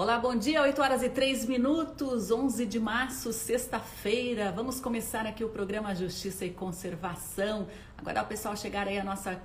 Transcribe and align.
Olá, 0.00 0.18
bom 0.18 0.34
dia, 0.34 0.62
8 0.62 0.80
horas 0.80 1.02
e 1.02 1.10
3 1.10 1.44
minutos, 1.44 2.30
11 2.30 2.64
de 2.64 2.80
março, 2.80 3.34
sexta-feira. 3.34 4.50
Vamos 4.50 4.80
começar 4.80 5.26
aqui 5.26 5.44
o 5.44 5.50
programa 5.50 5.94
Justiça 5.94 6.46
e 6.46 6.50
Conservação. 6.50 7.68
Agora 7.98 8.22
o 8.22 8.26
pessoal 8.26 8.56
chegar 8.56 8.88
aí 8.88 8.98
a 8.98 9.04
nossa 9.04 9.38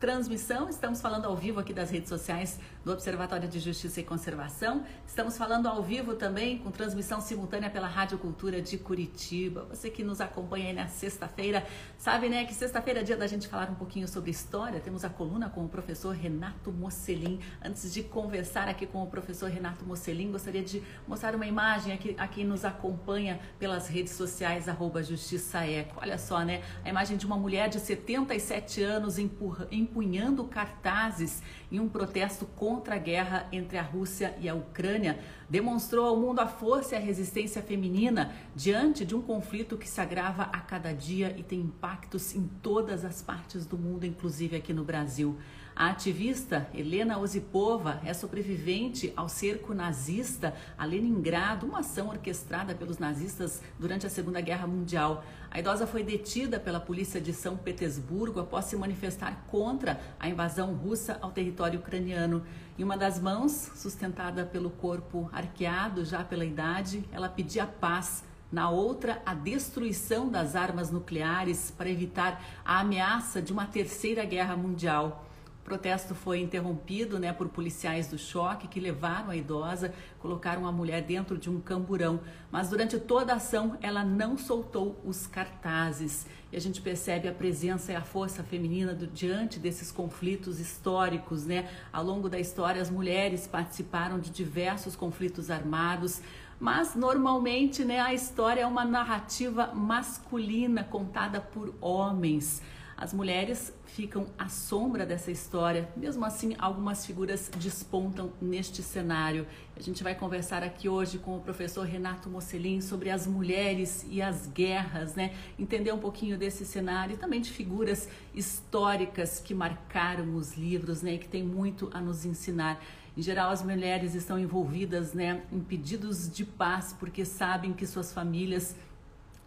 transmissão. 0.00 0.70
Estamos 0.70 0.98
falando 1.02 1.26
ao 1.26 1.36
vivo 1.36 1.60
aqui 1.60 1.74
das 1.74 1.90
redes 1.90 2.08
sociais 2.08 2.58
do 2.82 2.90
Observatório 2.90 3.46
de 3.46 3.60
Justiça 3.60 4.00
e 4.00 4.02
Conservação. 4.02 4.82
Estamos 5.06 5.36
falando 5.36 5.66
ao 5.68 5.82
vivo 5.82 6.14
também 6.14 6.56
com 6.56 6.70
transmissão 6.70 7.20
simultânea 7.20 7.68
pela 7.68 7.86
Rádio 7.86 8.16
Cultura 8.16 8.62
de 8.62 8.78
Curitiba. 8.78 9.66
Você 9.68 9.90
que 9.90 10.02
nos 10.02 10.22
acompanha 10.22 10.68
aí 10.68 10.72
na 10.72 10.88
sexta-feira, 10.88 11.66
sabe, 11.98 12.30
né, 12.30 12.46
que 12.46 12.54
sexta-feira 12.54 13.00
é 13.00 13.02
dia 13.02 13.16
da 13.16 13.26
gente 13.26 13.46
falar 13.46 13.68
um 13.68 13.74
pouquinho 13.74 14.08
sobre 14.08 14.30
história. 14.30 14.80
Temos 14.80 15.04
a 15.04 15.10
coluna 15.10 15.50
com 15.50 15.66
o 15.66 15.68
professor 15.68 16.14
Renato 16.14 16.72
Mocelin. 16.72 17.38
Antes 17.62 17.92
de 17.92 18.02
conversar 18.02 18.68
aqui 18.68 18.86
com 18.86 19.02
o 19.02 19.06
professor 19.06 19.50
Renato 19.50 19.84
Mocelin, 19.84 20.32
gostaria 20.32 20.62
de 20.62 20.82
mostrar 21.06 21.34
uma 21.34 21.46
imagem 21.46 21.92
aqui 21.92 22.16
a 22.18 22.26
quem 22.26 22.46
nos 22.46 22.64
acompanha 22.64 23.38
pelas 23.58 23.86
redes 23.86 24.14
sociais 24.14 24.66
arroba 24.66 25.02
Justiça 25.02 25.58
Eco. 25.66 26.00
Olha 26.00 26.16
só, 26.16 26.40
né, 26.40 26.62
a 26.82 26.88
imagem 26.88 27.18
de 27.18 27.26
uma 27.26 27.36
mulher 27.36 27.68
de 27.68 27.78
77 27.78 28.82
anos 28.82 29.18
empurra, 29.18 29.68
empunhando 29.90 30.44
cartazes 30.44 31.42
em 31.70 31.80
um 31.80 31.88
protesto 31.88 32.46
contra 32.46 32.94
a 32.94 32.98
guerra 32.98 33.48
entre 33.50 33.76
a 33.76 33.82
Rússia 33.82 34.36
e 34.40 34.48
a 34.48 34.54
Ucrânia, 34.54 35.18
demonstrou 35.48 36.06
ao 36.06 36.16
mundo 36.16 36.38
a 36.38 36.46
força 36.46 36.94
e 36.94 36.98
a 36.98 37.00
resistência 37.00 37.60
feminina 37.60 38.32
diante 38.54 39.04
de 39.04 39.16
um 39.16 39.20
conflito 39.20 39.76
que 39.76 39.88
se 39.88 40.00
agrava 40.00 40.44
a 40.44 40.60
cada 40.60 40.92
dia 40.92 41.34
e 41.36 41.42
tem 41.42 41.60
impactos 41.60 42.34
em 42.36 42.48
todas 42.62 43.04
as 43.04 43.20
partes 43.20 43.66
do 43.66 43.76
mundo, 43.76 44.06
inclusive 44.06 44.56
aqui 44.56 44.72
no 44.72 44.84
Brasil. 44.84 45.36
A 45.74 45.88
ativista 45.90 46.68
Helena 46.74 47.18
Osipova 47.18 48.00
é 48.04 48.12
sobrevivente 48.12 49.12
ao 49.16 49.28
cerco 49.28 49.72
nazista 49.72 50.54
a 50.76 50.84
Leningrado, 50.84 51.66
uma 51.66 51.78
ação 51.78 52.08
orquestrada 52.08 52.74
pelos 52.74 52.98
nazistas 52.98 53.62
durante 53.78 54.06
a 54.06 54.10
Segunda 54.10 54.40
Guerra 54.40 54.66
Mundial. 54.66 55.24
A 55.52 55.58
idosa 55.58 55.84
foi 55.84 56.04
detida 56.04 56.60
pela 56.60 56.78
polícia 56.78 57.20
de 57.20 57.32
São 57.32 57.56
Petersburgo 57.56 58.38
após 58.38 58.66
se 58.66 58.76
manifestar 58.76 59.44
contra 59.48 60.00
a 60.18 60.28
invasão 60.28 60.72
russa 60.74 61.18
ao 61.20 61.32
território 61.32 61.80
ucraniano. 61.80 62.46
Em 62.78 62.84
uma 62.84 62.96
das 62.96 63.18
mãos, 63.18 63.50
sustentada 63.74 64.44
pelo 64.46 64.70
corpo 64.70 65.28
arqueado 65.32 66.04
já 66.04 66.22
pela 66.22 66.44
idade, 66.44 67.04
ela 67.10 67.28
pedia 67.28 67.66
paz. 67.66 68.22
Na 68.52 68.70
outra, 68.70 69.20
a 69.26 69.34
destruição 69.34 70.28
das 70.28 70.54
armas 70.54 70.92
nucleares 70.92 71.72
para 71.76 71.90
evitar 71.90 72.40
a 72.64 72.78
ameaça 72.78 73.42
de 73.42 73.52
uma 73.52 73.66
terceira 73.66 74.24
guerra 74.24 74.56
mundial. 74.56 75.26
O 75.60 75.62
protesto 75.62 76.14
foi 76.14 76.40
interrompido 76.40 77.18
né, 77.18 77.32
por 77.32 77.48
policiais 77.48 78.08
do 78.08 78.18
choque 78.18 78.66
que 78.66 78.80
levaram 78.80 79.30
a 79.30 79.36
idosa, 79.36 79.92
colocaram 80.18 80.66
a 80.66 80.72
mulher 80.72 81.02
dentro 81.02 81.36
de 81.36 81.50
um 81.50 81.60
camburão. 81.60 82.20
Mas 82.50 82.70
durante 82.70 82.98
toda 82.98 83.34
a 83.34 83.36
ação, 83.36 83.78
ela 83.82 84.02
não 84.02 84.38
soltou 84.38 84.98
os 85.04 85.26
cartazes. 85.26 86.26
E 86.50 86.56
a 86.56 86.60
gente 86.60 86.80
percebe 86.80 87.28
a 87.28 87.32
presença 87.32 87.92
e 87.92 87.94
a 87.94 88.00
força 88.00 88.42
feminina 88.42 88.94
do, 88.94 89.06
diante 89.06 89.58
desses 89.58 89.92
conflitos 89.92 90.58
históricos. 90.58 91.44
Né? 91.44 91.68
Ao 91.92 92.02
longo 92.02 92.28
da 92.28 92.40
história, 92.40 92.80
as 92.80 92.90
mulheres 92.90 93.46
participaram 93.46 94.18
de 94.18 94.30
diversos 94.30 94.96
conflitos 94.96 95.50
armados. 95.50 96.22
Mas 96.58 96.94
normalmente 96.94 97.84
né, 97.84 98.00
a 98.00 98.12
história 98.12 98.62
é 98.62 98.66
uma 98.66 98.84
narrativa 98.84 99.72
masculina 99.74 100.82
contada 100.82 101.40
por 101.40 101.74
homens. 101.80 102.60
As 103.00 103.14
mulheres 103.14 103.72
ficam 103.86 104.26
à 104.38 104.50
sombra 104.50 105.06
dessa 105.06 105.30
história, 105.30 105.88
mesmo 105.96 106.22
assim, 106.22 106.54
algumas 106.58 107.06
figuras 107.06 107.50
despontam 107.56 108.30
neste 108.42 108.82
cenário. 108.82 109.46
A 109.74 109.80
gente 109.80 110.04
vai 110.04 110.14
conversar 110.14 110.62
aqui 110.62 110.86
hoje 110.86 111.16
com 111.16 111.34
o 111.34 111.40
professor 111.40 111.86
Renato 111.86 112.28
Mocelin 112.28 112.82
sobre 112.82 113.08
as 113.08 113.26
mulheres 113.26 114.04
e 114.10 114.20
as 114.20 114.46
guerras, 114.48 115.14
né? 115.14 115.32
Entender 115.58 115.92
um 115.92 115.98
pouquinho 115.98 116.36
desse 116.36 116.66
cenário 116.66 117.14
e 117.14 117.16
também 117.16 117.40
de 117.40 117.50
figuras 117.50 118.06
históricas 118.34 119.40
que 119.40 119.54
marcaram 119.54 120.34
os 120.34 120.58
livros, 120.58 121.00
né? 121.00 121.14
E 121.14 121.18
que 121.18 121.28
tem 121.28 121.42
muito 121.42 121.88
a 121.94 122.02
nos 122.02 122.26
ensinar. 122.26 122.84
Em 123.16 123.22
geral, 123.22 123.50
as 123.50 123.62
mulheres 123.62 124.14
estão 124.14 124.38
envolvidas 124.38 125.14
né, 125.14 125.42
em 125.50 125.60
pedidos 125.60 126.30
de 126.30 126.44
paz 126.44 126.94
porque 126.98 127.24
sabem 127.24 127.72
que 127.72 127.86
suas 127.86 128.12
famílias 128.12 128.76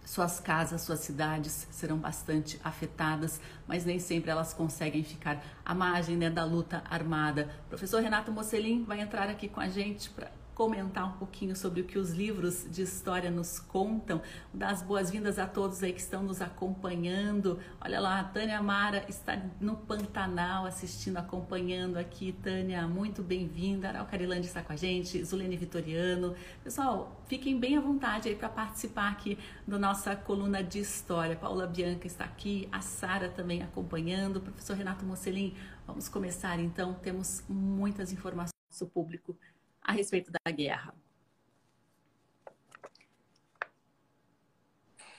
suas 0.05 0.39
casas, 0.39 0.81
suas 0.81 0.99
cidades 0.99 1.67
serão 1.71 1.97
bastante 1.97 2.59
afetadas, 2.63 3.39
mas 3.67 3.85
nem 3.85 3.99
sempre 3.99 4.31
elas 4.31 4.53
conseguem 4.53 5.03
ficar 5.03 5.43
à 5.65 5.73
margem 5.73 6.17
né, 6.17 6.29
da 6.29 6.43
luta 6.43 6.83
armada. 6.89 7.49
O 7.65 7.69
professor 7.69 8.01
Renato 8.01 8.31
Mocelin 8.31 8.83
vai 8.83 8.99
entrar 8.99 9.29
aqui 9.29 9.47
com 9.47 9.59
a 9.59 9.69
gente 9.69 10.09
para 10.09 10.31
comentar 10.53 11.07
um 11.07 11.17
pouquinho 11.17 11.55
sobre 11.55 11.81
o 11.81 11.83
que 11.83 11.97
os 11.97 12.11
livros 12.11 12.65
de 12.69 12.81
história 12.83 13.31
nos 13.31 13.59
contam. 13.59 14.21
Das 14.53 14.81
boas-vindas 14.81 15.39
a 15.39 15.47
todos 15.47 15.81
aí 15.81 15.91
que 15.91 15.99
estão 15.99 16.23
nos 16.23 16.41
acompanhando. 16.41 17.59
Olha 17.81 17.99
lá, 17.99 18.19
a 18.19 18.23
Tânia 18.23 18.61
Mara 18.61 19.05
está 19.09 19.41
no 19.59 19.75
Pantanal 19.75 20.65
assistindo, 20.65 21.17
acompanhando 21.17 21.97
aqui. 21.97 22.31
Tânia, 22.43 22.87
muito 22.87 23.23
bem-vinda. 23.23 23.89
Aral 23.89 24.05
Carilândia 24.05 24.47
está 24.47 24.61
com 24.61 24.73
a 24.73 24.75
gente, 24.75 25.23
Zulene 25.23 25.57
Vitoriano. 25.57 26.35
Pessoal, 26.63 27.21
fiquem 27.27 27.59
bem 27.59 27.77
à 27.77 27.81
vontade 27.81 28.29
aí 28.29 28.35
para 28.35 28.49
participar 28.49 29.11
aqui 29.11 29.37
da 29.67 29.79
nossa 29.79 30.15
coluna 30.15 30.63
de 30.63 30.79
história. 30.79 31.35
Paula 31.35 31.65
Bianca 31.65 32.05
está 32.05 32.25
aqui, 32.25 32.69
a 32.71 32.81
Sara 32.81 33.29
também 33.29 33.63
acompanhando, 33.63 34.37
o 34.37 34.41
professor 34.41 34.75
Renato 34.75 35.03
Mocelin. 35.05 35.55
Vamos 35.85 36.07
começar 36.07 36.59
então, 36.59 36.93
temos 36.93 37.43
muitas 37.49 38.11
informações 38.11 38.53
do 38.79 38.87
público 38.87 39.37
a 39.83 39.91
respeito 39.91 40.31
da 40.31 40.51
guerra. 40.51 40.93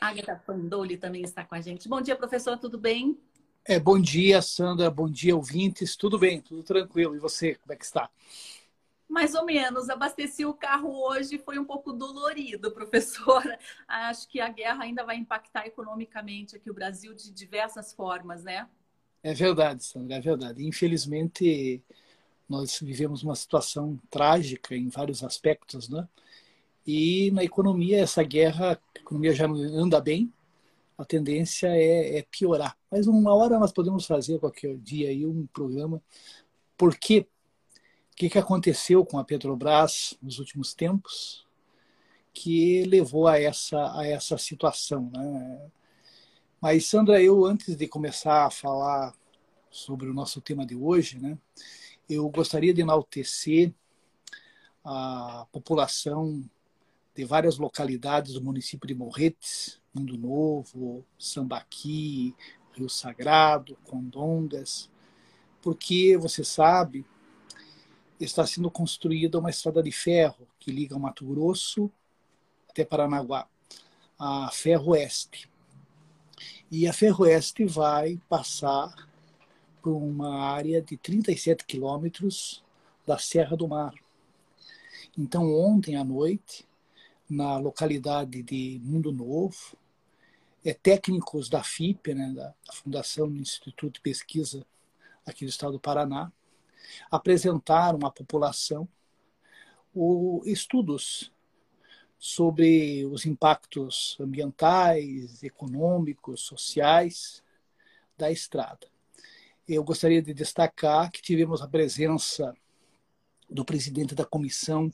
Agatha 0.01 0.37
Pandoli 0.37 0.97
também 0.97 1.23
está 1.23 1.45
com 1.45 1.55
a 1.55 1.61
gente. 1.61 1.89
Bom 1.89 2.01
dia, 2.01 2.15
professor, 2.15 2.59
tudo 2.59 2.79
bem? 2.79 3.19
É, 3.65 3.79
bom 3.79 3.99
dia, 3.99 4.43
Sandra. 4.43 4.91
Bom 4.91 5.09
dia, 5.09 5.35
ouvintes. 5.35 5.97
Tudo 5.97 6.19
bem, 6.19 6.41
tudo 6.41 6.63
tranquilo. 6.63 7.17
E 7.17 7.19
você, 7.19 7.55
como 7.55 7.73
é 7.73 7.77
que 7.77 7.85
está? 7.85 8.11
Mais 9.09 9.35
ou 9.35 9.47
menos. 9.47 9.89
Abasteci 9.89 10.45
o 10.45 10.53
carro 10.53 10.91
hoje, 10.91 11.39
foi 11.39 11.59
um 11.59 11.65
pouco 11.65 11.93
dolorido, 11.93 12.71
professor. 12.75 13.43
Acho 13.89 14.29
que 14.29 14.41
a 14.41 14.49
guerra 14.49 14.85
ainda 14.85 15.05
vai 15.05 15.17
impactar 15.17 15.67
economicamente 15.67 16.57
aqui 16.57 16.71
o 16.71 16.75
Brasil 16.75 17.15
de 17.15 17.33
diversas 17.33 17.93
formas, 17.93 18.45
né? 18.45 18.69
É 19.23 19.33
verdade, 19.33 19.83
Sandra, 19.83 20.17
é 20.17 20.21
verdade. 20.21 20.67
Infelizmente, 20.67 21.83
nós 22.49 22.79
vivemos 22.81 23.23
uma 23.23 23.35
situação 23.35 23.99
trágica 24.11 24.75
em 24.77 24.89
vários 24.89 25.23
aspectos, 25.25 25.89
né? 25.89 26.07
E 26.87 27.31
na 27.31 27.43
economia, 27.43 28.01
essa 28.01 28.23
guerra, 28.23 28.73
a 28.73 28.99
economia 28.99 29.33
já 29.33 29.47
anda 29.47 30.01
bem, 30.01 30.33
a 30.99 31.05
tendência 31.05 31.69
é, 31.69 32.19
é, 32.19 32.27
piorar. 32.31 32.77
Mas 32.91 33.07
uma 33.07 33.35
hora 33.35 33.59
nós 33.59 33.73
podemos 33.73 34.07
fazer 34.07 34.39
qualquer 34.39 34.77
dia 34.77 35.09
aí 35.09 35.27
um 35.27 35.47
programa. 35.47 36.03
Por 36.77 36.97
quê? 36.97 37.27
O 38.13 38.17
que, 38.17 38.29
que 38.29 38.39
aconteceu 38.39 39.05
com 39.05 39.19
a 39.19 39.25
Petrobras 39.25 40.17
nos 40.23 40.39
últimos 40.39 40.75
tempos 40.75 41.45
que 42.33 42.85
levou 42.85 43.27
a 43.29 43.41
essa, 43.41 43.99
a 43.99 44.07
essa 44.07 44.37
situação, 44.37 45.11
né? 45.13 45.71
Mas, 46.61 46.87
Sandra, 46.87 47.23
eu 47.23 47.45
antes 47.45 47.77
de 47.77 47.87
começar 47.87 48.47
a 48.47 48.51
falar 48.51 49.15
sobre 49.71 50.09
o 50.09 50.15
nosso 50.15 50.41
tema 50.41 50.65
de 50.65 50.75
hoje, 50.75 51.19
né? 51.19 51.39
Eu 52.09 52.29
gostaria 52.29 52.75
de 52.75 52.83
enaltecer 52.83 53.73
a 54.85 55.47
população 55.51 56.45
de 57.15 57.25
várias 57.25 57.59
localidades 57.59 58.35
do 58.35 58.43
município 58.43 58.87
de 58.87 58.95
Morretes, 58.95 59.81
Mundo 59.95 60.19
Novo, 60.19 61.05
Sambaqui, 61.19 62.35
Rio 62.73 62.89
Sagrado, 62.89 63.77
Condongas, 63.85 64.91
porque 65.63 66.17
você 66.19 66.45
sabe, 66.45 67.07
está 68.21 68.47
sendo 68.47 68.71
construída 68.71 69.39
uma 69.39 69.51
estrada 69.51 69.83
de 69.83 69.93
ferro 69.93 70.47
que 70.59 70.73
liga 70.73 70.99
Mato 70.99 71.25
Grosso 71.25 71.91
até 72.69 72.85
Paranaguá, 72.85 73.49
a 74.19 74.51
Ferro 74.53 74.91
Oeste. 74.91 75.49
E 76.71 76.89
a 76.89 76.93
Ferro 76.93 77.25
Oeste 77.25 77.65
vai 77.65 78.21
passar 78.29 78.93
por 79.85 79.93
uma 79.93 80.41
área 80.47 80.81
de 80.81 80.97
37 80.97 81.67
quilômetros 81.67 82.65
da 83.07 83.19
Serra 83.19 83.55
do 83.55 83.69
Mar. 83.69 83.93
Então, 85.17 85.55
ontem 85.55 85.95
à 85.97 86.03
noite, 86.03 86.67
na 87.29 87.59
localidade 87.59 88.43
de 88.43 88.81
Mundo 88.83 89.13
Novo, 89.13 89.77
é, 90.65 90.73
técnicos 90.73 91.51
da 91.51 91.63
FIP, 91.63 92.15
né, 92.15 92.33
da 92.33 92.55
Fundação 92.73 93.31
do 93.31 93.37
Instituto 93.37 93.97
de 93.97 94.01
Pesquisa 94.01 94.67
aqui 95.27 95.45
do 95.45 95.51
estado 95.51 95.73
do 95.73 95.81
Paraná, 95.81 96.33
apresentaram 97.11 98.07
à 98.07 98.11
população 98.11 98.89
o, 99.95 100.41
estudos 100.47 101.31
sobre 102.19 103.05
os 103.05 103.27
impactos 103.27 104.17
ambientais, 104.19 105.43
econômicos, 105.43 106.41
sociais 106.41 107.45
da 108.17 108.33
estrada 108.33 108.94
eu 109.67 109.83
gostaria 109.83 110.21
de 110.21 110.35
destacar 110.35 111.11
que 111.11 111.23
tivemos 111.23 111.63
a 111.63 111.69
presença 111.69 112.55
do 113.49 113.65
presidente 113.65 114.15
da 114.15 114.25
Comissão 114.25 114.91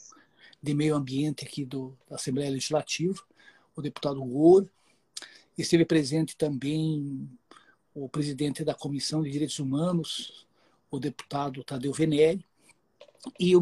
de 0.63 0.75
Meio 0.75 0.95
Ambiente 0.95 1.45
aqui 1.45 1.65
do, 1.65 1.97
da 2.09 2.17
Assembleia 2.17 2.51
Legislativa, 2.51 3.21
o 3.75 3.83
deputado 3.83 4.23
Ouro. 4.23 4.71
Esteve 5.59 5.85
presente 5.85 6.37
também 6.37 7.29
o 7.95 8.09
presidente 8.09 8.65
da 8.65 8.75
Comissão 8.75 9.23
de 9.23 9.31
Direitos 9.31 9.59
Humanos, 9.59 10.47
o 10.91 10.99
deputado 10.99 11.65
Tadeu 11.65 11.93
Venere, 11.93 12.45
e 13.39 13.53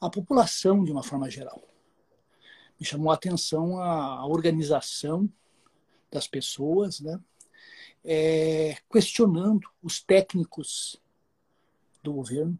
a 0.00 0.10
população 0.10 0.82
de 0.82 0.90
uma 0.90 1.02
forma 1.02 1.30
geral. 1.30 1.62
Me 2.80 2.86
chamou 2.86 3.10
a 3.10 3.14
atenção 3.14 3.78
a 3.80 4.26
organização 4.26 5.28
das 6.10 6.26
pessoas, 6.26 7.00
né? 7.00 7.20
É, 8.04 8.76
questionando 8.90 9.68
os 9.82 10.02
técnicos 10.02 11.00
do 12.02 12.12
governo 12.12 12.58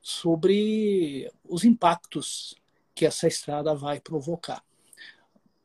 sobre 0.00 1.30
os 1.44 1.64
impactos 1.64 2.54
que 2.94 3.04
essa 3.04 3.28
estrada 3.28 3.74
vai 3.74 4.00
provocar. 4.00 4.64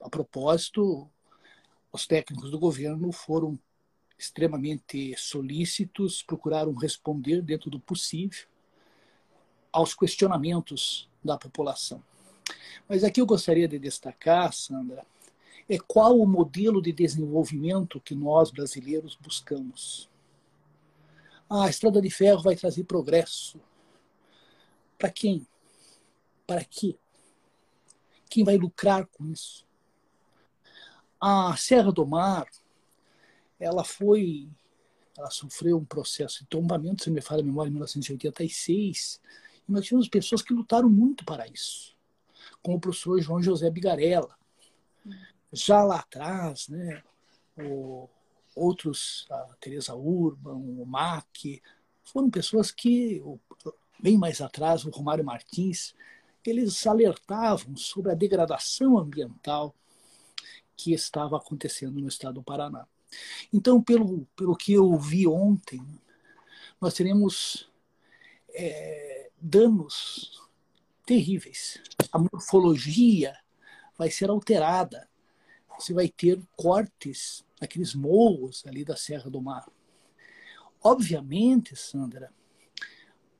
A 0.02 0.10
propósito, 0.10 1.10
os 1.92 2.06
técnicos 2.06 2.52
do 2.52 2.60
governo 2.60 3.12
foram 3.12 3.58
extremamente 4.18 5.16
solícitos, 5.18 6.22
procuraram 6.24 6.74
responder 6.74 7.42
dentro 7.42 7.70
do 7.70 7.80
possível 7.80 8.48
aos 9.72 9.94
questionamentos 9.94 11.10
da 11.24 11.38
população. 11.38 12.04
Mas 12.88 13.04
aqui 13.04 13.20
eu 13.20 13.26
gostaria 13.26 13.68
de 13.68 13.80
destacar, 13.80 14.54
Sandra, 14.54 15.06
é 15.68 15.78
qual 15.80 16.20
o 16.20 16.28
modelo 16.28 16.82
de 16.82 16.92
desenvolvimento 16.92 18.00
que 18.00 18.14
nós 18.14 18.52
brasileiros 18.52 19.16
buscamos. 19.16 20.10
Ah, 21.50 21.66
a 21.66 21.70
estrada 21.70 22.02
de 22.02 22.10
ferro 22.10 22.42
vai 22.42 22.56
trazer 22.56 22.84
progresso. 22.84 23.60
Para 24.98 25.10
quem? 25.10 25.46
Para 26.46 26.64
quê? 26.64 26.96
Quem 28.30 28.44
vai 28.44 28.58
lucrar 28.58 29.06
com 29.08 29.26
isso? 29.28 29.66
A 31.20 31.56
Serra 31.58 31.92
do 31.92 32.06
Mar, 32.06 32.48
ela 33.60 33.84
foi, 33.84 34.50
ela 35.18 35.30
sofreu 35.30 35.78
um 35.78 35.86
processo 35.86 36.40
de 36.40 36.48
tombamento, 36.48 37.04
se 37.04 37.10
me 37.10 37.22
falha 37.22 37.42
a 37.42 37.46
memória, 37.46 37.70
em 37.70 37.74
1986, 37.74 39.22
e 39.68 39.72
nós 39.72 39.86
tivemos 39.86 40.08
pessoas 40.08 40.42
que 40.42 40.54
lutaram 40.54 40.90
muito 40.90 41.26
para 41.26 41.48
isso, 41.48 41.96
como 42.62 42.78
o 42.78 42.80
professor 42.80 43.20
João 43.22 43.42
José 43.42 43.70
Bigarella. 43.70 44.36
Já 45.56 45.84
lá 45.84 46.00
atrás, 46.00 46.68
né, 46.68 47.02
o, 47.58 48.10
outros, 48.56 49.26
a 49.32 49.56
Teresa 49.60 49.96
Urban, 49.96 50.56
o 50.56 50.86
Mac, 50.86 51.26
foram 52.04 52.30
pessoas 52.30 52.72
que, 52.72 53.24
bem 54.00 54.18
mais 54.18 54.42
atrás, 54.42 54.86
o 54.86 54.90
Romário 54.90 55.24
Martins, 55.24 55.96
eles 56.46 56.86
alertavam 56.86 57.76
sobre 57.76 58.12
a 58.12 58.16
degradação 58.16 58.98
ambiental 58.98 59.74
que 60.76 60.94
estava 60.94 61.38
acontecendo 61.38 62.00
no 62.00 62.08
estado 62.08 62.36
do 62.36 62.44
Paraná. 62.44 62.86
Então, 63.52 63.82
pelo, 63.82 64.28
pelo 64.36 64.56
que 64.56 64.74
eu 64.74 64.98
vi 64.98 65.26
ontem, 65.26 65.82
nós 66.80 66.94
teremos 66.94 67.70
é, 68.54 69.30
danos 69.40 70.42
terríveis. 71.06 71.82
A 72.12 72.20
morfologia 72.20 73.38
vai 73.98 74.12
ser 74.12 74.30
alterada. 74.30 75.08
Você 75.78 75.94
vai 75.94 76.08
ter 76.08 76.42
cortes 76.56 77.46
naqueles 77.60 77.94
morros 77.94 78.66
ali 78.66 78.84
da 78.84 78.96
Serra 78.96 79.30
do 79.30 79.42
Mar. 79.42 79.68
Obviamente, 80.84 81.76
Sandra, 81.76 82.32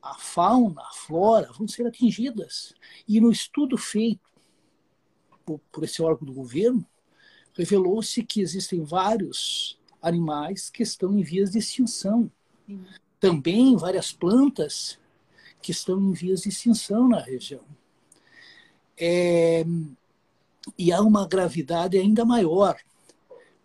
a 0.02 0.14
fauna, 0.14 0.82
a 0.82 0.92
flora 0.92 1.52
vão 1.52 1.66
ser 1.66 1.86
atingidas. 1.86 2.74
E 3.08 3.20
no 3.20 3.30
estudo 3.30 3.76
feito 3.76 4.30
por, 5.44 5.60
por 5.70 5.84
esse 5.84 6.02
órgão 6.02 6.26
do 6.26 6.32
governo, 6.32 6.84
revelou-se 7.54 8.22
que 8.24 8.40
existem 8.40 8.82
vários 8.82 9.78
animais 10.02 10.68
que 10.70 10.82
estão 10.82 11.16
em 11.18 11.22
vias 11.22 11.52
de 11.52 11.58
extinção. 11.58 12.30
Sim. 12.66 12.84
Também 13.18 13.76
várias 13.76 14.12
plantas 14.12 14.98
que 15.62 15.72
estão 15.72 16.00
em 16.00 16.12
vias 16.12 16.42
de 16.42 16.50
extinção 16.50 17.08
na 17.08 17.20
região. 17.20 17.64
É, 18.96 19.64
e 20.78 20.92
há 20.92 21.00
uma 21.00 21.26
gravidade 21.26 21.98
ainda 21.98 22.24
maior, 22.24 22.78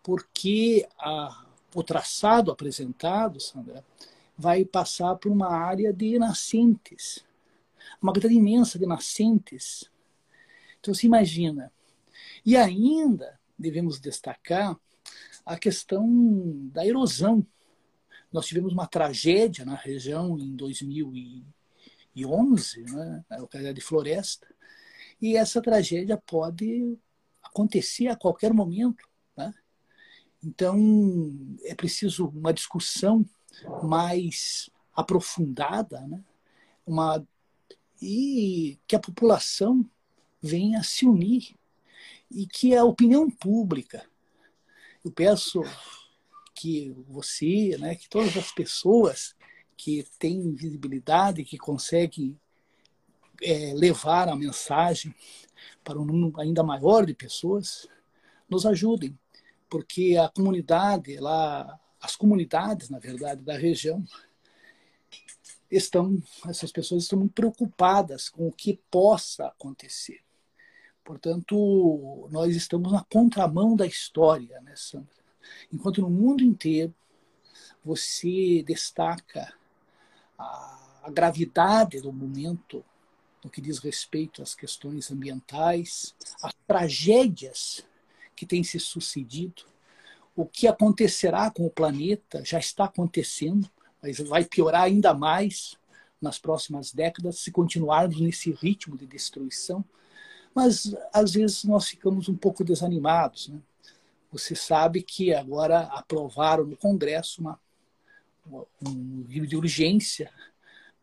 porque 0.03 0.87
a, 0.99 1.45
o 1.73 1.83
traçado 1.83 2.51
apresentado, 2.51 3.39
Sandra, 3.39 3.85
vai 4.37 4.65
passar 4.65 5.15
por 5.15 5.31
uma 5.31 5.49
área 5.49 5.93
de 5.93 6.17
nascentes, 6.17 7.23
uma 8.01 8.11
quantidade 8.11 8.35
imensa 8.35 8.79
de 8.79 8.85
nascentes. 8.85 9.89
Então, 10.79 10.93
se 10.93 11.05
imagina. 11.05 11.71
E 12.45 12.57
ainda 12.57 13.39
devemos 13.57 13.99
destacar 13.99 14.77
a 15.45 15.57
questão 15.57 16.07
da 16.71 16.85
erosão. 16.85 17.45
Nós 18.31 18.45
tivemos 18.47 18.71
uma 18.73 18.87
tragédia 18.87 19.65
na 19.65 19.75
região 19.75 20.39
em 20.39 20.55
2011, 20.55 22.83
né, 22.83 23.25
na 23.29 23.37
localidade 23.37 23.75
de 23.75 23.81
Floresta, 23.81 24.47
e 25.21 25.37
essa 25.37 25.61
tragédia 25.61 26.17
pode 26.17 26.97
acontecer 27.43 28.07
a 28.07 28.15
qualquer 28.15 28.53
momento. 28.53 29.07
Né? 29.37 29.53
Então, 30.43 30.77
é 31.63 31.75
preciso 31.75 32.29
uma 32.29 32.53
discussão 32.53 33.25
mais 33.83 34.69
aprofundada, 34.93 36.01
né? 36.07 36.23
uma, 36.85 37.25
e 38.01 38.79
que 38.87 38.95
a 38.95 38.99
população 38.99 39.87
venha 40.41 40.81
se 40.83 41.05
unir 41.05 41.55
e 42.29 42.47
que 42.47 42.75
a 42.75 42.83
opinião 42.83 43.29
pública, 43.29 44.03
eu 45.03 45.11
peço 45.11 45.61
que 46.55 46.91
você, 47.07 47.77
né, 47.79 47.95
que 47.95 48.09
todas 48.09 48.35
as 48.37 48.51
pessoas 48.51 49.35
que 49.75 50.05
têm 50.19 50.53
visibilidade, 50.53 51.43
que 51.43 51.57
conseguem 51.57 52.39
é, 53.41 53.73
levar 53.73 54.29
a 54.29 54.35
mensagem 54.35 55.13
para 55.83 55.99
um 55.99 56.05
número 56.05 56.39
ainda 56.39 56.63
maior 56.63 57.05
de 57.05 57.13
pessoas, 57.13 57.87
nos 58.49 58.65
ajudem, 58.65 59.17
porque 59.69 60.17
a 60.17 60.29
comunidade 60.29 61.17
lá, 61.17 61.79
as 61.99 62.15
comunidades, 62.15 62.89
na 62.89 62.99
verdade, 62.99 63.41
da 63.41 63.57
região, 63.57 64.03
estão, 65.69 66.21
essas 66.47 66.71
pessoas 66.71 67.03
estão 67.03 67.19
muito 67.19 67.33
preocupadas 67.33 68.29
com 68.29 68.47
o 68.47 68.51
que 68.51 68.79
possa 68.91 69.47
acontecer. 69.47 70.19
Portanto, 71.03 72.27
nós 72.29 72.55
estamos 72.55 72.91
na 72.91 73.03
contramão 73.05 73.75
da 73.75 73.85
história, 73.85 74.61
né, 74.61 74.73
Sandra? 74.75 75.09
Enquanto 75.71 76.01
no 76.01 76.09
mundo 76.09 76.43
inteiro 76.43 76.93
você 77.83 78.63
destaca 78.63 79.51
a, 80.37 81.01
a 81.03 81.09
gravidade 81.09 81.99
do 81.99 82.13
momento 82.13 82.85
no 83.43 83.49
que 83.49 83.61
diz 83.61 83.79
respeito 83.79 84.41
às 84.41 84.53
questões 84.53 85.11
ambientais, 85.11 86.15
as 86.41 86.53
tragédias 86.67 87.83
que 88.35 88.45
têm 88.45 88.63
se 88.63 88.79
sucedido, 88.79 89.63
o 90.35 90.45
que 90.45 90.67
acontecerá 90.67 91.49
com 91.51 91.65
o 91.65 91.71
planeta 91.71 92.43
já 92.45 92.59
está 92.59 92.85
acontecendo, 92.85 93.69
mas 94.01 94.17
vai 94.19 94.45
piorar 94.45 94.83
ainda 94.83 95.13
mais 95.13 95.75
nas 96.21 96.37
próximas 96.39 96.93
décadas 96.93 97.39
se 97.39 97.51
continuarmos 97.51 98.19
nesse 98.19 98.51
ritmo 98.51 98.97
de 98.97 99.05
destruição 99.05 99.83
mas 100.53 100.95
às 101.13 101.33
vezes 101.33 101.63
nós 101.63 101.87
ficamos 101.87 102.27
um 102.27 102.35
pouco 102.35 102.63
desanimados. 102.63 103.47
Né? 103.47 103.59
Você 104.31 104.55
sabe 104.55 105.01
que 105.01 105.33
agora 105.33 105.81
aprovaram 105.87 106.65
no 106.65 106.77
Congresso 106.77 107.41
uma, 107.41 107.59
um 108.85 109.23
livro 109.27 109.47
de 109.47 109.55
urgência 109.55 110.31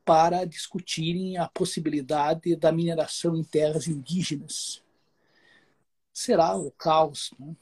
para 0.09 0.47
discutirem 0.47 1.37
a 1.37 1.47
possibilidade 1.47 2.57
da 2.57 2.73
mineração 2.73 3.37
em 3.37 3.45
terras 3.45 3.87
indígenas. 3.87 4.83
Será 6.15 6.57
o 6.57 6.71
caos. 6.71 7.31
Né? 7.39 7.55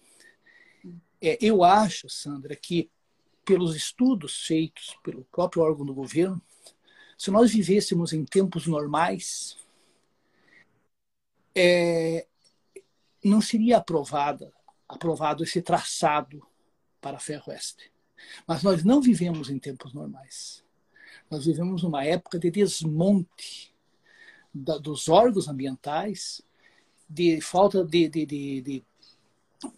É, 1.21 1.39
eu 1.41 1.65
acho, 1.65 2.09
Sandra, 2.09 2.55
que 2.55 2.89
pelos 3.45 3.75
estudos 3.75 4.47
feitos 4.47 4.97
pelo 5.03 5.25
próprio 5.25 5.61
órgão 5.65 5.85
do 5.85 5.93
governo, 5.93 6.41
se 7.19 7.33
nós 7.33 7.51
vivêssemos 7.51 8.13
em 8.13 8.25
tempos 8.25 8.69
normais, 8.69 9.59
é, 11.53 12.29
não 13.25 13.41
seria 13.41 13.79
aprovada, 13.79 14.53
aprovado 14.89 15.43
esse 15.43 15.61
traçado 15.61 16.47
para 17.01 17.17
a 17.17 17.21
Ferroeste. 17.21 17.91
Mas 18.47 18.63
nós 18.63 18.85
não 18.85 19.03
vivemos 19.03 19.51
em 19.51 19.59
tempos 19.59 19.93
normais. 19.93 20.65
Nós 21.31 21.45
vivemos 21.45 21.83
uma 21.83 22.05
época 22.05 22.39
de 22.39 22.51
desmonte 22.51 23.75
da, 24.55 24.79
dos 24.79 25.09
órgãos 25.09 25.49
ambientais, 25.49 26.41
de 27.09 27.41
falta 27.41 27.85
de, 27.85 28.09
de, 28.09 28.27
de, 28.27 28.85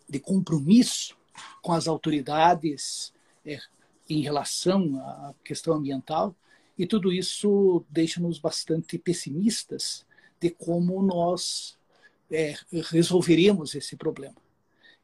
de 0.09 0.21
compromisso 0.21 1.17
com 1.63 1.73
as 1.73 1.89
autoridades 1.89 3.13
é, 3.45 3.59
em 4.09 4.23
relação 4.23 4.97
à 5.01 5.35
questão 5.45 5.75
ambiental, 5.75 6.35
e 6.79 6.87
tudo 6.87 7.13
isso 7.13 7.85
deixa-nos 7.91 8.39
bastante 8.39 8.99
pessimistas 8.99 10.07
de 10.41 10.51
como 10.51 11.03
nós 11.03 11.77
é, 12.31 12.55
resolveremos 12.91 13.75
esse 13.75 13.97
problema. 13.97 14.37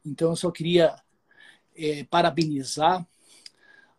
Então, 0.04 0.30
eu 0.30 0.36
só 0.36 0.50
queria 0.50 0.94
é, 1.74 2.04
parabenizar 2.04 3.06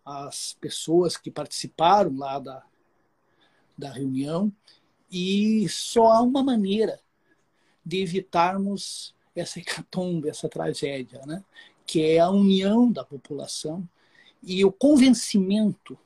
as 0.06 0.56
pessoas 0.62 1.18
que 1.18 1.32
participaram 1.32 2.16
lá 2.16 2.38
da, 2.38 2.64
da 3.78 3.92
reunião 3.92 4.52
e 5.12 5.68
só 5.70 6.12
há 6.12 6.22
uma 6.22 6.44
maneira 6.44 7.00
de 7.84 8.02
evitarmos 8.02 9.16
essa 9.36 9.60
hecatombe, 9.60 10.30
essa 10.30 10.48
tragédia, 10.48 11.22
né? 11.26 11.44
que 11.86 12.02
é 12.02 12.20
a 12.20 12.30
união 12.30 12.92
da 12.92 13.04
população 13.04 13.88
e 14.42 14.64
o 14.64 14.72
convencimento 14.72 15.98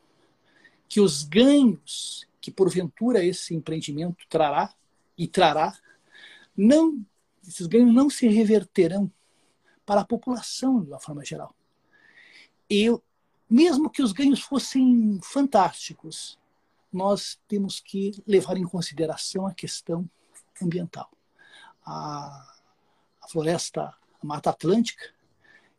que 0.87 0.99
os 0.99 1.23
ganhos 1.23 2.27
que 2.41 2.49
porventura 2.49 3.23
esse 3.23 3.53
empreendimento 3.53 4.25
trará 4.29 4.73
e 5.17 5.27
trará, 5.27 5.77
não 6.55 7.05
esses 7.45 7.67
ganhos 7.67 7.93
não 7.93 8.09
se 8.09 8.27
reverterão 8.27 9.11
para 9.85 10.01
a 10.01 10.05
população 10.05 10.81
de 10.81 10.89
uma 10.89 10.99
forma 10.99 11.25
geral. 11.25 11.53
E 12.69 12.87
mesmo 13.49 13.89
que 13.89 14.03
os 14.03 14.11
ganhos 14.11 14.41
fossem 14.41 15.19
fantásticos, 15.23 16.37
nós 16.91 17.39
temos 17.47 17.79
que 17.79 18.21
levar 18.27 18.57
em 18.57 18.63
consideração 18.63 19.47
a 19.47 19.53
questão 19.53 20.09
ambiental. 20.61 21.09
A, 21.85 22.55
a 23.21 23.27
floresta, 23.27 23.83
a 24.21 24.25
Mata 24.25 24.49
Atlântica, 24.49 25.03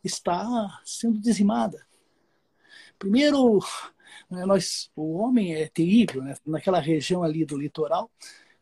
está 0.03 0.81
sendo 0.85 1.19
dizimada. 1.19 1.87
Primeiro, 2.99 3.61
né, 4.29 4.45
nós, 4.47 4.91
o 4.97 5.19
homem 5.19 5.55
é 5.55 5.69
terrível, 5.69 6.23
né? 6.23 6.35
naquela 6.47 6.81
região 6.81 7.23
ali 7.23 7.45
do 7.45 7.59
litoral, 7.59 8.11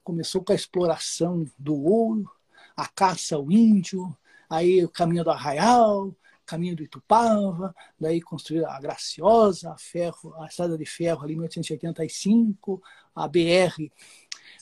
começou 0.02 0.42
com 0.42 0.52
a 0.52 0.56
exploração 0.56 1.44
do 1.58 1.74
ouro, 1.84 2.30
a 2.76 2.86
caça 2.86 3.36
ao 3.36 3.50
índio, 3.50 4.16
aí 4.48 4.84
o 4.84 4.88
caminho 4.88 5.24
do 5.24 5.30
Arraial, 5.30 6.14
caminho 6.48 6.74
do 6.74 6.82
Itupava, 6.82 7.74
daí 8.00 8.22
construíram 8.22 8.70
a 8.70 8.80
Graciosa, 8.80 9.70
a, 9.70 9.76
ferro, 9.76 10.34
a 10.42 10.46
estrada 10.46 10.78
de 10.78 10.86
ferro 10.86 11.22
ali 11.22 11.34
em 11.34 11.36
1885, 11.36 12.82
a 13.14 13.28
BR 13.28 13.92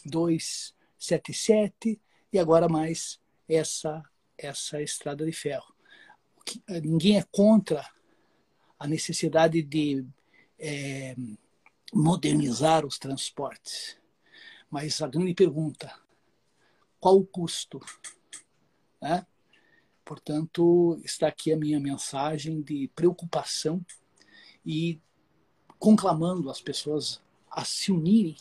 277 0.05 2.01
e 2.33 2.39
agora 2.39 2.69
mais 2.69 3.21
essa 3.49 4.03
essa 4.37 4.83
estrada 4.83 5.25
de 5.25 5.33
ferro. 5.33 5.75
Eh, 6.69 6.81
ninguém 6.81 7.19
é 7.19 7.25
contra 7.31 7.89
a 8.79 8.87
necessidade 8.87 9.63
de 9.63 10.05
é, 10.59 11.17
modernizar 11.93 12.85
os 12.85 12.99
transportes, 12.99 13.97
mas 14.71 15.01
a 15.01 15.09
grande 15.09 15.35
pergunta: 15.35 15.91
qual 17.01 17.17
o 17.17 17.27
custo? 17.27 17.81
Né? 19.01 19.27
Portanto, 20.07 21.01
está 21.05 21.27
aqui 21.27 21.53
a 21.53 21.57
minha 21.57 21.81
mensagem 21.81 22.63
de 22.63 22.89
preocupação 22.95 23.85
e 24.65 25.01
conclamando 25.81 26.49
as 26.49 26.61
pessoas 26.61 27.21
a 27.51 27.65
se 27.65 27.91
unirem 27.91 28.37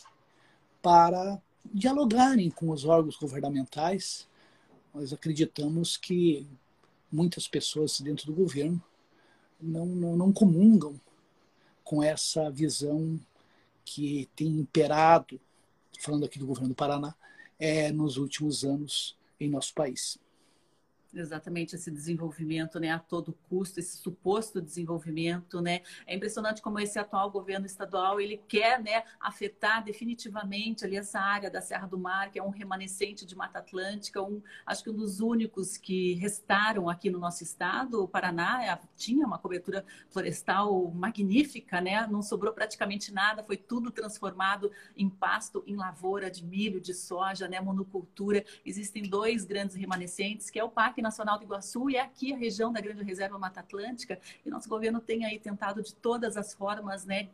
para 0.80 1.42
dialogarem 1.64 2.50
com 2.50 2.70
os 2.70 2.84
órgãos 2.84 3.16
governamentais. 3.16 4.28
Nós 4.94 5.12
acreditamos 5.12 5.96
que 5.96 6.46
muitas 7.10 7.48
pessoas 7.48 8.00
dentro 8.00 8.26
do 8.26 8.32
governo 8.32 8.80
não, 9.60 9.86
não, 9.86 10.16
não 10.16 10.32
comungam 10.32 10.94
com 11.82 12.00
essa 12.00 12.48
visão 12.48 13.18
que 13.84 14.28
tem 14.36 14.46
imperado, 14.46 15.40
falando 15.98 16.26
aqui 16.26 16.38
do 16.38 16.46
governo 16.46 16.68
do 16.68 16.76
Paraná, 16.76 17.12
é, 17.58 17.90
nos 17.90 18.18
últimos 18.18 18.62
anos 18.62 19.16
em 19.40 19.50
nosso 19.50 19.74
país. 19.74 20.16
Exatamente 21.18 21.74
esse 21.74 21.90
desenvolvimento, 21.90 22.78
né, 22.78 22.90
a 22.90 22.98
todo 22.98 23.32
custo, 23.48 23.80
esse 23.80 23.96
suposto 23.96 24.60
desenvolvimento, 24.60 25.62
né? 25.62 25.80
É 26.06 26.14
impressionante 26.14 26.60
como 26.60 26.78
esse 26.78 26.98
atual 26.98 27.30
governo 27.30 27.64
estadual 27.64 28.20
ele 28.20 28.36
quer, 28.46 28.82
né, 28.82 29.02
afetar 29.18 29.82
definitivamente 29.82 30.84
ali 30.84 30.96
essa 30.96 31.18
área 31.18 31.50
da 31.50 31.62
Serra 31.62 31.86
do 31.86 31.98
Mar, 31.98 32.30
que 32.30 32.38
é 32.38 32.42
um 32.42 32.50
remanescente 32.50 33.24
de 33.24 33.34
Mata 33.34 33.60
Atlântica, 33.60 34.22
um, 34.22 34.42
acho 34.66 34.84
que 34.84 34.90
um 34.90 34.96
dos 34.96 35.20
únicos 35.20 35.78
que 35.78 36.14
restaram 36.14 36.88
aqui 36.88 37.08
no 37.10 37.18
nosso 37.18 37.42
estado. 37.42 38.02
O 38.02 38.08
Paraná 38.08 38.64
é, 38.64 38.78
tinha 38.94 39.26
uma 39.26 39.38
cobertura 39.38 39.84
florestal 40.10 40.90
magnífica, 40.90 41.80
né? 41.80 42.06
Não 42.06 42.20
sobrou 42.20 42.52
praticamente 42.52 43.12
nada, 43.12 43.42
foi 43.42 43.56
tudo 43.56 43.90
transformado 43.90 44.70
em 44.94 45.08
pasto, 45.08 45.64
em 45.66 45.76
lavoura 45.76 46.30
de 46.30 46.44
milho, 46.44 46.80
de 46.80 46.92
soja, 46.92 47.48
né, 47.48 47.60
monocultura. 47.60 48.44
Existem 48.64 49.02
dois 49.04 49.44
grandes 49.44 49.76
remanescentes, 49.76 50.50
que 50.50 50.58
é 50.58 50.64
o 50.64 50.68
Parque 50.68 51.00
Nacional 51.06 51.38
do 51.38 51.44
Iguaçu 51.44 51.88
e 51.88 51.96
é 51.96 52.00
aqui 52.00 52.32
a 52.32 52.36
região 52.36 52.72
da 52.72 52.80
Grande 52.80 53.04
Reserva 53.04 53.38
Mata 53.38 53.60
Atlântica. 53.60 54.18
E 54.44 54.50
nosso 54.50 54.68
governo 54.68 55.00
tem 55.00 55.24
aí 55.24 55.38
tentado 55.38 55.80
de 55.82 55.94
todas 55.94 56.36
as 56.36 56.52
formas, 56.52 57.04
né, 57.04 57.28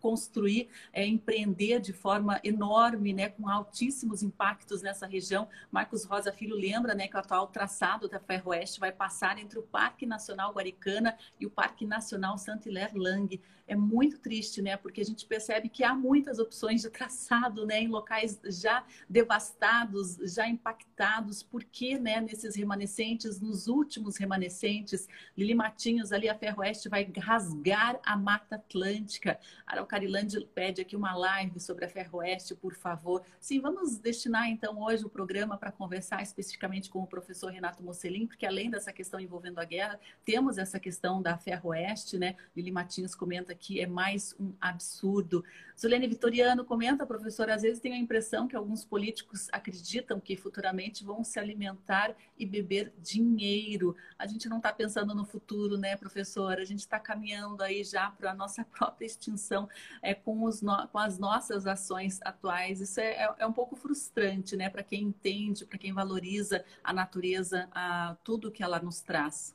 construir, 0.00 0.68
é, 0.92 1.04
empreender 1.04 1.80
de 1.80 1.92
forma 1.92 2.40
enorme, 2.44 3.12
né, 3.12 3.30
com 3.30 3.48
altíssimos 3.48 4.22
impactos 4.22 4.80
nessa 4.80 5.06
região. 5.06 5.48
Marcos 5.72 6.04
Rosa 6.04 6.30
Filho 6.30 6.54
lembra 6.54 6.94
né, 6.94 7.08
que 7.08 7.16
o 7.16 7.18
atual 7.18 7.48
traçado 7.48 8.08
da 8.08 8.20
Ferroeste 8.20 8.78
vai 8.78 8.92
passar 8.92 9.38
entre 9.38 9.58
o 9.58 9.62
Parque 9.62 10.06
Nacional 10.06 10.52
Guaricana 10.52 11.18
e 11.40 11.46
o 11.46 11.50
Parque 11.50 11.84
Nacional 11.84 12.38
Saint-Hilaire 12.38 12.96
Lang 12.96 13.40
é 13.66 13.74
muito 13.74 14.18
triste, 14.18 14.62
né? 14.62 14.76
Porque 14.76 15.00
a 15.00 15.04
gente 15.04 15.26
percebe 15.26 15.68
que 15.68 15.82
há 15.82 15.94
muitas 15.94 16.38
opções 16.38 16.82
de 16.82 16.90
traçado, 16.90 17.66
né? 17.66 17.80
Em 17.80 17.88
locais 17.88 18.40
já 18.44 18.84
devastados, 19.08 20.16
já 20.34 20.46
impactados. 20.48 21.42
Por 21.42 21.64
que, 21.64 21.98
né? 21.98 22.20
Nesses 22.20 22.54
remanescentes, 22.54 23.40
nos 23.40 23.66
últimos 23.66 24.16
remanescentes, 24.16 25.08
Lili 25.36 25.54
Matinhos, 25.54 26.12
ali 26.12 26.28
a 26.28 26.34
Ferroeste, 26.34 26.88
vai 26.88 27.10
rasgar 27.18 27.98
a 28.04 28.16
Mata 28.16 28.56
Atlântica. 28.56 29.38
Araucarilândia 29.66 30.46
pede 30.54 30.80
aqui 30.80 30.94
uma 30.94 31.16
live 31.16 31.58
sobre 31.58 31.84
a 31.84 31.88
Ferroeste, 31.88 32.54
por 32.54 32.74
favor. 32.74 33.22
Sim, 33.40 33.60
vamos 33.60 33.98
destinar 33.98 34.48
então 34.48 34.80
hoje 34.80 35.04
o 35.04 35.08
programa 35.08 35.56
para 35.56 35.72
conversar 35.72 36.22
especificamente 36.22 36.88
com 36.88 37.00
o 37.00 37.06
professor 37.06 37.50
Renato 37.50 37.82
Mocelin, 37.82 38.26
porque 38.26 38.46
além 38.46 38.70
dessa 38.70 38.92
questão 38.92 39.18
envolvendo 39.18 39.58
a 39.58 39.64
guerra, 39.64 39.98
temos 40.24 40.56
essa 40.56 40.78
questão 40.78 41.20
da 41.20 41.36
Ferroeste, 41.36 42.16
né? 42.18 42.36
Lili 42.54 42.70
Matinhos 42.70 43.14
comenta 43.14 43.55
que 43.56 43.80
é 43.80 43.86
mais 43.86 44.34
um 44.38 44.52
absurdo. 44.60 45.44
Zulene 45.78 46.06
Vitoriano 46.06 46.64
comenta, 46.64 47.04
professor, 47.06 47.50
às 47.50 47.62
vezes 47.62 47.80
tenho 47.80 47.94
a 47.94 47.98
impressão 47.98 48.48
que 48.48 48.56
alguns 48.56 48.84
políticos 48.84 49.48
acreditam 49.52 50.18
que 50.18 50.36
futuramente 50.36 51.04
vão 51.04 51.22
se 51.22 51.38
alimentar 51.38 52.14
e 52.38 52.46
beber 52.46 52.92
dinheiro. 52.98 53.94
A 54.18 54.26
gente 54.26 54.48
não 54.48 54.56
está 54.56 54.72
pensando 54.72 55.14
no 55.14 55.24
futuro, 55.24 55.76
né, 55.76 55.96
professor? 55.96 56.58
A 56.58 56.64
gente 56.64 56.80
está 56.80 56.98
caminhando 56.98 57.62
aí 57.62 57.84
já 57.84 58.10
para 58.10 58.30
a 58.30 58.34
nossa 58.34 58.64
própria 58.72 59.06
extinção 59.06 59.68
é, 60.00 60.14
com, 60.14 60.44
os 60.44 60.62
no... 60.62 60.88
com 60.88 60.98
as 60.98 61.18
nossas 61.18 61.66
ações 61.66 62.20
atuais. 62.22 62.80
Isso 62.80 63.00
é, 63.00 63.24
é, 63.24 63.34
é 63.38 63.46
um 63.46 63.52
pouco 63.52 63.76
frustrante, 63.76 64.56
né, 64.56 64.70
para 64.70 64.82
quem 64.82 65.02
entende, 65.02 65.66
para 65.66 65.78
quem 65.78 65.92
valoriza 65.92 66.64
a 66.82 66.92
natureza, 66.92 67.68
a 67.72 68.16
tudo 68.24 68.50
que 68.50 68.62
ela 68.62 68.80
nos 68.80 69.00
traz. 69.00 69.54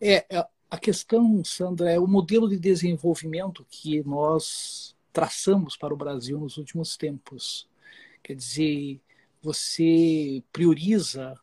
É, 0.00 0.24
é 0.28 0.46
a 0.72 0.78
questão, 0.78 1.44
Sandra, 1.44 1.92
é 1.92 1.98
o 1.98 2.06
modelo 2.06 2.48
de 2.48 2.58
desenvolvimento 2.58 3.62
que 3.68 4.02
nós 4.04 4.96
traçamos 5.12 5.76
para 5.76 5.92
o 5.92 5.96
Brasil 5.98 6.40
nos 6.40 6.56
últimos 6.56 6.96
tempos. 6.96 7.68
Quer 8.22 8.34
dizer, 8.34 8.98
você 9.42 10.42
prioriza 10.50 11.38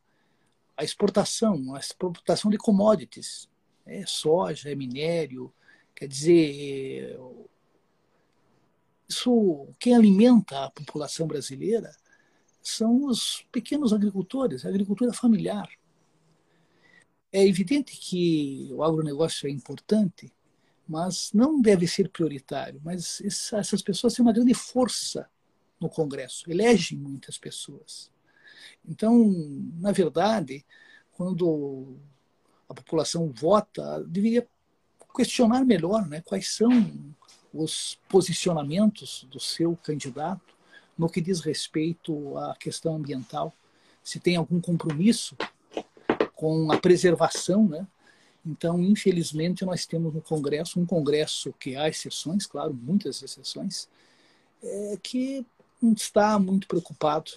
a 0.75 0.83
exportação, 0.83 1.75
a 1.75 1.79
exportação 1.79 2.50
de 2.50 2.57
commodities, 2.57 3.48
é 3.86 4.03
soja, 4.03 4.71
é 4.71 4.74
minério, 4.74 5.53
quer 5.93 6.07
dizer, 6.07 7.15
isso 9.07 9.67
quem 9.77 9.93
alimenta 9.93 10.65
a 10.65 10.71
população 10.71 11.27
brasileira 11.27 11.95
são 12.63 13.05
os 13.05 13.45
pequenos 13.51 13.93
agricultores, 13.93 14.65
a 14.65 14.69
agricultura 14.69 15.13
familiar. 15.13 15.69
É 17.31 17.45
evidente 17.45 17.95
que 17.95 18.69
o 18.71 18.83
agronegócio 18.83 19.48
é 19.48 19.51
importante, 19.51 20.33
mas 20.88 21.31
não 21.33 21.62
deve 21.62 21.88
ser 21.88 22.09
prioritário. 22.09 22.81
Mas 22.83 23.21
essas 23.53 23.81
pessoas 23.81 24.13
têm 24.13 24.24
uma 24.24 24.33
grande 24.33 24.53
força 24.53 25.29
no 25.79 25.89
Congresso, 25.89 26.50
elegem 26.51 26.98
muitas 26.98 27.38
pessoas. 27.38 28.12
Então, 28.88 29.29
na 29.79 29.91
verdade, 29.91 30.65
quando 31.12 31.95
a 32.67 32.74
população 32.74 33.31
vota, 33.31 34.03
deveria 34.03 34.48
questionar 35.15 35.63
melhor 35.65 36.07
né, 36.07 36.21
quais 36.21 36.50
são 36.50 37.15
os 37.53 38.00
posicionamentos 38.07 39.27
do 39.29 39.39
seu 39.39 39.75
candidato 39.77 40.53
no 40.98 41.09
que 41.09 41.21
diz 41.21 41.39
respeito 41.39 42.38
à 42.38 42.55
questão 42.55 42.95
ambiental, 42.95 43.53
se 44.03 44.19
tem 44.19 44.36
algum 44.36 44.59
compromisso 44.59 45.36
com 46.39 46.72
a 46.72 46.77
preservação, 46.77 47.67
né? 47.67 47.86
Então, 48.46 48.81
infelizmente, 48.81 49.65
nós 49.65 49.86
temos 49.86 50.13
no 50.13 50.22
Congresso, 50.22 50.79
um 50.79 50.86
Congresso 50.86 51.53
que 51.60 51.75
há 51.75 51.89
exceções, 51.89 52.46
claro, 52.46 52.74
muitas 52.74 53.22
exceções, 53.22 53.89
é, 54.63 54.98
que 55.03 55.46
não 55.81 55.91
está 55.91 56.39
muito 56.39 56.65
preocupado 56.65 57.31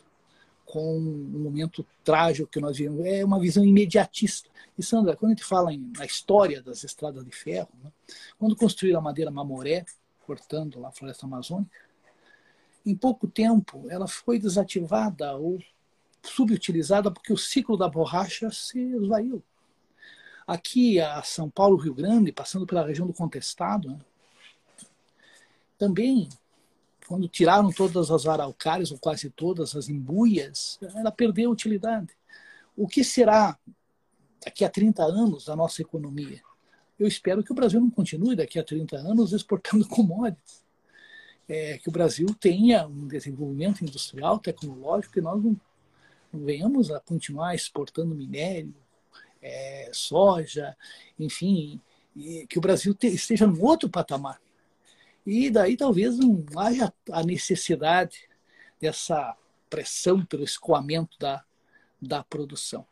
com 0.64 0.97
um 0.97 1.40
momento 1.40 1.85
trágico 2.04 2.49
que 2.49 2.61
nós 2.61 2.76
vivemos. 2.76 3.04
É 3.04 3.25
uma 3.25 3.40
visão 3.40 3.64
imediatista. 3.64 4.49
E, 4.78 4.85
Sandra, 4.85 5.16
quando 5.16 5.32
a 5.32 5.35
gente 5.35 5.44
fala 5.44 5.75
em, 5.75 5.92
na 5.99 6.06
história 6.06 6.62
das 6.62 6.85
estradas 6.85 7.25
de 7.25 7.32
ferro, 7.32 7.71
né, 7.82 7.90
quando 8.38 8.54
construíram 8.54 9.00
a 9.00 9.02
madeira 9.02 9.32
mamoré, 9.32 9.85
cortando 10.25 10.78
lá 10.78 10.90
a 10.90 10.92
floresta 10.92 11.26
amazônica, 11.26 11.76
em 12.87 12.94
pouco 12.94 13.26
tempo 13.26 13.85
ela 13.90 14.06
foi 14.06 14.38
desativada 14.38 15.37
ou 15.37 15.59
subutilizada 16.23 17.11
porque 17.11 17.33
o 17.33 17.38
ciclo 17.38 17.76
da 17.76 17.88
borracha 17.88 18.50
se 18.50 18.79
esvaiu. 18.79 19.43
Aqui, 20.47 21.00
a 21.00 21.23
São 21.23 21.49
Paulo, 21.49 21.76
Rio 21.76 21.95
Grande, 21.95 22.33
passando 22.33 22.67
pela 22.67 22.87
região 22.87 23.07
do 23.07 23.12
Contestado, 23.12 23.88
né, 23.88 23.99
também 25.79 26.29
quando 27.07 27.29
tiraram 27.29 27.71
todas 27.71 28.11
as 28.11 28.26
araucárias, 28.26 28.91
ou 28.91 28.99
quase 28.99 29.29
todas 29.31 29.75
as 29.76 29.88
embuias, 29.88 30.79
ela 30.95 31.11
perdeu 31.11 31.50
utilidade. 31.50 32.09
O 32.76 32.88
que 32.88 33.05
será 33.05 33.59
daqui 34.45 34.64
a 34.64 34.71
30 34.71 35.02
anos 35.02 35.45
da 35.45 35.57
nossa 35.57 35.83
economia? 35.83 36.41
Eu 36.99 37.07
espero 37.07 37.43
que 37.43 37.52
o 37.52 37.55
Brasil 37.55 37.81
não 37.81 37.91
continue 37.91 38.37
daqui 38.37 38.59
a 38.59 38.64
30 38.64 38.97
anos 38.97 39.33
exportando 39.33 39.87
commodities. 39.88 40.62
É, 41.49 41.76
que 41.79 41.88
o 41.88 41.93
Brasil 41.93 42.26
tenha 42.41 42.87
um 42.87 43.07
desenvolvimento 43.09 43.83
industrial, 43.83 44.38
tecnológico, 44.38 45.12
que 45.12 45.21
nós 45.21 45.43
não 45.43 45.61
venhamos 46.33 46.91
a 46.91 47.01
continuar 47.01 47.55
exportando 47.55 48.15
minério, 48.15 48.75
é, 49.41 49.91
soja, 49.93 50.77
enfim, 51.19 51.81
que 52.49 52.59
o 52.59 52.61
Brasil 52.61 52.95
te, 52.95 53.09
esteja 53.09 53.47
num 53.47 53.62
outro 53.62 53.89
patamar. 53.89 54.41
E 55.27 55.51
daí 55.51 55.77
talvez 55.77 56.19
não 56.19 56.45
haja 56.57 56.93
a 57.11 57.23
necessidade 57.23 58.29
dessa 58.81 59.37
pressão 59.71 60.25
pelo 60.25 60.45
escoamento 60.45 61.17
da, 61.19 61.45
da 62.01 62.23
produção. 62.25 62.87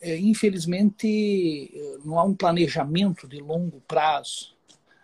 É, 0.00 0.16
infelizmente, 0.16 1.72
não 2.04 2.18
há 2.18 2.24
um 2.24 2.34
planejamento 2.34 3.26
de 3.26 3.40
longo 3.40 3.80
prazo. 3.82 4.54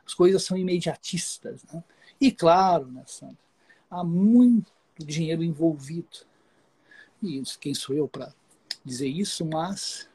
As 0.06 0.14
coisas 0.14 0.42
são 0.42 0.56
imediatistas. 0.56 1.64
Né? 1.64 1.82
E 2.20 2.30
claro, 2.30 2.86
né, 2.86 3.02
Sandra, 3.06 3.36
há 3.90 4.04
muito 4.04 4.70
dinheiro 4.98 5.42
envolvido. 5.42 6.29
E 7.22 7.42
quem 7.60 7.74
sou 7.74 7.94
eu 7.94 8.08
para 8.08 8.34
dizer 8.84 9.08
isso, 9.08 9.44
mas 9.44 10.08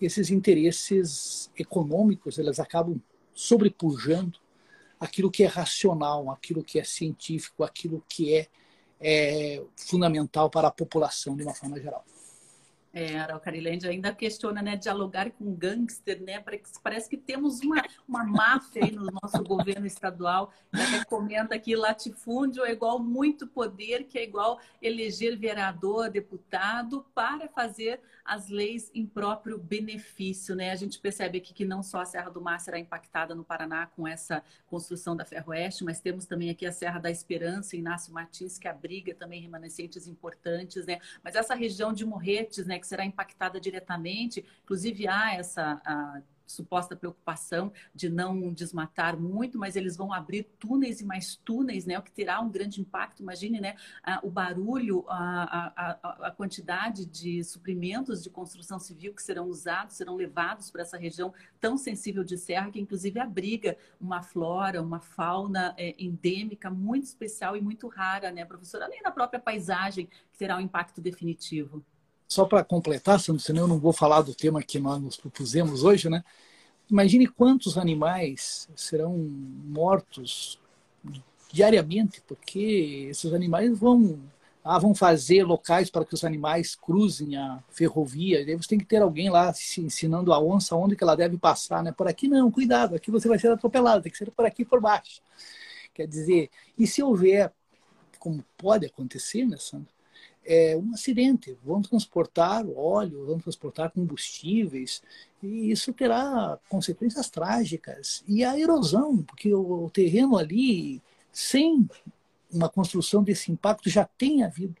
esses 0.00 0.30
interesses 0.30 1.50
econômicos 1.56 2.38
eles 2.38 2.58
acabam 2.58 3.00
sobrepujando 3.34 4.38
aquilo 4.98 5.30
que 5.30 5.42
é 5.42 5.46
racional, 5.46 6.30
aquilo 6.30 6.62
que 6.62 6.78
é 6.78 6.84
científico, 6.84 7.64
aquilo 7.64 8.04
que 8.08 8.34
é, 8.34 8.48
é 9.00 9.62
fundamental 9.76 10.50
para 10.50 10.68
a 10.68 10.72
população 10.72 11.36
de 11.36 11.42
uma 11.42 11.54
forma 11.54 11.80
geral. 11.80 12.04
É, 12.92 13.20
Araucarilândia 13.20 13.88
ainda 13.88 14.12
questiona, 14.12 14.60
né, 14.60 14.74
dialogar 14.74 15.30
com 15.30 15.54
gangster, 15.54 16.20
né, 16.22 16.42
parece 16.82 17.08
que 17.08 17.16
temos 17.16 17.60
uma, 17.60 17.84
uma 18.06 18.24
máfia 18.24 18.84
aí 18.84 18.90
no 18.90 19.06
nosso 19.22 19.44
governo 19.44 19.86
estadual, 19.86 20.52
e 20.74 20.80
até 20.80 21.04
comenta 21.04 21.56
que 21.56 21.76
latifúndio 21.76 22.64
é 22.64 22.72
igual 22.72 22.98
muito 22.98 23.46
poder, 23.46 24.04
que 24.04 24.18
é 24.18 24.24
igual 24.24 24.58
eleger 24.82 25.38
vereador, 25.38 26.10
deputado, 26.10 27.06
para 27.14 27.48
fazer 27.48 28.00
as 28.24 28.48
leis 28.48 28.90
em 28.92 29.06
próprio 29.06 29.56
benefício, 29.56 30.56
né, 30.56 30.72
a 30.72 30.76
gente 30.76 30.98
percebe 30.98 31.38
aqui 31.38 31.54
que 31.54 31.64
não 31.64 31.84
só 31.84 32.00
a 32.00 32.04
Serra 32.04 32.30
do 32.30 32.40
Mar 32.40 32.58
será 32.58 32.78
impactada 32.78 33.36
no 33.36 33.44
Paraná 33.44 33.86
com 33.86 34.06
essa 34.06 34.42
construção 34.66 35.14
da 35.14 35.24
Ferroeste, 35.24 35.84
mas 35.84 36.00
temos 36.00 36.24
também 36.26 36.50
aqui 36.50 36.66
a 36.66 36.72
Serra 36.72 36.98
da 36.98 37.10
Esperança, 37.10 37.76
Inácio 37.76 38.12
Martins, 38.12 38.58
que 38.58 38.66
abriga 38.66 39.14
também 39.14 39.40
remanescentes 39.40 40.08
importantes, 40.08 40.86
né, 40.86 40.98
mas 41.22 41.36
essa 41.36 41.54
região 41.54 41.92
de 41.92 42.04
Morretes, 42.04 42.66
né, 42.66 42.79
que 42.80 42.86
será 42.86 43.04
impactada 43.04 43.60
diretamente. 43.60 44.44
Inclusive, 44.64 45.06
há 45.06 45.34
essa 45.34 45.80
suposta 46.50 46.96
preocupação 46.96 47.72
de 47.94 48.08
não 48.08 48.52
desmatar 48.52 49.18
muito, 49.18 49.58
mas 49.58 49.76
eles 49.76 49.96
vão 49.96 50.12
abrir 50.12 50.44
túneis 50.58 51.00
e 51.00 51.04
mais 51.04 51.36
túneis, 51.36 51.86
né? 51.86 51.98
O 51.98 52.02
que 52.02 52.10
terá 52.10 52.40
um 52.40 52.50
grande 52.50 52.80
impacto. 52.80 53.22
Imagine, 53.22 53.60
né? 53.60 53.76
o 54.22 54.30
barulho, 54.30 55.04
a, 55.08 55.70
a, 55.76 56.26
a, 56.26 56.30
quantidade 56.30 57.06
de 57.06 57.42
suprimentos 57.44 58.22
de 58.22 58.30
construção 58.30 58.78
civil 58.78 59.14
que 59.14 59.22
serão 59.22 59.46
usados, 59.46 59.96
serão 59.96 60.16
levados 60.16 60.70
para 60.70 60.82
essa 60.82 60.98
região 60.98 61.32
tão 61.60 61.76
sensível 61.76 62.24
de 62.24 62.36
serra, 62.36 62.70
que 62.70 62.80
inclusive 62.80 63.20
abriga 63.20 63.76
uma 64.00 64.22
flora, 64.22 64.82
uma 64.82 65.00
fauna 65.00 65.74
é, 65.76 65.94
endêmica 65.98 66.70
muito 66.70 67.04
especial 67.04 67.56
e 67.56 67.60
muito 67.60 67.86
rara, 67.88 68.30
né, 68.30 68.44
professora? 68.44 68.86
Além 68.86 69.02
da 69.02 69.10
própria 69.10 69.38
paisagem, 69.38 70.06
que 70.06 70.38
terá 70.38 70.56
um 70.56 70.60
impacto 70.60 71.00
definitivo 71.00 71.84
só 72.30 72.44
para 72.44 72.62
completar, 72.62 73.18
senão 73.18 73.62
eu 73.62 73.66
não 73.66 73.80
vou 73.80 73.92
falar 73.92 74.22
do 74.22 74.32
tema 74.32 74.62
que 74.62 74.78
nós 74.78 75.02
nos 75.02 75.16
propusemos 75.16 75.82
hoje, 75.82 76.08
né? 76.08 76.24
Imagine 76.88 77.26
quantos 77.26 77.76
animais 77.76 78.68
serão 78.76 79.18
mortos 79.18 80.60
diariamente, 81.52 82.22
porque 82.28 83.08
esses 83.10 83.32
animais 83.34 83.76
vão, 83.76 84.20
ah, 84.62 84.78
vão 84.78 84.94
fazer 84.94 85.42
locais 85.42 85.90
para 85.90 86.04
que 86.04 86.14
os 86.14 86.22
animais 86.22 86.76
cruzem 86.76 87.36
a 87.36 87.64
ferrovia. 87.68 88.42
E 88.42 88.50
aí 88.50 88.56
você 88.56 88.68
tem 88.68 88.78
que 88.78 88.86
ter 88.86 89.02
alguém 89.02 89.28
lá 89.28 89.52
ensinando 89.78 90.32
a 90.32 90.40
onça 90.40 90.76
onde 90.76 90.94
que 90.94 91.02
ela 91.02 91.16
deve 91.16 91.36
passar, 91.36 91.82
né? 91.82 91.90
Por 91.90 92.06
aqui 92.06 92.28
não, 92.28 92.48
cuidado, 92.48 92.94
aqui 92.94 93.10
você 93.10 93.26
vai 93.26 93.40
ser 93.40 93.50
atropelado, 93.50 94.04
tem 94.04 94.12
que 94.12 94.18
ser 94.18 94.30
por 94.30 94.46
aqui 94.46 94.64
por 94.64 94.80
baixo. 94.80 95.20
Quer 95.92 96.06
dizer, 96.06 96.48
e 96.78 96.86
se 96.86 97.02
houver, 97.02 97.52
como 98.20 98.44
pode 98.56 98.86
acontecer, 98.86 99.44
né, 99.44 99.56
Sandra? 99.56 99.99
É, 100.44 100.76
um 100.76 100.92
acidente, 100.94 101.56
vão 101.62 101.82
transportar 101.82 102.64
óleo, 102.66 103.26
vão 103.26 103.38
transportar 103.38 103.90
combustíveis, 103.90 105.02
e 105.42 105.70
isso 105.70 105.92
terá 105.92 106.58
consequências 106.68 107.28
trágicas. 107.28 108.24
E 108.26 108.44
a 108.44 108.58
erosão, 108.58 109.18
porque 109.18 109.52
o, 109.52 109.84
o 109.84 109.90
terreno 109.90 110.36
ali, 110.36 111.02
sem 111.32 111.88
uma 112.52 112.68
construção 112.68 113.22
desse 113.22 113.52
impacto, 113.52 113.88
já 113.88 114.04
tem 114.04 114.42
havido 114.42 114.76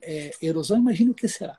é, 0.00 0.30
erosão, 0.40 0.78
imagine 0.78 1.10
o 1.10 1.14
que 1.14 1.28
será. 1.28 1.58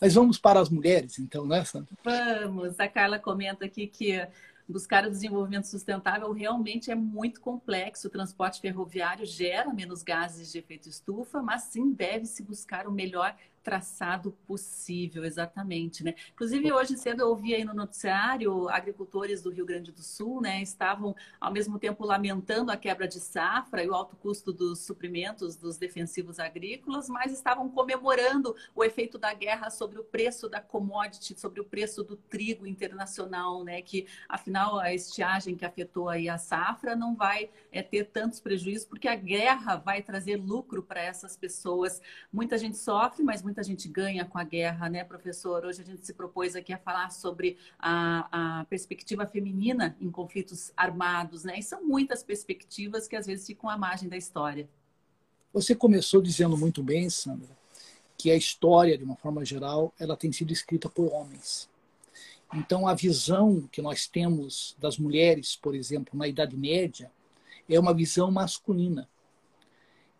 Mas 0.00 0.14
vamos 0.14 0.36
para 0.38 0.60
as 0.60 0.68
mulheres, 0.68 1.18
então, 1.18 1.46
né, 1.46 1.64
Sandra? 1.64 1.88
Vamos. 2.04 2.78
A 2.80 2.88
Carla 2.88 3.18
comenta 3.18 3.64
aqui 3.64 3.86
que 3.86 4.26
buscar 4.72 5.06
o 5.06 5.10
desenvolvimento 5.10 5.66
sustentável 5.66 6.32
realmente 6.32 6.90
é 6.90 6.94
muito 6.94 7.40
complexo. 7.40 8.08
O 8.08 8.10
transporte 8.10 8.60
ferroviário 8.60 9.26
gera 9.26 9.72
menos 9.72 10.02
gases 10.02 10.50
de 10.50 10.58
efeito 10.58 10.88
estufa, 10.88 11.42
mas 11.42 11.64
sim 11.64 11.92
deve-se 11.92 12.42
buscar 12.42 12.88
o 12.88 12.92
melhor 12.92 13.36
traçado 13.62 14.32
possível, 14.46 15.24
exatamente, 15.24 16.02
né? 16.02 16.14
Inclusive 16.32 16.72
hoje 16.72 16.96
cedo 16.96 17.20
eu 17.20 17.28
ouvi 17.28 17.54
aí 17.54 17.64
no 17.64 17.74
noticiário 17.74 18.68
agricultores 18.68 19.42
do 19.42 19.50
Rio 19.50 19.66
Grande 19.66 19.92
do 19.92 20.02
Sul, 20.02 20.40
né, 20.40 20.62
estavam 20.62 21.14
ao 21.40 21.52
mesmo 21.52 21.78
tempo 21.78 22.04
lamentando 22.04 22.70
a 22.70 22.76
quebra 22.76 23.06
de 23.06 23.20
safra 23.20 23.82
e 23.82 23.88
o 23.88 23.94
alto 23.94 24.16
custo 24.16 24.52
dos 24.52 24.80
suprimentos 24.80 25.56
dos 25.56 25.76
defensivos 25.76 26.38
agrícolas, 26.38 27.08
mas 27.08 27.32
estavam 27.32 27.68
comemorando 27.68 28.54
o 28.74 28.82
efeito 28.82 29.18
da 29.18 29.32
guerra 29.34 29.70
sobre 29.70 29.98
o 29.98 30.04
preço 30.04 30.48
da 30.48 30.60
commodity, 30.60 31.38
sobre 31.38 31.60
o 31.60 31.64
preço 31.64 32.02
do 32.02 32.16
trigo 32.16 32.66
internacional, 32.66 33.62
né, 33.64 33.82
que 33.82 34.06
afinal 34.28 34.78
a 34.78 34.92
estiagem 34.94 35.56
que 35.56 35.64
afetou 35.64 36.08
aí 36.08 36.28
a 36.28 36.38
safra 36.38 36.96
não 36.96 37.14
vai 37.14 37.50
é, 37.70 37.82
ter 37.82 38.06
tantos 38.06 38.40
prejuízos 38.40 38.86
porque 38.86 39.08
a 39.08 39.14
guerra 39.14 39.76
vai 39.76 40.02
trazer 40.02 40.36
lucro 40.36 40.82
para 40.82 41.00
essas 41.00 41.36
pessoas. 41.36 42.00
Muita 42.32 42.56
gente 42.56 42.76
sofre, 42.76 43.22
mas 43.22 43.42
muita 43.42 43.51
gente 43.60 43.88
ganha 43.88 44.24
com 44.24 44.38
a 44.38 44.44
guerra, 44.44 44.88
né, 44.88 45.04
professor? 45.04 45.64
Hoje 45.64 45.82
a 45.82 45.84
gente 45.84 46.06
se 46.06 46.14
propôs 46.14 46.54
aqui 46.54 46.72
a 46.72 46.78
falar 46.78 47.10
sobre 47.10 47.58
a, 47.78 48.60
a 48.60 48.64
perspectiva 48.66 49.26
feminina 49.26 49.96
em 50.00 50.10
conflitos 50.10 50.72
armados, 50.76 51.44
né? 51.44 51.58
E 51.58 51.62
são 51.62 51.84
muitas 51.84 52.22
perspectivas 52.22 53.08
que 53.08 53.16
às 53.16 53.26
vezes 53.26 53.46
ficam 53.46 53.68
à 53.68 53.76
margem 53.76 54.08
da 54.08 54.16
história. 54.16 54.68
Você 55.52 55.74
começou 55.74 56.22
dizendo 56.22 56.56
muito 56.56 56.82
bem, 56.82 57.10
Sandra, 57.10 57.50
que 58.16 58.30
a 58.30 58.36
história, 58.36 58.96
de 58.96 59.04
uma 59.04 59.16
forma 59.16 59.44
geral, 59.44 59.92
ela 59.98 60.16
tem 60.16 60.32
sido 60.32 60.52
escrita 60.52 60.88
por 60.88 61.12
homens. 61.12 61.68
Então, 62.54 62.86
a 62.86 62.94
visão 62.94 63.68
que 63.72 63.82
nós 63.82 64.06
temos 64.06 64.76
das 64.78 64.98
mulheres, 64.98 65.56
por 65.56 65.74
exemplo, 65.74 66.18
na 66.18 66.28
Idade 66.28 66.56
Média, 66.56 67.10
é 67.68 67.80
uma 67.80 67.94
visão 67.94 68.30
masculina. 68.30 69.08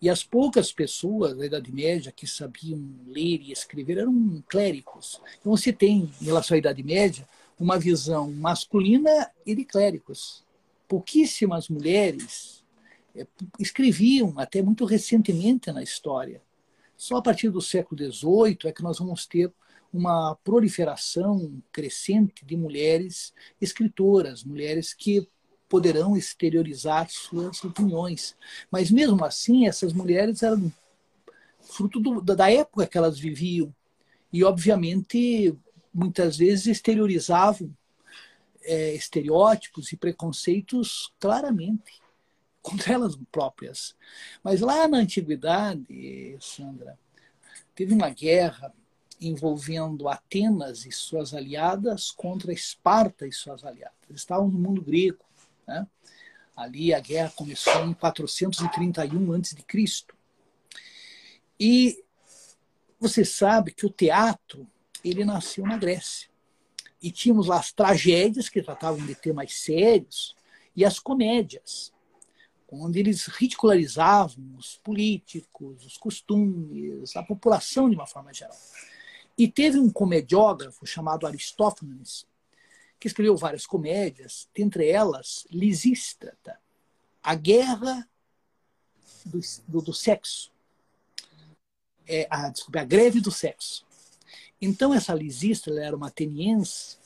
E 0.02 0.10
as 0.10 0.24
poucas 0.24 0.72
pessoas 0.72 1.36
da 1.36 1.46
Idade 1.46 1.72
Média 1.72 2.10
que 2.10 2.26
sabiam 2.26 2.84
ler 3.06 3.40
e 3.40 3.52
escrever 3.52 3.98
eram 3.98 4.42
clérigos. 4.48 5.20
Então 5.38 5.56
você 5.56 5.72
tem, 5.72 6.10
em 6.20 6.24
relação 6.24 6.56
à 6.56 6.58
Idade 6.58 6.82
Média, 6.82 7.26
uma 7.56 7.78
visão 7.78 8.28
masculina 8.32 9.30
e 9.46 9.54
de 9.54 9.64
clérigos. 9.64 10.42
Pouquíssimas 10.88 11.68
mulheres 11.68 12.64
é, 13.14 13.24
escreviam, 13.60 14.34
até 14.36 14.60
muito 14.60 14.84
recentemente 14.84 15.70
na 15.70 15.84
história. 15.84 16.42
Só 16.96 17.18
a 17.18 17.22
partir 17.22 17.50
do 17.50 17.60
século 17.60 17.96
XVIII 18.12 18.58
é 18.64 18.72
que 18.72 18.82
nós 18.82 18.98
vamos 18.98 19.24
ter 19.24 19.52
uma 19.92 20.34
proliferação 20.42 21.62
crescente 21.70 22.44
de 22.44 22.56
mulheres 22.56 23.32
escritoras, 23.60 24.42
mulheres 24.42 24.92
que 24.92 25.28
poderão 25.72 26.14
exteriorizar 26.14 27.08
suas 27.08 27.64
opiniões. 27.64 28.36
Mas 28.70 28.90
mesmo 28.90 29.24
assim, 29.24 29.66
essas 29.66 29.94
mulheres 29.94 30.42
eram 30.42 30.70
fruto 31.62 31.98
do, 31.98 32.20
da 32.20 32.52
época 32.52 32.86
que 32.86 32.98
elas 32.98 33.18
viviam. 33.18 33.74
E, 34.30 34.44
obviamente, 34.44 35.56
muitas 35.92 36.36
vezes 36.36 36.66
exteriorizavam 36.66 37.74
é, 38.64 38.94
estereótipos 38.94 39.90
e 39.92 39.96
preconceitos 39.96 41.10
claramente 41.18 42.02
contra 42.60 42.92
elas 42.92 43.16
próprias. 43.30 43.96
Mas 44.44 44.60
lá 44.60 44.86
na 44.86 44.98
antiguidade, 44.98 46.36
Sandra, 46.38 46.98
teve 47.74 47.94
uma 47.94 48.10
guerra 48.10 48.74
envolvendo 49.18 50.06
Atenas 50.06 50.84
e 50.84 50.92
suas 50.92 51.32
aliadas 51.32 52.10
contra 52.10 52.52
Esparta 52.52 53.26
e 53.26 53.32
suas 53.32 53.64
aliadas. 53.64 53.96
Estavam 54.10 54.48
no 54.48 54.58
mundo 54.58 54.82
grego. 54.82 55.31
Né? 55.66 55.86
Ali 56.56 56.92
a 56.92 57.00
guerra 57.00 57.32
começou 57.34 57.84
em 57.84 57.94
431 57.94 59.32
a.C. 59.32 59.56
E 61.58 62.04
você 62.98 63.24
sabe 63.24 63.72
que 63.72 63.86
o 63.86 63.90
teatro 63.90 64.66
ele 65.04 65.24
nasceu 65.24 65.64
na 65.64 65.76
Grécia. 65.76 66.30
E 67.02 67.10
tínhamos 67.10 67.48
lá 67.48 67.58
as 67.58 67.72
tragédias, 67.72 68.48
que 68.48 68.62
tratavam 68.62 69.04
de 69.04 69.14
temas 69.14 69.52
sérios, 69.54 70.36
e 70.74 70.84
as 70.84 70.98
comédias, 70.98 71.92
onde 72.70 73.00
eles 73.00 73.26
ridicularizavam 73.26 74.54
os 74.56 74.76
políticos, 74.76 75.84
os 75.84 75.98
costumes, 75.98 77.14
a 77.16 77.22
população 77.22 77.90
de 77.90 77.96
uma 77.96 78.06
forma 78.06 78.32
geral. 78.32 78.56
E 79.36 79.48
teve 79.48 79.78
um 79.78 79.90
comediógrafo 79.90 80.86
chamado 80.86 81.26
Aristófanes, 81.26 82.26
que 83.02 83.08
escreveu 83.08 83.36
várias 83.36 83.66
comédias, 83.66 84.48
dentre 84.54 84.88
elas 84.88 85.44
Lisístrata, 85.50 86.56
A 87.20 87.34
Guerra 87.34 88.08
do, 89.26 89.40
do, 89.66 89.82
do 89.82 89.92
Sexo. 89.92 90.52
É, 92.06 92.28
a, 92.30 92.48
desculpa, 92.48 92.78
a 92.78 92.84
Greve 92.84 93.20
do 93.20 93.32
Sexo. 93.32 93.84
Então, 94.60 94.94
essa 94.94 95.12
Lisístrata 95.12 95.80
era 95.80 95.96
uma 95.96 96.06
ateniense, 96.06 96.96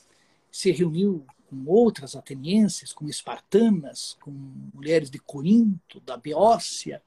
se 0.51 0.69
reuniu 0.69 1.25
com 1.49 1.65
outras 1.65 2.15
atenienses, 2.15 2.93
com 2.93 3.09
espartanas, 3.09 4.15
com 4.21 4.29
mulheres 4.75 5.09
de 5.09 5.17
Corinto, 5.17 5.99
da 6.01 6.15
Beócia, 6.15 7.01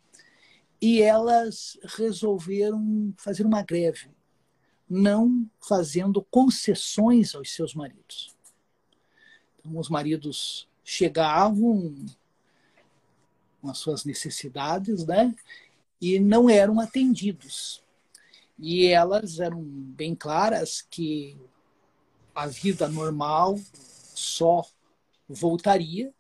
e 0.83 1.00
elas 1.00 1.79
resolveram 1.96 3.14
fazer 3.16 3.46
uma 3.46 3.62
greve 3.62 4.11
não 4.88 5.48
fazendo 5.61 6.26
concessões 6.29 7.37
aos 7.37 7.55
seus 7.55 7.72
maridos. 7.72 8.39
Os 9.74 9.88
maridos 9.88 10.68
chegavam 10.85 11.94
com 13.61 13.68
as 13.68 13.78
suas 13.78 14.04
necessidades, 14.04 15.04
né? 15.06 15.35
E 16.00 16.18
não 16.18 16.48
eram 16.48 16.80
atendidos. 16.80 17.83
E 18.59 18.87
elas 18.87 19.38
eram 19.38 19.62
bem 19.62 20.14
claras 20.14 20.83
que 20.90 21.37
a 22.35 22.46
vida 22.46 22.88
normal 22.88 23.59
só 24.14 24.64
voltaria 25.28 26.12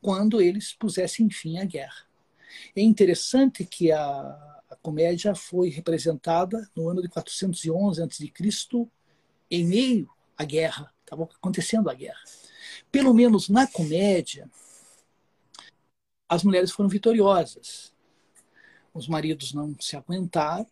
quando 0.00 0.40
eles 0.40 0.72
pusessem 0.72 1.30
fim 1.30 1.58
à 1.58 1.64
guerra. 1.64 2.06
É 2.74 2.80
interessante 2.80 3.64
que 3.64 3.92
a 3.92 4.50
a 4.70 4.76
comédia 4.76 5.34
foi 5.34 5.68
representada 5.68 6.70
no 6.76 6.88
ano 6.88 7.02
de 7.02 7.08
411 7.08 8.02
a.C., 8.02 8.32
em 9.50 9.64
meio 9.64 10.08
à 10.38 10.44
guerra, 10.44 10.94
estava 11.00 11.24
acontecendo 11.24 11.90
a 11.90 11.94
guerra. 11.94 12.22
Pelo 12.90 13.14
menos 13.14 13.48
na 13.48 13.66
comédia, 13.66 14.50
as 16.28 16.42
mulheres 16.42 16.70
foram 16.70 16.88
vitoriosas. 16.88 17.92
Os 18.92 19.06
maridos 19.06 19.52
não 19.52 19.76
se 19.78 19.96
aguentaram 19.96 20.66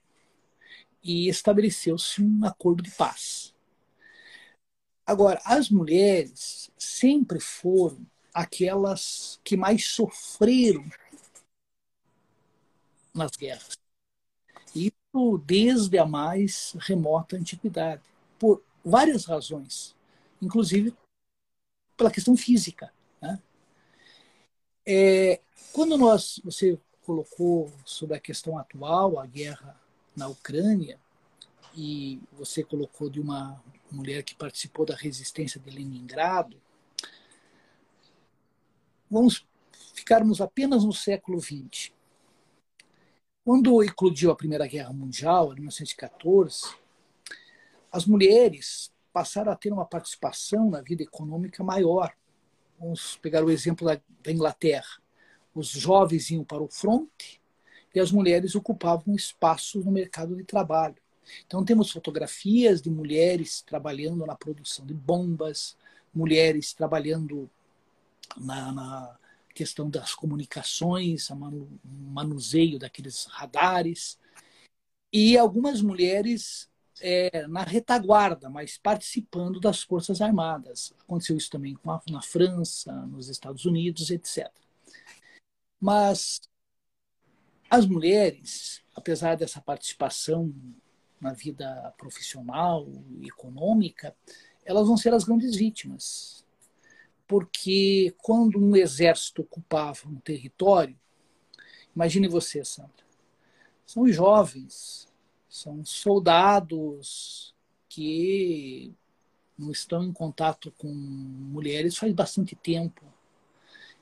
e 1.02 1.28
estabeleceu-se 1.28 2.22
um 2.22 2.44
acordo 2.44 2.82
de 2.82 2.90
paz. 2.92 3.54
Agora, 5.06 5.40
as 5.44 5.70
mulheres 5.70 6.70
sempre 6.76 7.40
foram 7.40 8.04
aquelas 8.34 9.40
que 9.42 9.56
mais 9.56 9.86
sofreram 9.86 10.84
nas 13.14 13.30
guerras. 13.32 13.78
Isso 14.74 15.38
desde 15.44 15.98
a 15.98 16.04
mais 16.04 16.76
remota 16.78 17.36
antiguidade, 17.36 18.02
por 18.38 18.62
várias 18.84 19.24
razões, 19.24 19.96
inclusive 20.42 20.94
pela 21.98 22.10
questão 22.10 22.36
física. 22.36 22.90
Né? 23.20 23.38
É, 24.86 25.40
quando 25.72 25.98
nós, 25.98 26.40
você 26.44 26.78
colocou 27.04 27.70
sobre 27.84 28.16
a 28.16 28.20
questão 28.20 28.56
atual, 28.56 29.18
a 29.18 29.26
guerra 29.26 29.78
na 30.16 30.28
Ucrânia, 30.28 30.98
e 31.76 32.20
você 32.32 32.64
colocou 32.64 33.10
de 33.10 33.20
uma 33.20 33.62
mulher 33.90 34.22
que 34.22 34.34
participou 34.34 34.86
da 34.86 34.94
resistência 34.94 35.60
de 35.60 35.70
Leningrado, 35.70 36.56
vamos 39.10 39.46
ficarmos 39.94 40.40
apenas 40.40 40.84
no 40.84 40.92
século 40.92 41.40
XX. 41.40 41.92
Quando 43.44 43.82
eclodiu 43.82 44.30
a 44.30 44.36
Primeira 44.36 44.66
Guerra 44.66 44.92
Mundial, 44.92 45.52
em 45.52 45.56
1914, 45.56 46.74
as 47.90 48.04
mulheres 48.04 48.92
passaram 49.18 49.50
a 49.50 49.56
ter 49.56 49.72
uma 49.72 49.84
participação 49.84 50.70
na 50.70 50.80
vida 50.80 51.02
econômica 51.02 51.64
maior. 51.64 52.14
Vamos 52.78 53.16
pegar 53.16 53.44
o 53.44 53.50
exemplo 53.50 53.84
da, 53.84 54.00
da 54.22 54.30
Inglaterra. 54.30 55.02
Os 55.52 55.70
jovens 55.70 56.30
iam 56.30 56.44
para 56.44 56.62
o 56.62 56.68
fronte 56.68 57.42
e 57.92 57.98
as 57.98 58.12
mulheres 58.12 58.54
ocupavam 58.54 59.16
espaços 59.16 59.84
no 59.84 59.90
mercado 59.90 60.36
de 60.36 60.44
trabalho. 60.44 60.94
Então 61.44 61.64
temos 61.64 61.90
fotografias 61.90 62.80
de 62.80 62.90
mulheres 62.90 63.60
trabalhando 63.60 64.24
na 64.24 64.36
produção 64.36 64.86
de 64.86 64.94
bombas, 64.94 65.76
mulheres 66.14 66.72
trabalhando 66.72 67.50
na, 68.36 68.70
na 68.70 69.18
questão 69.52 69.90
das 69.90 70.14
comunicações, 70.14 71.28
o 71.28 71.36
manuseio 71.84 72.78
daqueles 72.78 73.24
radares, 73.24 74.16
e 75.12 75.36
algumas 75.36 75.82
mulheres 75.82 76.70
é, 77.00 77.46
na 77.46 77.62
retaguarda, 77.62 78.48
mas 78.48 78.78
participando 78.78 79.60
das 79.60 79.82
Forças 79.82 80.20
Armadas. 80.20 80.92
Aconteceu 81.00 81.36
isso 81.36 81.50
também 81.50 81.76
a, 81.86 82.00
na 82.10 82.22
França, 82.22 82.92
nos 83.06 83.28
Estados 83.28 83.64
Unidos, 83.64 84.10
etc. 84.10 84.50
Mas 85.80 86.40
as 87.70 87.86
mulheres, 87.86 88.82
apesar 88.94 89.36
dessa 89.36 89.60
participação 89.60 90.52
na 91.20 91.32
vida 91.32 91.92
profissional 91.98 92.86
e 93.20 93.26
econômica, 93.26 94.14
elas 94.64 94.86
vão 94.86 94.96
ser 94.96 95.12
as 95.12 95.24
grandes 95.24 95.56
vítimas 95.56 96.38
porque 97.28 98.14
quando 98.16 98.58
um 98.58 98.74
exército 98.74 99.42
ocupava 99.42 100.08
um 100.08 100.18
território, 100.18 100.98
imagine 101.94 102.26
você, 102.26 102.64
Sandra, 102.64 103.06
são 103.84 104.08
jovens, 104.08 105.06
são 105.48 105.84
soldados 105.84 107.54
que 107.88 108.94
não 109.58 109.70
estão 109.70 110.04
em 110.04 110.12
contato 110.12 110.72
com 110.78 110.88
mulheres 110.88 111.96
faz 111.96 112.12
bastante 112.12 112.54
tempo. 112.54 113.02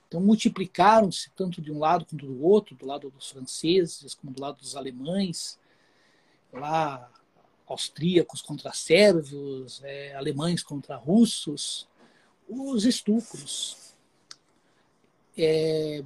Então 0.07 0.21
multiplicaram-se 0.21 1.31
tanto 1.31 1.61
de 1.61 1.73
um 1.73 1.79
lado 1.79 2.05
quanto 2.05 2.27
do 2.27 2.43
outro, 2.43 2.77
do 2.77 2.87
lado 2.87 3.11
dos 3.11 3.31
franceses 3.31 4.15
como 4.15 4.33
do 4.33 4.41
lado 4.41 4.59
dos 4.59 4.77
alemães, 4.77 5.59
lá 6.53 7.11
austríacos 7.67 8.41
contra 8.43 8.73
sérvios, 8.73 9.83
é, 9.83 10.15
alemães 10.15 10.63
contra 10.63 10.97
russos 10.97 11.89
os 12.49 12.85
estupros. 12.85 13.95
É, 15.37 16.03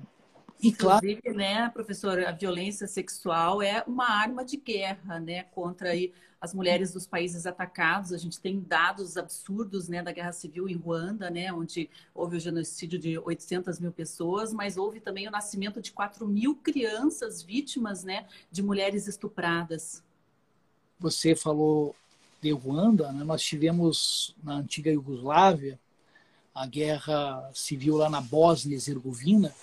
e 0.62 0.72
claro, 0.72 1.04
Inclusive, 1.04 1.36
né, 1.36 1.68
professora, 1.70 2.28
a 2.28 2.32
violência 2.32 2.86
sexual 2.86 3.62
é 3.62 3.82
uma 3.86 4.08
arma 4.08 4.44
de 4.44 4.56
guerra, 4.56 5.18
né, 5.18 5.44
contra 5.44 5.90
aí 5.90 6.12
as 6.40 6.54
mulheres 6.54 6.92
dos 6.92 7.06
países 7.06 7.46
atacados. 7.46 8.12
A 8.12 8.18
gente 8.18 8.40
tem 8.40 8.60
dados 8.60 9.16
absurdos, 9.16 9.88
né, 9.88 10.02
da 10.02 10.12
guerra 10.12 10.32
civil 10.32 10.68
em 10.68 10.76
Ruanda, 10.76 11.30
né, 11.30 11.52
onde 11.52 11.88
houve 12.14 12.36
o 12.36 12.40
genocídio 12.40 12.98
de 12.98 13.18
800 13.18 13.78
mil 13.78 13.92
pessoas, 13.92 14.52
mas 14.52 14.76
houve 14.76 15.00
também 15.00 15.28
o 15.28 15.30
nascimento 15.30 15.80
de 15.80 15.92
4 15.92 16.26
mil 16.26 16.54
crianças 16.56 17.42
vítimas, 17.42 18.04
né, 18.04 18.26
de 18.50 18.62
mulheres 18.62 19.06
estupradas. 19.06 20.02
Você 20.98 21.34
falou 21.34 21.94
de 22.40 22.52
Ruanda, 22.52 23.12
né? 23.12 23.22
Nós 23.22 23.42
tivemos 23.42 24.34
na 24.42 24.54
antiga 24.54 24.90
Iugoslávia 24.90 25.78
a 26.54 26.66
guerra 26.66 27.50
civil 27.54 27.96
lá 27.96 28.08
na 28.08 28.20
Bósnia 28.20 28.74
e 28.74 28.76
Herzegovina, 28.76 29.54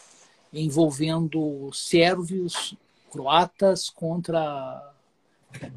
envolvendo 0.54 1.70
sérvios, 1.74 2.76
croatas 3.12 3.90
contra 3.90 4.94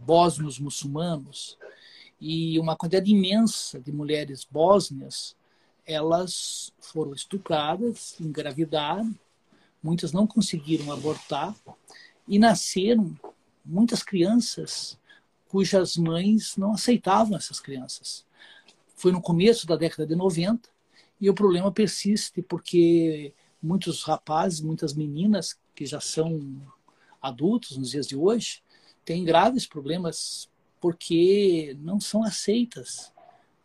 bósnios 0.04 0.59
muçulmanos. 0.59 1.59
E 2.20 2.59
uma 2.59 2.76
quantidade 2.76 3.11
imensa 3.11 3.80
de 3.80 3.92
mulheres 3.92 4.46
bósnias, 4.50 5.35
elas 5.87 6.72
foram 6.80 7.14
estupradas, 7.14 8.18
engravidaram, 8.20 9.14
muitas 9.83 10.12
não 10.12 10.26
conseguiram 10.26 10.92
abortar 10.92 11.54
e 12.28 12.38
nasceram 12.38 13.16
muitas 13.64 14.02
crianças 14.02 14.98
cujas 15.48 15.96
mães 15.96 16.56
não 16.56 16.74
aceitavam 16.74 17.37
essas 17.37 17.59
crianças. 17.59 18.24
Foi 18.94 19.11
no 19.11 19.20
começo 19.20 19.66
da 19.66 19.76
década 19.76 20.06
de 20.06 20.14
90 20.14 20.68
e 21.20 21.28
o 21.28 21.35
problema 21.35 21.72
persiste 21.72 22.40
porque 22.42 23.33
muitos 23.62 24.02
rapazes, 24.02 24.60
muitas 24.60 24.94
meninas 24.94 25.58
que 25.74 25.84
já 25.86 26.00
são 26.00 26.40
adultos 27.20 27.76
nos 27.76 27.90
dias 27.90 28.06
de 28.06 28.16
hoje, 28.16 28.62
têm 29.04 29.24
graves 29.24 29.66
problemas 29.66 30.48
porque 30.80 31.76
não 31.80 32.00
são 32.00 32.24
aceitas 32.24 33.12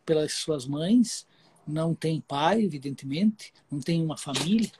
pelas 0.06 0.34
suas 0.34 0.66
mães, 0.66 1.26
não 1.66 1.96
têm 1.96 2.22
pai, 2.22 2.62
evidentemente, 2.62 3.54
não 3.72 3.80
têm 3.80 4.04
uma 4.04 4.18
família, 4.18 4.72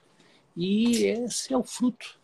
e 0.56 1.04
esse 1.04 1.52
é 1.52 1.56
o 1.56 1.64
fruto 1.64 2.18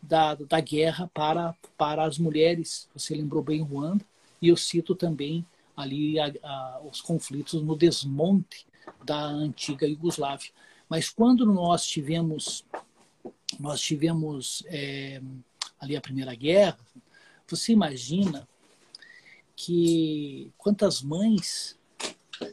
da, 0.00 0.34
da 0.34 0.60
guerra 0.60 1.10
para, 1.12 1.54
para 1.76 2.04
as 2.04 2.18
mulheres. 2.18 2.88
Você 2.94 3.14
lembrou 3.14 3.42
bem 3.42 3.62
Ruanda, 3.62 4.04
e 4.40 4.48
eu 4.48 4.56
cito 4.56 4.94
também 4.94 5.44
ali 5.76 6.18
a, 6.20 6.32
a, 6.42 6.80
os 6.90 7.00
conflitos 7.00 7.60
no 7.62 7.76
desmonte 7.76 8.66
da 9.04 9.24
antiga 9.24 9.86
Iugoslávia. 9.86 10.50
Mas 10.88 11.08
quando 11.08 11.46
nós 11.46 11.86
tivemos 11.86 12.64
nós 13.58 13.80
tivemos 13.80 14.64
é, 14.66 15.20
ali 15.78 15.96
a 15.96 16.00
Primeira 16.00 16.34
Guerra, 16.34 16.78
você 17.46 17.72
imagina 17.72 18.48
que 19.54 20.52
quantas 20.56 21.02
mães 21.02 21.78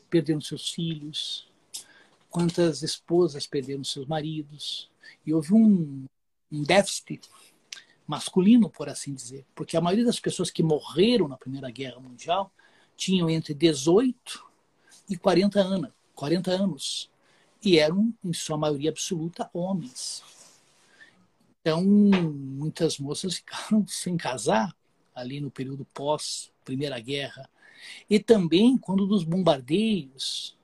perderam 0.09 0.41
seus 0.41 0.69
filhos, 0.69 1.49
quantas 2.29 2.83
esposas 2.83 3.47
perderam 3.47 3.83
seus 3.83 4.05
maridos, 4.05 4.89
e 5.25 5.33
houve 5.33 5.53
um, 5.53 6.05
um 6.51 6.63
déficit 6.63 7.29
masculino, 8.05 8.69
por 8.69 8.89
assim 8.89 9.13
dizer, 9.13 9.45
porque 9.55 9.77
a 9.77 9.81
maioria 9.81 10.05
das 10.05 10.19
pessoas 10.19 10.51
que 10.51 10.61
morreram 10.61 11.27
na 11.27 11.37
Primeira 11.37 11.69
Guerra 11.71 11.99
Mundial 11.99 12.51
tinham 12.95 13.29
entre 13.29 13.53
18 13.53 14.45
e 15.09 15.17
40 15.17 15.59
anos, 15.59 15.91
40 16.13 16.51
anos 16.51 17.10
e 17.63 17.77
eram, 17.77 18.13
em 18.23 18.33
sua 18.33 18.57
maioria 18.57 18.89
absoluta, 18.89 19.49
homens. 19.53 20.23
Então, 21.61 21.83
muitas 21.83 22.97
moças 22.97 23.35
ficaram 23.35 23.85
sem 23.87 24.17
casar 24.17 24.75
ali 25.13 25.39
no 25.39 25.51
período 25.51 25.85
pós 25.93 26.51
Primeira 26.65 26.99
Guerra. 26.99 27.49
E 28.09 28.19
também 28.19 28.77
quando 28.77 29.05
dos 29.05 29.23
bombardeios, 29.23 30.57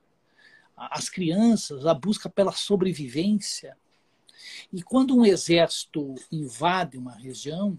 as 0.76 1.10
crianças, 1.10 1.86
a 1.86 1.94
busca 1.94 2.30
pela 2.30 2.52
sobrevivência. 2.52 3.78
E 4.72 4.82
quando 4.82 5.16
um 5.16 5.26
exército 5.26 6.16
invade 6.32 6.98
uma 6.98 7.14
região, 7.16 7.78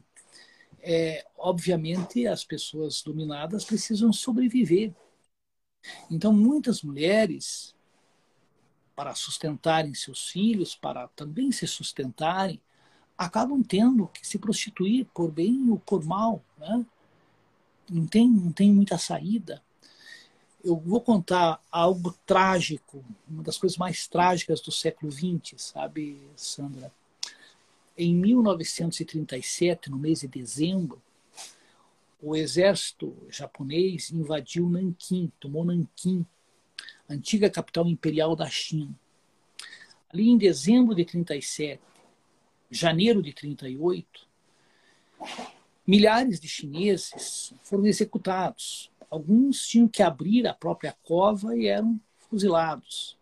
é, 0.80 1.24
obviamente 1.36 2.26
as 2.26 2.44
pessoas 2.44 3.02
dominadas 3.02 3.64
precisam 3.64 4.12
sobreviver. 4.12 4.92
Então, 6.10 6.32
muitas 6.32 6.82
mulheres, 6.82 7.74
para 8.98 9.14
sustentarem 9.14 9.94
seus 9.94 10.28
filhos, 10.28 10.74
para 10.74 11.06
também 11.14 11.52
se 11.52 11.68
sustentarem, 11.68 12.60
acabam 13.16 13.62
tendo 13.62 14.08
que 14.08 14.26
se 14.26 14.40
prostituir 14.40 15.06
por 15.14 15.30
bem 15.30 15.70
ou 15.70 15.78
por 15.78 16.04
mal. 16.04 16.42
Né? 16.58 16.84
Não, 17.88 18.08
tem, 18.08 18.28
não 18.28 18.50
tem 18.50 18.72
muita 18.72 18.98
saída. 18.98 19.62
Eu 20.64 20.74
vou 20.74 21.00
contar 21.00 21.62
algo 21.70 22.12
trágico, 22.26 23.04
uma 23.28 23.44
das 23.44 23.56
coisas 23.56 23.78
mais 23.78 24.08
trágicas 24.08 24.60
do 24.60 24.72
século 24.72 25.12
XX, 25.12 25.54
sabe, 25.62 26.20
Sandra? 26.34 26.90
Em 27.96 28.12
1937, 28.12 29.90
no 29.90 29.96
mês 29.96 30.22
de 30.22 30.26
dezembro, 30.26 31.00
o 32.20 32.34
exército 32.34 33.16
japonês 33.28 34.10
invadiu 34.10 34.68
Nanquim, 34.68 35.30
tomou 35.38 35.64
Nanquim, 35.64 36.26
antiga 37.08 37.48
capital 37.48 37.88
imperial 37.88 38.36
da 38.36 38.48
China. 38.48 38.94
Ali 40.10 40.28
em 40.28 40.38
dezembro 40.38 40.94
de 40.94 41.04
37, 41.04 41.80
janeiro 42.70 43.22
de 43.22 43.32
38, 43.32 44.26
milhares 45.86 46.38
de 46.38 46.48
chineses 46.48 47.52
foram 47.62 47.86
executados. 47.86 48.90
Alguns 49.10 49.66
tinham 49.66 49.88
que 49.88 50.02
abrir 50.02 50.46
a 50.46 50.54
própria 50.54 50.96
cova 51.02 51.56
e 51.56 51.66
eram 51.66 52.00
fuzilados. 52.28 53.16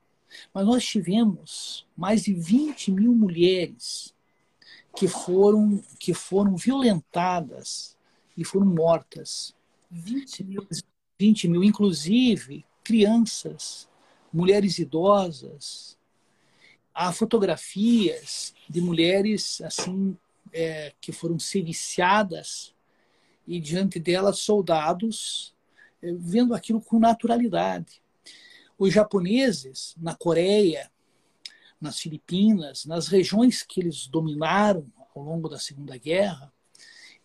Mas 0.52 0.66
nós 0.66 0.84
tivemos 0.84 1.86
mais 1.96 2.24
de 2.24 2.34
20 2.34 2.90
mil 2.90 3.14
mulheres 3.14 4.14
que 4.96 5.06
foram, 5.06 5.82
que 5.98 6.12
foram 6.12 6.56
violentadas 6.56 7.96
e 8.36 8.44
foram 8.44 8.66
mortas. 8.66 9.54
20 9.90 10.44
mil. 10.44 10.68
20 11.18 11.48
mil, 11.48 11.64
inclusive 11.64 12.64
crianças, 12.86 13.88
mulheres 14.32 14.78
idosas. 14.78 15.98
Há 16.94 17.12
fotografias 17.12 18.54
de 18.68 18.80
mulheres 18.80 19.60
assim 19.60 20.16
é, 20.52 20.92
que 21.00 21.10
foram 21.10 21.36
serviciadas 21.36 22.72
e 23.44 23.58
diante 23.58 23.98
delas 23.98 24.38
soldados 24.38 25.52
é, 26.00 26.12
vendo 26.12 26.54
aquilo 26.54 26.80
com 26.80 27.00
naturalidade. 27.00 28.00
Os 28.78 28.92
japoneses 28.92 29.96
na 29.98 30.14
Coreia, 30.14 30.88
nas 31.80 31.98
Filipinas, 31.98 32.86
nas 32.86 33.08
regiões 33.08 33.64
que 33.64 33.80
eles 33.80 34.06
dominaram 34.06 34.86
ao 35.12 35.24
longo 35.24 35.48
da 35.48 35.58
Segunda 35.58 35.98
Guerra, 35.98 36.52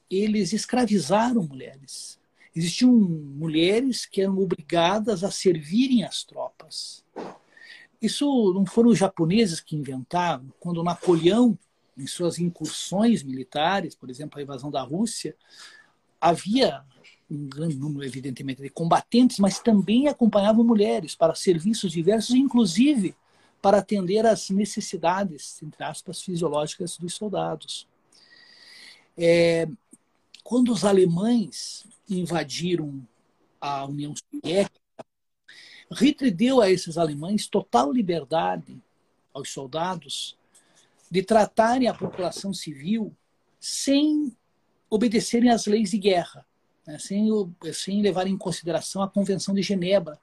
eles 0.09 0.53
escravizaram 0.53 1.43
mulheres. 1.43 2.19
Existiam 2.55 2.91
mulheres 2.91 4.05
que 4.05 4.21
eram 4.21 4.37
obrigadas 4.37 5.23
a 5.23 5.31
servirem 5.31 6.03
as 6.03 6.23
tropas. 6.23 7.03
Isso 8.01 8.51
não 8.53 8.65
foram 8.65 8.89
os 8.89 8.97
japoneses 8.97 9.59
que 9.59 9.75
inventaram. 9.75 10.51
Quando 10.59 10.83
Napoleão, 10.83 11.57
em 11.97 12.07
suas 12.07 12.39
incursões 12.39 13.23
militares, 13.23 13.95
por 13.95 14.09
exemplo, 14.09 14.39
a 14.39 14.41
invasão 14.41 14.69
da 14.69 14.81
Rússia, 14.81 15.35
havia 16.19 16.83
um 17.29 17.47
grande 17.47 17.77
número, 17.77 18.03
evidentemente, 18.03 18.61
de 18.61 18.69
combatentes, 18.69 19.39
mas 19.39 19.59
também 19.59 20.07
acompanhavam 20.09 20.65
mulheres 20.65 21.15
para 21.15 21.33
serviços 21.33 21.93
diversos, 21.93 22.35
inclusive 22.35 23.15
para 23.61 23.77
atender 23.77 24.25
às 24.25 24.49
necessidades, 24.49 25.61
entre 25.61 25.83
aspas, 25.83 26.21
fisiológicas 26.21 26.97
dos 26.97 27.13
soldados. 27.13 27.87
É, 29.17 29.67
quando 30.43 30.73
os 30.73 30.83
alemães 30.83 31.85
invadiram 32.19 33.05
a 33.59 33.85
União 33.85 34.13
Soviética, 34.15 34.81
Hitler 35.91 36.33
deu 36.33 36.61
a 36.61 36.69
esses 36.69 36.97
alemães 36.97 37.47
total 37.47 37.91
liberdade 37.91 38.81
aos 39.33 39.51
soldados 39.51 40.37
de 41.09 41.21
tratarem 41.21 41.87
a 41.87 41.93
população 41.93 42.53
civil 42.53 43.13
sem 43.59 44.35
obedecerem 44.89 45.49
às 45.49 45.65
leis 45.65 45.91
de 45.91 45.97
guerra, 45.97 46.45
né, 46.87 46.97
sem, 46.97 47.29
sem 47.73 48.01
levar 48.01 48.27
em 48.27 48.37
consideração 48.37 49.01
a 49.01 49.09
Convenção 49.09 49.53
de 49.53 49.61
Genebra, 49.61 50.19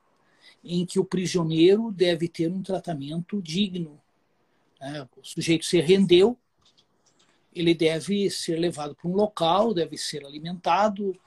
em 0.64 0.84
que 0.84 0.98
o 0.98 1.04
prisioneiro 1.04 1.92
deve 1.92 2.28
ter 2.28 2.50
um 2.50 2.62
tratamento 2.62 3.40
digno. 3.40 4.00
Né? 4.80 5.06
O 5.16 5.24
sujeito 5.24 5.64
se 5.64 5.80
rendeu, 5.80 6.36
ele 7.54 7.74
deve 7.74 8.30
ser 8.30 8.56
levado 8.56 8.94
para 8.94 9.08
um 9.08 9.14
local, 9.14 9.72
deve 9.74 9.96
ser 9.96 10.24
alimentado, 10.24 11.18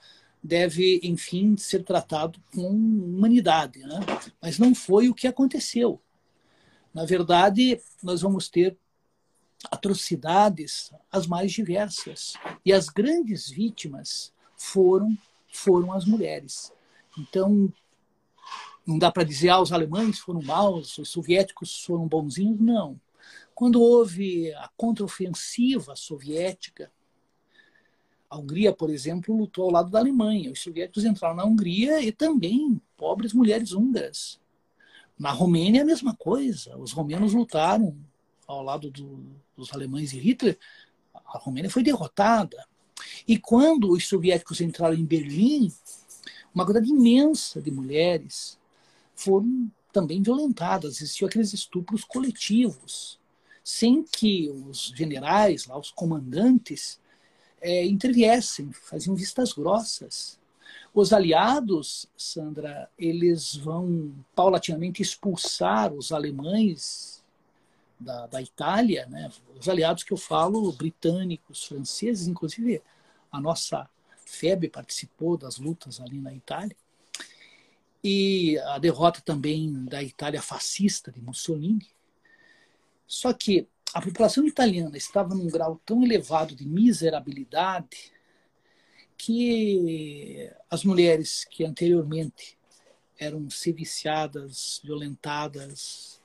deve, 0.43 0.99
enfim, 1.03 1.55
ser 1.57 1.83
tratado 1.83 2.39
com 2.53 2.67
humanidade. 2.67 3.79
Né? 3.79 3.99
Mas 4.41 4.57
não 4.57 4.73
foi 4.73 5.09
o 5.09 5.13
que 5.13 5.27
aconteceu. 5.27 6.01
Na 6.93 7.05
verdade, 7.05 7.79
nós 8.03 8.21
vamos 8.21 8.49
ter 8.49 8.77
atrocidades 9.69 10.91
as 11.11 11.27
mais 11.27 11.51
diversas. 11.51 12.33
E 12.65 12.73
as 12.73 12.89
grandes 12.89 13.49
vítimas 13.49 14.33
foram, 14.57 15.15
foram 15.51 15.93
as 15.93 16.05
mulheres. 16.05 16.73
Então, 17.17 17.71
não 18.85 18.97
dá 18.97 19.11
para 19.11 19.23
dizer, 19.23 19.49
ah, 19.49 19.61
os 19.61 19.71
alemães 19.71 20.19
foram 20.19 20.41
maus, 20.41 20.97
os 20.97 21.09
soviéticos 21.09 21.83
foram 21.83 22.07
bonzinhos, 22.07 22.59
não. 22.59 22.99
Quando 23.53 23.81
houve 23.81 24.51
a 24.55 24.69
contraofensiva 24.75 25.95
soviética, 25.95 26.91
a 28.31 28.37
Hungria, 28.37 28.71
por 28.71 28.89
exemplo, 28.89 29.35
lutou 29.35 29.65
ao 29.65 29.71
lado 29.71 29.91
da 29.91 29.99
Alemanha. 29.99 30.53
Os 30.53 30.61
soviéticos 30.61 31.03
entraram 31.03 31.35
na 31.35 31.43
Hungria 31.43 32.01
e 32.01 32.13
também 32.13 32.81
pobres 32.95 33.33
mulheres 33.33 33.73
húngaras. 33.73 34.39
Na 35.19 35.31
Romênia, 35.31 35.81
a 35.81 35.85
mesma 35.85 36.15
coisa. 36.15 36.77
Os 36.77 36.93
romenos 36.93 37.33
lutaram 37.33 37.93
ao 38.47 38.63
lado 38.63 38.89
do, 38.89 39.21
dos 39.53 39.73
alemães 39.73 40.13
e 40.13 40.17
Hitler. 40.17 40.57
A 41.13 41.37
Romênia 41.37 41.69
foi 41.69 41.83
derrotada. 41.83 42.65
E 43.27 43.37
quando 43.37 43.91
os 43.91 44.07
soviéticos 44.07 44.61
entraram 44.61 44.95
em 44.95 45.03
Berlim, 45.03 45.69
uma 46.55 46.65
quantidade 46.65 46.89
imensa 46.89 47.61
de 47.61 47.69
mulheres 47.69 48.57
foram 49.13 49.69
também 49.91 50.21
violentadas. 50.21 51.01
Existiam 51.01 51.27
aqueles 51.27 51.51
estupros 51.51 52.05
coletivos, 52.05 53.19
sem 53.61 54.03
que 54.03 54.49
os 54.49 54.93
generais, 54.95 55.65
lá, 55.65 55.77
os 55.77 55.91
comandantes, 55.91 57.00
é, 57.61 57.85
interviessem, 57.85 58.71
faziam 58.71 59.15
vistas 59.15 59.53
grossas. 59.53 60.39
Os 60.93 61.13
aliados, 61.13 62.07
Sandra, 62.17 62.89
eles 62.97 63.55
vão 63.55 64.13
paulatinamente 64.35 65.01
expulsar 65.01 65.93
os 65.93 66.11
alemães 66.11 67.23
da, 67.99 68.27
da 68.27 68.41
Itália, 68.41 69.05
né? 69.05 69.31
os 69.57 69.69
aliados 69.69 70.03
que 70.03 70.11
eu 70.11 70.17
falo, 70.17 70.71
britânicos, 70.73 71.65
franceses, 71.65 72.27
inclusive 72.27 72.81
a 73.31 73.39
nossa 73.39 73.87
FEB 74.25 74.69
participou 74.69 75.37
das 75.37 75.57
lutas 75.57 76.01
ali 76.01 76.19
na 76.19 76.33
Itália. 76.33 76.75
E 78.03 78.57
a 78.59 78.79
derrota 78.79 79.21
também 79.21 79.85
da 79.85 80.01
Itália 80.01 80.41
fascista 80.41 81.11
de 81.11 81.21
Mussolini. 81.21 81.87
Só 83.05 83.31
que 83.31 83.67
a 83.93 84.01
população 84.01 84.45
italiana 84.47 84.97
estava 84.97 85.35
num 85.35 85.47
grau 85.47 85.81
tão 85.85 86.03
elevado 86.03 86.55
de 86.55 86.65
miserabilidade 86.65 88.11
que 89.17 90.49
as 90.69 90.83
mulheres 90.83 91.45
que 91.45 91.63
anteriormente 91.63 92.57
eram 93.19 93.49
seviciadas, 93.49 94.81
violentadas 94.83 96.19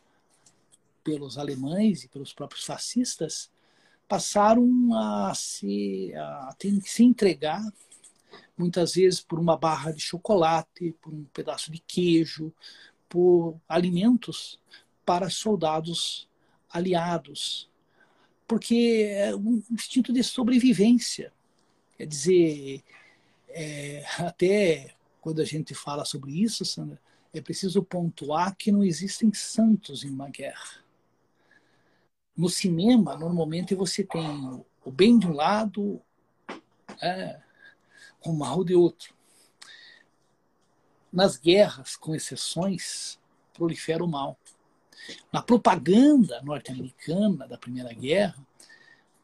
pelos 1.05 1.37
alemães 1.37 2.05
e 2.05 2.09
pelos 2.09 2.33
próprios 2.33 2.64
fascistas, 2.64 3.50
passaram 4.09 4.94
a 4.94 5.35
se, 5.35 6.14
a 6.14 6.55
ter 6.59 6.81
que 6.81 6.90
se 6.90 7.05
entregar, 7.05 7.62
muitas 8.57 8.94
vezes 8.94 9.20
por 9.20 9.38
uma 9.38 9.57
barra 9.57 9.90
de 9.90 10.00
chocolate, 10.00 10.94
por 11.02 11.12
um 11.12 11.24
pedaço 11.24 11.70
de 11.70 11.81
queijo, 11.81 12.52
por 13.09 13.61
alimentos 13.68 14.59
para 15.05 15.29
soldados 15.29 16.29
aliados, 16.70 17.70
porque 18.46 19.09
é 19.11 19.35
um 19.35 19.62
instinto 19.70 20.12
de 20.12 20.22
sobrevivência. 20.22 21.33
Quer 21.96 22.07
dizer, 22.07 22.85
é, 23.48 24.05
até 24.18 24.94
quando 25.20 25.40
a 25.40 25.44
gente 25.44 25.74
fala 25.74 26.05
sobre 26.05 26.31
isso, 26.40 26.64
Sandra, 26.64 27.00
é 27.33 27.40
preciso 27.40 27.83
pontuar 27.83 28.55
que 28.57 28.70
não 28.70 28.85
existem 28.85 29.33
santos 29.33 30.05
em 30.05 30.11
uma 30.11 30.29
guerra. 30.29 30.85
No 32.37 32.48
cinema, 32.48 33.16
normalmente 33.16 33.74
você 33.74 34.05
tem 34.05 34.64
o 34.85 34.90
bem 34.90 35.18
de 35.18 35.26
um 35.26 35.33
lado, 35.33 36.00
é, 37.02 37.40
o 38.24 38.33
mal 38.33 38.62
de 38.62 38.74
outro. 38.74 39.14
Nas 41.12 41.37
guerras, 41.37 41.96
com 41.96 42.14
exceções, 42.14 43.18
prolifera 43.52 44.05
o 44.05 44.09
mal. 44.09 44.38
Na 45.33 45.42
propaganda 45.42 46.42
norte-americana 46.42 47.47
da 47.47 47.59
Primeira 47.59 47.92
Guerra, 47.92 48.37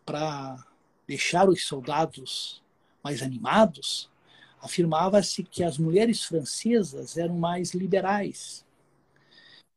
para 0.05 0.65
deixar 1.07 1.49
os 1.49 1.67
soldados 1.67 2.63
mais 3.03 3.23
animados, 3.23 4.11
afirmava-se 4.61 5.43
que 5.43 5.65
as 5.65 5.79
mulheres 5.79 6.23
francesas 6.23 7.17
eram 7.17 7.37
mais 7.37 7.75
liberais 7.75 8.65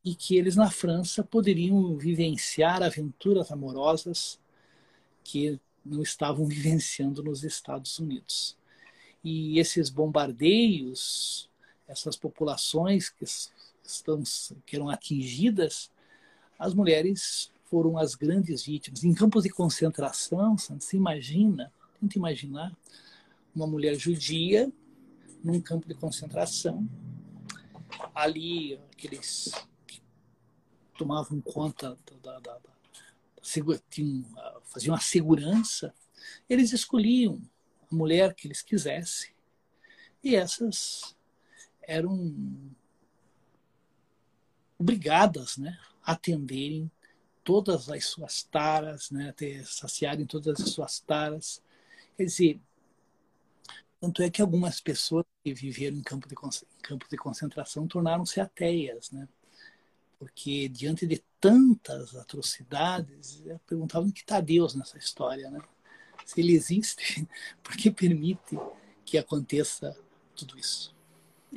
e 0.03 0.13
que 0.13 0.37
eles 0.37 0.55
na 0.55 0.69
França 0.69 1.23
poderiam 1.23 1.97
vivenciar 1.97 2.83
aventuras 2.83 3.51
amorosas 3.51 4.39
que 5.23 5.59
não 5.83 6.03
estavam 6.03 6.45
vivenciando 6.47 7.23
nos 7.23 7.43
Estados 7.43 7.97
Unidos. 7.97 8.55
E 9.23 9.59
esses 9.59 9.89
bombardeios, 9.89 11.49
essas 11.87 12.15
populações 12.15 13.09
que 13.09 13.25
estão 13.83 14.21
que 14.65 14.75
eram 14.75 14.89
atingidas, 14.89 15.89
as 16.57 16.73
mulheres 16.73 17.51
foram 17.65 17.97
as 17.97 18.15
grandes 18.15 18.63
vítimas. 18.63 19.03
Em 19.03 19.13
campos 19.13 19.43
de 19.43 19.49
concentração, 19.49 20.57
você 20.57 20.95
imagina, 20.95 21.71
tenta 21.99 22.17
imaginar, 22.17 22.75
uma 23.55 23.67
mulher 23.67 23.95
judia 23.95 24.71
num 25.43 25.61
campo 25.61 25.87
de 25.87 25.93
concentração, 25.93 26.87
ali 28.13 28.79
aqueles 28.91 29.51
que 29.87 30.01
tomavam 30.97 31.39
conta 31.41 31.97
da, 32.23 32.39
da, 32.39 32.57
da, 32.57 32.75
tinham, 33.89 34.25
faziam 34.63 34.95
a 34.95 34.99
segurança, 34.99 35.93
eles 36.49 36.73
escolhiam 36.73 37.41
a 37.91 37.95
mulher 37.95 38.33
que 38.33 38.47
eles 38.47 38.61
quisessem. 38.61 39.31
E 40.23 40.35
essas 40.35 41.15
eram 41.83 42.33
obrigadas 44.77 45.57
né, 45.57 45.77
atenderem 46.05 46.89
todas 47.43 47.89
as 47.89 48.05
suas 48.05 48.43
taras, 48.43 49.11
né, 49.11 49.33
ter, 49.35 49.65
saciarem 49.65 50.25
todas 50.25 50.61
as 50.61 50.69
suas 50.69 50.99
taras. 50.99 51.61
Quer 52.15 52.25
dizer, 52.25 52.61
tanto 53.99 54.23
é 54.23 54.29
que 54.29 54.41
algumas 54.41 54.79
pessoas 54.79 55.25
que 55.43 55.53
viveram 55.53 55.97
em 55.97 56.03
campo 56.03 56.27
de, 56.27 56.35
campo 56.81 57.05
de 57.09 57.17
concentração 57.17 57.87
tornaram-se 57.87 58.39
ateias, 58.39 59.11
né? 59.11 59.27
Porque 60.17 60.69
diante 60.69 61.05
de 61.05 61.23
tantas 61.39 62.15
atrocidades, 62.15 63.43
perguntavam 63.67 64.11
que 64.11 64.21
está 64.21 64.39
Deus 64.39 64.73
nessa 64.73 64.97
história, 64.97 65.49
né? 65.49 65.59
Se 66.25 66.39
ele 66.41 66.53
existe, 66.53 67.27
por 67.61 67.75
que 67.75 67.91
permite 67.91 68.57
que 69.03 69.17
aconteça 69.17 69.95
tudo 70.35 70.57
isso? 70.57 70.94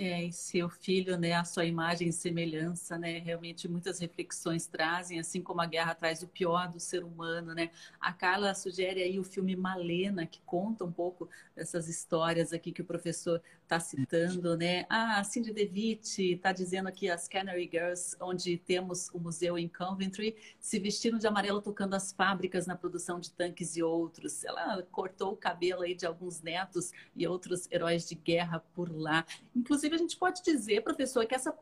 É, 0.00 0.22
e 0.26 0.32
seu 0.32 0.68
filho, 0.68 1.18
né, 1.18 1.32
a 1.32 1.42
sua 1.42 1.64
imagem 1.64 2.08
e 2.08 2.12
semelhança, 2.12 2.96
né, 2.96 3.18
realmente 3.18 3.66
muitas 3.66 3.98
reflexões 3.98 4.64
trazem, 4.64 5.18
assim 5.18 5.42
como 5.42 5.60
a 5.60 5.66
guerra 5.66 5.92
traz 5.92 6.22
o 6.22 6.28
pior 6.28 6.68
do 6.68 6.78
ser 6.78 7.02
humano, 7.02 7.52
né. 7.52 7.72
A 8.00 8.12
Carla 8.12 8.54
sugere 8.54 9.02
aí 9.02 9.18
o 9.18 9.24
filme 9.24 9.56
Malena, 9.56 10.24
que 10.24 10.40
conta 10.46 10.84
um 10.84 10.92
pouco 10.92 11.28
dessas 11.52 11.88
histórias 11.88 12.52
aqui 12.52 12.70
que 12.70 12.80
o 12.80 12.84
professor 12.84 13.42
está 13.68 13.80
citando, 13.80 14.56
né. 14.56 14.84
Ah, 14.88 15.20
a 15.20 15.24
Cindy 15.24 15.52
DeVitt 15.52 16.34
está 16.34 16.52
dizendo 16.52 16.88
aqui 16.88 17.10
as 17.10 17.26
Canary 17.26 17.68
Girls, 17.70 18.16
onde 18.20 18.58
temos 18.58 19.08
o 19.10 19.18
museu 19.18 19.58
em 19.58 19.68
Coventry, 19.68 20.36
se 20.60 20.78
vestindo 20.78 21.18
de 21.18 21.26
amarelo 21.26 21.62
tocando 21.62 21.94
as 21.94 22.12
fábricas 22.12 22.66
na 22.66 22.76
produção 22.76 23.18
de 23.18 23.30
tanques 23.32 23.76
e 23.76 23.82
outros. 23.82 24.44
Ela 24.44 24.82
cortou 24.92 25.32
o 25.32 25.36
cabelo 25.36 25.82
aí 25.82 25.94
de 25.94 26.06
alguns 26.06 26.42
netos 26.42 26.92
e 27.16 27.26
outros 27.26 27.66
heróis 27.70 28.08
de 28.08 28.14
guerra 28.14 28.60
por 28.74 28.90
lá. 28.94 29.24
Inclusive 29.56 29.78
Inclusive, 29.78 29.94
a 29.94 29.98
gente 29.98 30.16
pode 30.16 30.42
dizer, 30.42 30.82
professor, 30.82 31.24
que 31.24 31.34
essa 31.34 31.56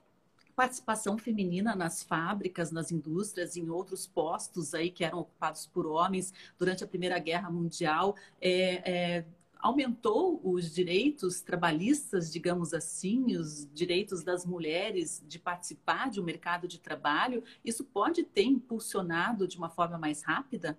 participação 0.55 1.19
feminina 1.19 1.77
nas 1.77 2.03
fábricas, 2.03 2.73
nas 2.73 2.91
indústrias, 2.91 3.57
em 3.57 3.69
outros 3.69 4.07
postos 4.07 4.75
aí 4.75 4.91
que 4.91 5.05
eram 5.05 5.19
ocupados 5.19 5.67
por 5.67 5.87
homens 5.87 6.33
durante 6.59 6.83
a 6.83 6.87
Primeira 6.87 7.19
Guerra 7.19 7.51
Mundial, 7.51 8.17
é, 8.41 8.91
é, 8.91 9.25
aumentou 9.67 10.41
os 10.45 10.73
direitos 10.73 11.41
trabalhistas, 11.41 12.33
digamos 12.33 12.73
assim, 12.73 13.37
os 13.37 13.69
direitos 13.75 14.23
das 14.23 14.47
mulheres 14.47 15.23
de 15.27 15.39
participar 15.39 16.09
de 16.09 16.21
um 16.21 16.25
mercado 16.25 16.69
de 16.69 16.79
trabalho. 16.79 17.43
Isso 17.65 17.85
pode 17.85 18.23
ter 18.23 18.45
impulsionado 18.45 19.47
de 19.47 19.59
uma 19.59 19.69
forma 19.69 19.99
mais 19.99 20.23
rápida? 20.23 20.79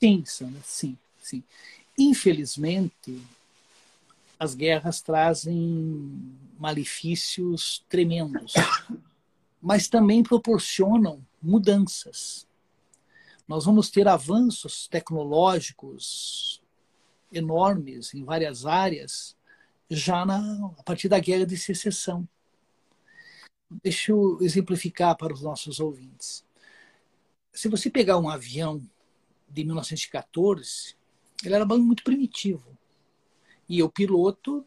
Sim, 0.00 0.24
Sandra, 0.24 0.60
sim, 0.64 0.96
sim. 1.22 1.44
Infelizmente, 1.98 3.22
as 4.38 4.54
guerras 4.54 5.02
trazem 5.02 6.34
malefícios 6.58 7.84
tremendos, 7.86 8.54
mas 9.60 9.88
também 9.88 10.22
proporcionam 10.22 11.20
mudanças. 11.42 12.46
Nós 13.46 13.66
vamos 13.66 13.90
ter 13.90 14.08
avanços 14.08 14.88
tecnológicos 14.88 16.59
enormes 17.32 18.14
em 18.14 18.24
várias 18.24 18.66
áreas 18.66 19.36
já 19.88 20.24
na, 20.24 20.38
a 20.78 20.82
partir 20.82 21.08
da 21.08 21.18
guerra 21.18 21.46
de 21.46 21.56
secessão. 21.56 22.28
Deixa 23.82 24.12
eu 24.12 24.38
exemplificar 24.40 25.16
para 25.16 25.32
os 25.32 25.42
nossos 25.42 25.80
ouvintes. 25.80 26.44
Se 27.52 27.68
você 27.68 27.90
pegar 27.90 28.18
um 28.18 28.28
avião 28.28 28.82
de 29.48 29.64
1914, 29.64 30.96
ele 31.44 31.54
era 31.54 31.64
muito 31.64 32.02
primitivo 32.04 32.76
e 33.68 33.82
o 33.82 33.88
piloto 33.88 34.64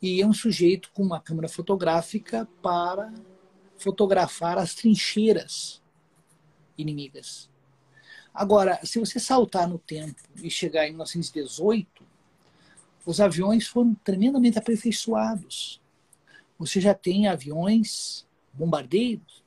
e 0.00 0.24
um 0.24 0.32
sujeito 0.32 0.90
com 0.92 1.02
uma 1.02 1.20
câmera 1.20 1.48
fotográfica 1.48 2.48
para 2.62 3.12
fotografar 3.76 4.58
as 4.58 4.74
trincheiras 4.74 5.82
inimigas. 6.76 7.50
Agora, 8.34 8.80
se 8.84 8.98
você 8.98 9.20
saltar 9.20 9.68
no 9.68 9.78
tempo 9.78 10.20
e 10.42 10.50
chegar 10.50 10.86
em 10.86 10.90
1918, 10.90 12.04
os 13.06 13.20
aviões 13.20 13.68
foram 13.68 13.94
tremendamente 14.02 14.58
aperfeiçoados. 14.58 15.80
Você 16.58 16.80
já 16.80 16.92
tem 16.92 17.28
aviões 17.28 18.26
bombardeiros. 18.52 19.44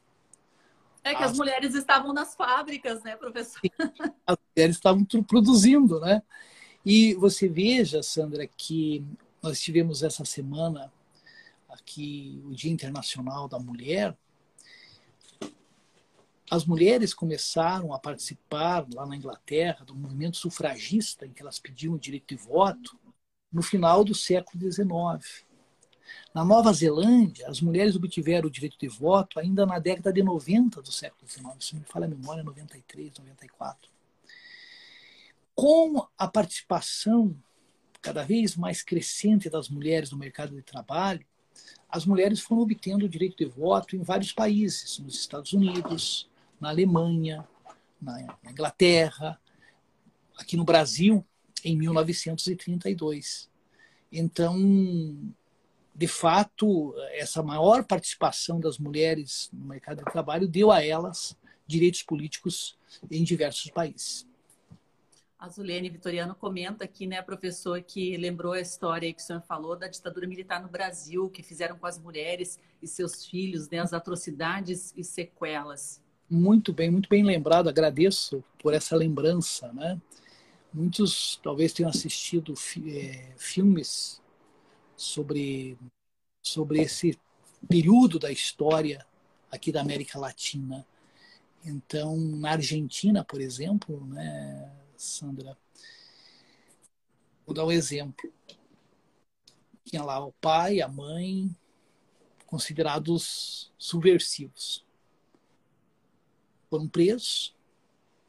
É 1.04 1.14
que 1.14 1.24
as, 1.24 1.32
as 1.32 1.38
mulheres 1.38 1.76
estavam 1.76 2.14
nas 2.14 2.34
fábricas, 2.34 3.04
né, 3.04 3.16
professor? 3.18 3.62
As 4.26 4.38
mulheres 4.56 4.76
estavam 4.78 5.04
produzindo, 5.04 6.00
né? 6.00 6.22
E 6.86 7.14
você 7.16 7.50
veja, 7.50 8.02
Sandra, 8.02 8.48
que 8.48 9.06
nós 9.42 9.60
tivemos 9.60 10.04
essa 10.04 10.24
semana 10.24 10.92
aqui 11.70 12.42
o 12.46 12.54
Dia 12.54 12.72
Internacional 12.72 13.50
da 13.50 13.60
Mulher 13.60 14.16
as 16.50 16.66
mulheres 16.66 17.14
começaram 17.14 17.94
a 17.94 18.00
participar 18.00 18.86
lá 18.94 19.06
na 19.06 19.16
Inglaterra 19.16 19.84
do 19.84 19.94
movimento 19.94 20.38
sufragista, 20.38 21.26
em 21.26 21.34
que 21.34 21.42
elas 21.42 21.60
pediam 21.60 21.96
o 21.96 22.00
direito 22.00 22.36
de 22.36 22.42
voto, 22.42 22.98
no 23.52 23.62
final 23.62 24.04
do 24.04 24.16
século 24.16 24.72
XIX. 24.72 25.46
Na 26.34 26.46
Nova 26.46 26.72
Zelândia, 26.72 27.48
as 27.50 27.60
mulheres 27.60 27.96
obtiveram 27.96 28.48
o 28.48 28.52
direito 28.52 28.78
de 28.80 28.88
voto 28.88 29.40
ainda 29.40 29.66
na 29.66 29.78
década 29.78 30.14
de 30.14 30.24
90 30.24 30.82
do 30.82 30.92
século 30.92 31.30
XIX, 31.30 31.46
se 31.60 31.76
me 31.76 31.84
falha 31.84 32.06
a 32.06 32.10
memória, 32.10 32.44
93, 32.44 33.12
94. 33.18 33.90
Com 35.54 36.08
a 36.18 36.28
participação 36.28 37.36
cada 38.02 38.24
vez 38.24 38.56
mais 38.56 38.82
crescente 38.82 39.50
das 39.50 39.68
mulheres 39.68 40.12
no 40.12 40.18
mercado 40.18 40.56
de 40.56 40.62
trabalho, 40.62 41.26
as 41.90 42.06
mulheres 42.06 42.40
foram 42.40 42.62
obtendo 42.62 43.06
o 43.06 43.10
direito 43.10 43.38
de 43.38 43.46
voto 43.46 43.96
em 43.96 44.02
vários 44.02 44.32
países, 44.32 45.00
nos 45.00 45.16
Estados 45.16 45.52
Unidos, 45.52 46.30
na 46.60 46.70
Alemanha, 46.70 47.48
na 48.02 48.38
Inglaterra, 48.50 49.40
aqui 50.38 50.56
no 50.56 50.64
Brasil, 50.64 51.26
em 51.64 51.78
1932. 51.78 53.50
Então, 54.12 54.56
de 55.94 56.08
fato, 56.08 56.94
essa 57.12 57.42
maior 57.42 57.84
participação 57.84 58.60
das 58.60 58.78
mulheres 58.78 59.50
no 59.52 59.66
mercado 59.66 59.98
de 59.98 60.12
trabalho 60.12 60.48
deu 60.48 60.72
a 60.72 60.84
elas 60.84 61.36
direitos 61.66 62.04
políticos 62.04 62.78
em 63.10 63.24
diversos 63.24 63.70
países. 63.72 64.28
A 65.40 65.50
Zulene 65.50 65.90
Vitoriano 65.90 66.34
comenta 66.34 66.84
aqui, 66.84 67.06
né, 67.06 67.22
professor, 67.22 67.80
que 67.84 68.18
lembrou 68.18 68.54
a 68.54 68.62
história 68.62 69.14
que 69.14 69.22
o 69.22 69.24
senhor 69.24 69.42
falou 69.42 69.76
da 69.76 69.88
ditadura 69.88 70.26
militar 70.26 70.62
no 70.62 70.68
Brasil, 70.68 71.30
que 71.30 71.44
fizeram 71.44 71.78
com 71.78 71.86
as 71.86 72.00
mulheres 72.00 72.60
e 72.82 72.88
seus 72.88 73.24
filhos, 73.24 73.70
né, 73.70 73.78
as 73.78 73.94
atrocidades 73.94 74.94
e 74.98 75.04
sequelas. 75.04 76.02
Muito 76.30 76.74
bem, 76.74 76.92
muito 76.92 77.08
bem 77.08 77.24
lembrado. 77.24 77.70
Agradeço 77.70 78.44
por 78.60 78.74
essa 78.74 78.96
lembrança, 78.96 79.72
né? 79.72 80.00
Muitos 80.74 81.40
talvez 81.42 81.72
tenham 81.72 81.90
assistido 81.90 82.54
é, 82.86 83.34
filmes 83.38 84.22
sobre, 84.98 85.78
sobre 86.44 86.82
esse 86.82 87.18
período 87.70 88.20
da 88.20 88.30
história 88.30 89.06
aqui 89.50 89.72
da 89.72 89.80
América 89.80 90.20
Latina. 90.20 90.86
Então, 91.64 92.18
na 92.18 92.52
Argentina, 92.52 93.24
por 93.24 93.40
exemplo, 93.40 94.06
né, 94.08 94.70
Sandra, 94.98 95.58
vou 97.46 97.56
dar 97.56 97.66
um 97.66 97.72
exemplo. 97.72 98.30
Tinha 99.86 100.04
lá 100.04 100.24
o 100.24 100.34
pai, 100.34 100.82
a 100.82 100.88
mãe, 100.90 101.56
considerados 102.46 103.72
subversivos. 103.78 104.87
Foram 106.70 106.88
presos, 106.88 107.56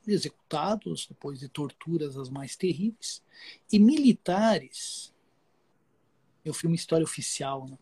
executados 0.07 1.07
depois 1.07 1.39
de 1.39 1.49
torturas 1.49 2.17
as 2.17 2.29
mais 2.29 2.57
terríveis, 2.57 3.23
e 3.71 3.79
militares 3.79 5.13
eu 6.45 6.55
filme 6.55 6.77
História 6.77 7.05
Oficial, 7.05 7.69
né? 7.69 7.79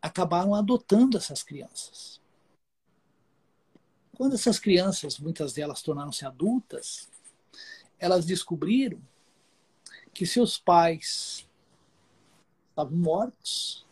acabaram 0.00 0.54
adotando 0.54 1.16
essas 1.16 1.42
crianças. 1.42 2.20
Quando 4.14 4.34
essas 4.34 4.58
crianças, 4.58 5.18
muitas 5.18 5.54
delas 5.54 5.82
tornaram-se 5.82 6.26
adultas, 6.26 7.08
elas 7.98 8.26
descobriram 8.26 9.00
que 10.12 10.26
seus 10.26 10.58
pais 10.58 11.48
estavam 12.68 12.96
mortos 12.96 13.86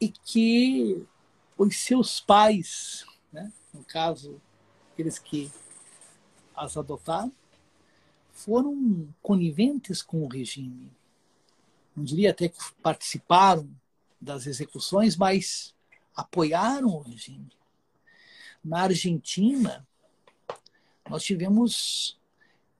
e 0.00 0.08
que 0.08 1.04
os 1.58 1.76
seus 1.76 2.20
pais, 2.20 3.04
né, 3.32 3.52
no 3.74 3.84
caso, 3.84 4.40
aqueles 4.92 5.18
que 5.18 5.52
as 6.56 6.76
adotaram, 6.76 7.32
foram 8.32 9.08
coniventes 9.20 10.00
com 10.00 10.24
o 10.24 10.28
regime 10.28 10.90
não 11.94 12.04
diria 12.04 12.30
até 12.30 12.48
que 12.48 12.58
participaram 12.82 13.68
das 14.20 14.46
execuções, 14.46 15.16
mas 15.16 15.74
apoiaram 16.14 16.88
o 16.88 17.00
regime. 17.00 17.50
Na 18.64 18.82
Argentina, 18.82 19.86
nós 21.08 21.22
tivemos 21.22 22.18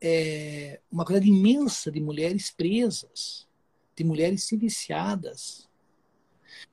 é, 0.00 0.80
uma 0.90 1.04
quantidade 1.04 1.30
imensa 1.30 1.92
de 1.92 2.00
mulheres 2.00 2.50
presas, 2.50 3.46
de 3.94 4.02
mulheres 4.02 4.44
siliciadas. 4.44 5.68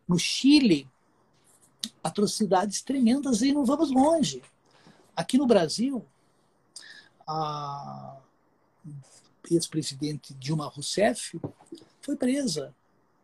No 0.07 0.17
Chile, 0.17 0.89
atrocidades 2.03 2.81
tremendas 2.81 3.41
e 3.41 3.51
não 3.51 3.65
vamos 3.65 3.91
longe. 3.91 4.41
Aqui 5.15 5.37
no 5.37 5.45
Brasil, 5.45 6.05
a 7.27 8.17
ex-presidente 9.49 10.33
Dilma 10.33 10.67
Rousseff 10.67 11.39
foi 12.01 12.15
presa. 12.15 12.73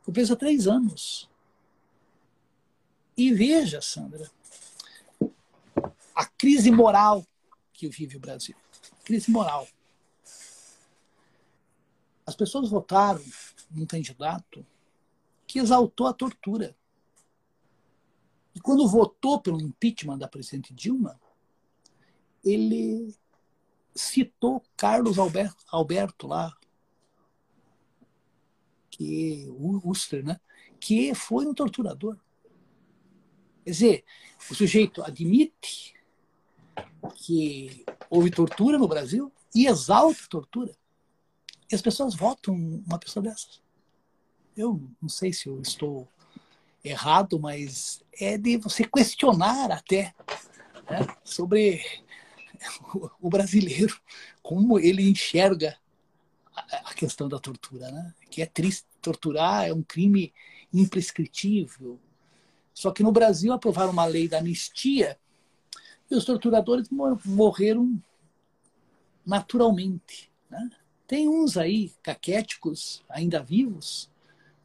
Foi 0.01 0.13
presa 0.13 0.33
há 0.33 0.37
três 0.37 0.67
anos. 0.67 1.29
E 3.15 3.33
veja, 3.33 3.81
Sandra, 3.81 4.29
a 6.13 6.25
crise 6.25 6.69
moral 6.69 7.25
que 7.73 7.87
vive 7.89 8.17
o 8.17 8.19
Brasil. 8.19 8.55
Crise 9.03 9.31
moral. 9.31 9.67
As 12.25 12.35
pessoas 12.35 12.69
votaram 12.69 13.23
num 13.71 13.85
candidato 13.85 14.65
que 15.47 15.59
exaltou 15.59 16.07
a 16.07 16.13
tortura. 16.13 16.75
E 18.57 18.59
quando 18.59 18.87
votou 18.87 19.39
pelo 19.39 19.61
impeachment 19.61 20.17
da 20.17 20.27
presidente 20.27 20.73
Dilma, 20.73 21.21
ele 22.43 23.15
citou 23.93 24.63
Carlos 24.75 25.19
Alberto, 25.19 25.63
Alberto 25.69 26.25
lá, 26.25 26.57
que 28.89 29.45
o 29.49 29.79
Uster, 29.87 30.25
né? 30.25 30.39
que 30.79 31.13
foi 31.13 31.45
um 31.45 31.53
torturador. 31.53 32.17
Quer 33.63 33.69
dizer, 33.69 34.05
o 34.49 34.55
sujeito 34.55 35.03
admite 35.03 35.93
que 37.13 37.85
houve 38.09 38.31
tortura 38.31 38.79
no 38.79 38.87
Brasil 38.87 39.31
e 39.53 39.67
exalta 39.67 40.23
a 40.23 40.29
tortura. 40.29 40.75
E 41.71 41.75
as 41.75 41.81
pessoas 41.83 42.15
votam 42.15 42.55
uma 42.55 42.97
pessoa 42.97 43.21
dessas. 43.21 43.61
Eu 44.55 44.81
não 44.99 45.09
sei 45.09 45.31
se 45.31 45.47
eu 45.47 45.61
estou 45.61 46.07
errado, 46.88 47.39
mas 47.39 48.03
é 48.19 48.38
de 48.38 48.57
você 48.57 48.83
questionar 48.83 49.71
até 49.71 50.13
né, 50.89 51.07
sobre 51.23 51.81
o 53.21 53.29
brasileiro, 53.29 53.99
como 54.41 54.79
ele 54.79 55.09
enxerga 55.09 55.77
a 56.55 56.93
questão 56.93 57.29
da 57.29 57.39
tortura, 57.39 57.91
né? 57.91 58.13
que 58.29 58.41
é 58.41 58.45
triste. 58.45 58.85
Torturar 58.99 59.65
é 59.65 59.73
um 59.73 59.83
crime 59.83 60.33
imprescritível. 60.73 61.99
Só 62.73 62.91
que 62.91 63.03
no 63.03 63.11
Brasil 63.11 63.53
aprovaram 63.53 63.91
uma 63.91 64.05
lei 64.05 64.27
da 64.27 64.39
anistia 64.39 65.17
e 66.09 66.15
os 66.15 66.25
torturadores 66.25 66.89
morreram 67.23 68.01
naturalmente. 69.25 70.31
Né? 70.49 70.69
Tem 71.05 71.27
uns 71.27 71.57
aí, 71.57 71.93
caquéticos, 72.01 73.03
ainda 73.07 73.41
vivos, 73.41 74.09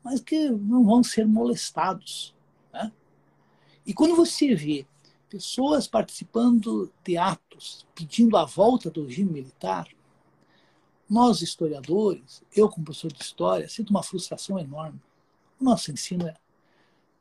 mas 0.02 0.20
que 0.20 0.50
não 0.50 0.84
vão 0.84 1.02
ser 1.02 1.26
molestados. 1.26 2.34
Né? 2.72 2.92
E 3.86 3.94
quando 3.94 4.16
você 4.16 4.54
vê 4.54 4.86
pessoas 5.28 5.86
participando 5.86 6.92
de 7.04 7.16
atos 7.16 7.86
pedindo 7.94 8.36
a 8.36 8.44
volta 8.44 8.90
do 8.90 9.06
regime 9.06 9.32
militar, 9.32 9.88
nós, 11.08 11.42
historiadores, 11.42 12.42
eu 12.54 12.68
como 12.68 12.84
professor 12.84 13.12
de 13.12 13.22
história, 13.22 13.68
sinto 13.68 13.90
uma 13.90 14.02
frustração 14.02 14.58
enorme. 14.58 15.00
O 15.60 15.64
nosso 15.64 15.92
ensino 15.92 16.26
é, 16.26 16.34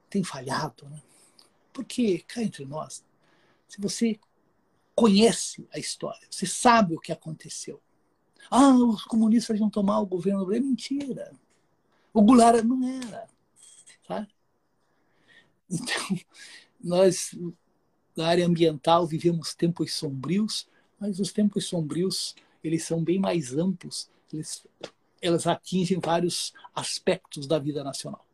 tem 0.10 0.24
falhado, 0.24 0.88
né? 0.90 1.02
Porque, 1.74 2.20
cá 2.20 2.42
entre 2.42 2.66
nós, 2.66 3.04
se 3.68 3.80
você 3.80 4.20
conhece 4.96 5.68
a 5.74 5.80
história, 5.80 6.26
você 6.30 6.46
sabe 6.46 6.96
o 6.96 7.00
que 7.00 7.12
aconteceu. 7.12 7.82
Ah, 8.50 8.74
os 8.74 9.04
comunistas 9.04 9.60
iam 9.60 9.70
tomar 9.70 10.00
o 10.00 10.06
governo. 10.06 10.54
É 10.54 10.60
mentira. 10.60 11.32
O 12.14 12.22
Goulart 12.22 12.64
não 12.64 12.84
era. 12.84 13.28
Sabe? 14.08 14.28
Então, 15.70 16.20
nós, 16.84 17.38
na 18.16 18.28
área 18.28 18.46
ambiental, 18.46 19.08
vivemos 19.08 19.54
tempos 19.54 19.94
sombrios, 19.94 20.68
mas 21.00 21.20
os 21.20 21.32
tempos 21.32 21.66
sombrios 21.66 22.36
eles 22.64 22.84
são 22.84 23.04
bem 23.04 23.20
mais 23.20 23.58
amplos, 23.58 24.10
eles, 24.32 24.66
elas 25.22 25.48
atingem 25.48 26.00
vários 26.00 26.54
aspectos 26.76 27.48
da 27.48 27.58
vida 27.58 27.84
nacional. 27.84 28.26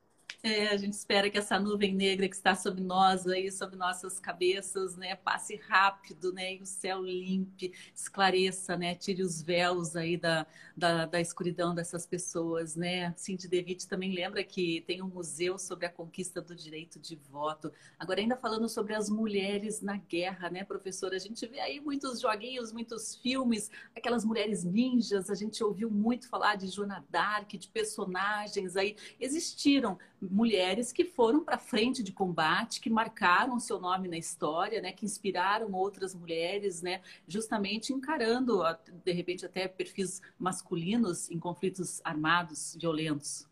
É, 0.43 0.67
a 0.67 0.77
gente 0.77 0.93
espera 0.93 1.31
que 1.31 1.37
essa 1.37 1.59
nuvem 1.59 1.95
negra 1.95 2.29
que 2.29 2.35
está 2.35 2.53
sobre 2.55 2.83
nós 2.83 3.25
aí, 3.25 3.51
sobre 3.51 3.75
nossas 3.75 4.19
cabeças, 4.19 4.95
né, 4.95 5.15
passe 5.15 5.55
rápido, 5.55 6.31
né, 6.31 6.55
e 6.55 6.61
o 6.61 6.65
céu 6.65 7.03
limpe, 7.03 7.73
esclareça, 7.93 8.77
né, 8.77 8.93
tire 8.93 9.23
os 9.23 9.41
véus 9.41 9.95
aí 9.95 10.15
da, 10.15 10.45
da, 10.75 11.07
da 11.07 11.19
escuridão 11.19 11.73
dessas 11.73 12.05
pessoas, 12.05 12.75
né. 12.75 13.13
Cindy 13.17 13.47
DeVitt 13.47 13.87
também 13.87 14.13
lembra 14.13 14.43
que 14.43 14.81
tem 14.81 15.01
um 15.01 15.07
museu 15.07 15.57
sobre 15.57 15.87
a 15.87 15.89
conquista 15.89 16.39
do 16.39 16.55
direito 16.55 16.99
de 16.99 17.15
voto. 17.15 17.73
Agora 17.97 18.19
ainda 18.19 18.37
falando 18.37 18.69
sobre 18.69 18.93
as 18.93 19.09
mulheres 19.09 19.81
na 19.81 19.97
guerra, 19.97 20.51
né, 20.51 20.63
professora? 20.63 21.15
A 21.15 21.19
gente 21.19 21.45
vê 21.47 21.59
aí 21.59 21.79
muitos 21.79 22.21
joguinhos, 22.21 22.71
muitos 22.71 23.15
filmes, 23.15 23.71
aquelas 23.95 24.23
mulheres 24.23 24.63
ninjas. 24.63 25.31
A 25.31 25.35
gente 25.35 25.63
ouviu 25.63 25.89
muito 25.89 26.29
falar 26.29 26.55
de 26.55 26.67
Joana 26.67 27.03
Dark, 27.09 27.49
de 27.53 27.67
personagens 27.67 28.77
aí. 28.77 28.95
Existiram 29.19 29.97
mulheres 30.21 30.91
que 30.91 31.05
foram 31.05 31.43
para 31.43 31.57
frente 31.57 32.01
de 32.01 32.11
combate, 32.11 32.81
que 32.81 32.89
marcaram 32.89 33.59
seu 33.59 33.79
nome 33.79 34.07
na 34.07 34.17
história, 34.17 34.81
né, 34.81 34.91
que 34.91 35.05
inspiraram 35.05 35.71
outras 35.73 36.15
mulheres, 36.15 36.81
né, 36.81 37.01
justamente 37.27 37.93
encarando, 37.93 38.61
de 39.03 39.11
repente, 39.11 39.45
até 39.45 39.67
perfis 39.67 40.21
masculinos 40.39 41.29
em 41.29 41.39
conflitos 41.39 42.01
armados 42.03 42.75
violentos. 42.79 43.47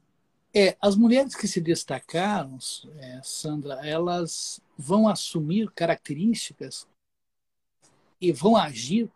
É, 0.54 0.78
as 0.82 0.96
mulheres 0.96 1.36
que 1.36 1.48
se 1.48 1.60
destacaram, 1.60 2.58
é, 2.98 3.20
Sandra, 3.22 3.86
elas 3.86 4.62
vão 4.78 5.08
assumir 5.08 5.70
características 5.72 6.88
e 8.22 8.32
vão 8.32 8.56
agir 8.56 9.10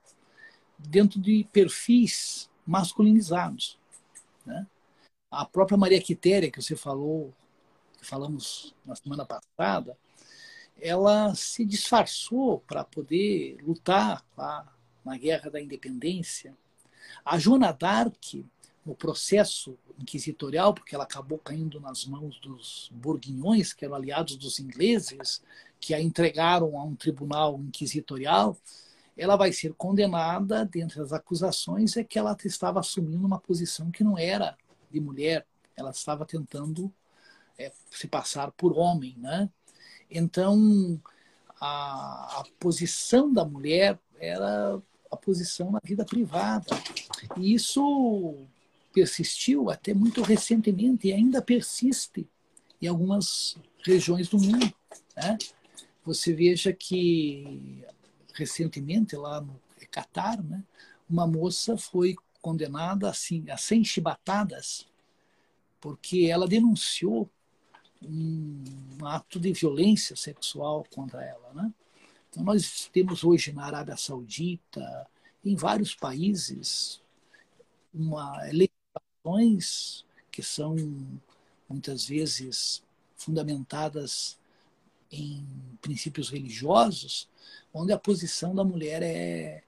dentro 0.77 1.19
de 1.19 1.47
perfis 1.51 2.49
masculinizados. 2.65 3.79
Né? 4.45 4.67
A 5.31 5.45
própria 5.45 5.77
Maria 5.77 6.01
Quitéria, 6.01 6.49
que 6.49 6.61
você 6.61 6.75
falou, 6.75 7.33
que 7.97 8.05
falamos 8.05 8.73
na 8.85 8.95
semana 8.95 9.25
passada, 9.25 9.95
ela 10.81 11.35
se 11.35 11.63
disfarçou 11.65 12.59
para 12.61 12.83
poder 12.83 13.57
lutar 13.61 14.25
lá 14.35 14.65
na 15.05 15.17
Guerra 15.17 15.51
da 15.51 15.61
Independência. 15.61 16.57
A 17.23 17.37
Joana 17.37 17.71
d'Arc, 17.71 18.43
no 18.85 18.95
processo 18.95 19.77
inquisitorial, 19.99 20.73
porque 20.73 20.95
ela 20.95 21.03
acabou 21.03 21.37
caindo 21.37 21.79
nas 21.79 22.05
mãos 22.05 22.39
dos 22.39 22.89
burguinhões, 22.91 23.71
que 23.71 23.85
eram 23.85 23.95
aliados 23.95 24.35
dos 24.35 24.59
ingleses, 24.59 25.43
que 25.79 25.93
a 25.93 26.01
entregaram 26.01 26.77
a 26.77 26.83
um 26.83 26.95
tribunal 26.95 27.59
inquisitorial, 27.59 28.57
ela 29.15 29.35
vai 29.35 29.51
ser 29.51 29.73
condenada, 29.73 30.65
dentre 30.65 31.01
as 31.01 31.11
acusações, 31.11 31.97
é 31.97 32.03
que 32.03 32.17
ela 32.17 32.35
estava 32.43 32.79
assumindo 32.79 33.27
uma 33.27 33.39
posição 33.39 33.91
que 33.91 34.03
não 34.03 34.17
era 34.17 34.57
de 34.89 34.99
mulher, 34.99 35.45
ela 35.75 35.91
estava 35.91 36.25
tentando 36.25 36.93
é, 37.57 37.71
se 37.91 38.07
passar 38.07 38.51
por 38.51 38.77
homem. 38.77 39.15
Né? 39.17 39.49
Então, 40.09 41.01
a, 41.59 42.39
a 42.39 42.43
posição 42.59 43.31
da 43.31 43.45
mulher 43.45 43.99
era 44.19 44.81
a 45.11 45.17
posição 45.17 45.71
na 45.71 45.79
vida 45.83 46.05
privada. 46.05 46.67
E 47.37 47.53
isso 47.53 48.37
persistiu 48.93 49.69
até 49.69 49.93
muito 49.93 50.21
recentemente 50.21 51.07
e 51.07 51.13
ainda 51.13 51.41
persiste 51.41 52.27
em 52.81 52.87
algumas 52.87 53.57
regiões 53.83 54.27
do 54.27 54.39
mundo. 54.39 54.73
Né? 55.15 55.37
Você 56.05 56.33
veja 56.33 56.73
que 56.73 57.83
recentemente 58.33 59.15
lá 59.15 59.41
no 59.41 59.59
Catar, 59.91 60.41
né, 60.43 60.63
uma 61.09 61.25
moça 61.25 61.75
foi 61.75 62.15
condenada 62.41 63.09
assim, 63.09 63.49
a 63.49 63.57
100 63.57 63.83
chibatadas 63.83 64.89
porque 65.79 66.27
ela 66.29 66.47
denunciou 66.47 67.29
um, 68.01 68.63
ato 69.03 69.39
de 69.39 69.51
violência 69.53 70.15
sexual 70.15 70.85
contra 70.93 71.23
ela. 71.23 71.53
Né? 71.53 71.73
Então 72.29 72.43
nós 72.43 72.89
temos 72.91 73.23
hoje 73.23 73.51
na 73.51 73.65
Arábia 73.65 73.97
Saudita, 73.97 75.07
em 75.43 75.55
vários 75.55 75.95
países, 75.95 77.01
uma 77.93 78.37
legislações 78.43 80.05
que 80.31 80.43
são 80.43 80.75
muitas 81.67 82.05
vezes 82.05 82.83
fundamentadas 83.15 84.37
em 85.11 85.45
princípios 85.81 86.29
religiosos, 86.29 87.27
onde 87.73 87.91
a 87.91 87.97
posição 87.97 88.53
da 88.53 88.63
mulher 88.63 89.01
é, 89.01 89.63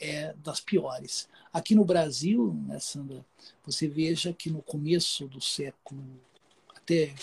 é 0.00 0.32
das 0.34 0.60
piores. 0.60 1.28
Aqui 1.52 1.74
no 1.74 1.84
Brasil, 1.84 2.54
né, 2.66 2.78
Sandra, 2.78 3.24
você 3.64 3.88
veja 3.88 4.32
que 4.32 4.50
no 4.50 4.62
começo 4.62 5.26
do 5.28 5.40
século, 5.40 6.02
até 6.74 7.14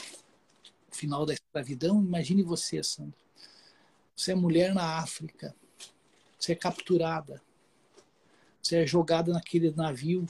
o 0.91 0.95
final 0.95 1.25
da 1.25 1.33
escravidão, 1.33 2.01
imagine 2.01 2.43
você, 2.43 2.83
Sandra. 2.83 3.17
Você 4.15 4.31
é 4.31 4.35
mulher 4.35 4.73
na 4.73 4.99
África, 4.99 5.55
você 6.39 6.53
é 6.53 6.55
capturada, 6.55 7.41
você 8.61 8.77
é 8.77 8.87
jogada 8.87 9.31
naquele 9.31 9.71
navio 9.71 10.25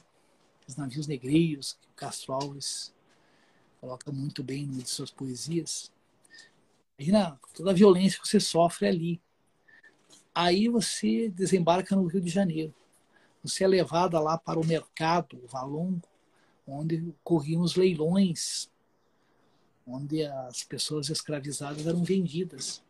os 0.68 0.76
navios 0.76 1.08
negreiros, 1.08 1.74
que 1.74 1.88
o 1.88 1.94
Castro 1.96 2.34
Alves 2.34 2.94
coloca 3.80 4.12
muito 4.12 4.44
bem 4.44 4.64
em 4.64 4.86
suas 4.86 5.12
poesias. 5.12 5.92
Imagina 6.98 7.40
toda 7.54 7.72
a 7.72 7.74
violência 7.74 8.20
que 8.20 8.28
você 8.28 8.40
sofre 8.40 8.88
ali. 8.88 9.22
Aí 10.36 10.68
você 10.68 11.30
desembarca 11.30 11.96
no 11.96 12.08
Rio 12.08 12.20
de 12.20 12.30
Janeiro. 12.30 12.76
Você 13.42 13.64
é 13.64 13.68
levada 13.68 14.20
lá 14.20 14.38
para 14.38 14.60
o 14.60 14.66
mercado, 14.66 15.40
o 15.42 15.48
Valongo, 15.48 16.02
onde 16.68 17.08
ocorriam 17.22 17.62
os 17.62 17.76
leilões, 17.76 18.70
onde 19.88 20.26
as 20.26 20.62
pessoas 20.64 21.10
escravizadas 21.10 21.88
eram 21.88 22.04
vendidas. 22.04 22.84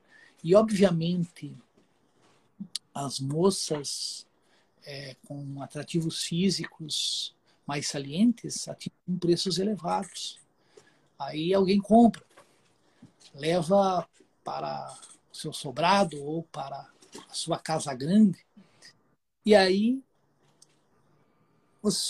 E, 0.43 0.55
obviamente, 0.55 1.55
as 2.91 3.19
moças 3.19 4.25
é, 4.83 5.15
com 5.27 5.61
atrativos 5.61 6.23
físicos 6.23 7.35
mais 7.67 7.87
salientes 7.87 8.67
atingem 8.67 9.19
preços 9.19 9.59
elevados. 9.59 10.39
Aí 11.19 11.53
alguém 11.53 11.79
compra, 11.79 12.23
leva 13.35 14.07
para 14.43 14.97
o 15.31 15.35
seu 15.35 15.53
sobrado 15.53 16.23
ou 16.23 16.41
para 16.43 16.94
a 17.29 17.33
sua 17.33 17.59
casa 17.59 17.93
grande. 17.93 18.45
E 19.45 19.55
aí 19.55 20.03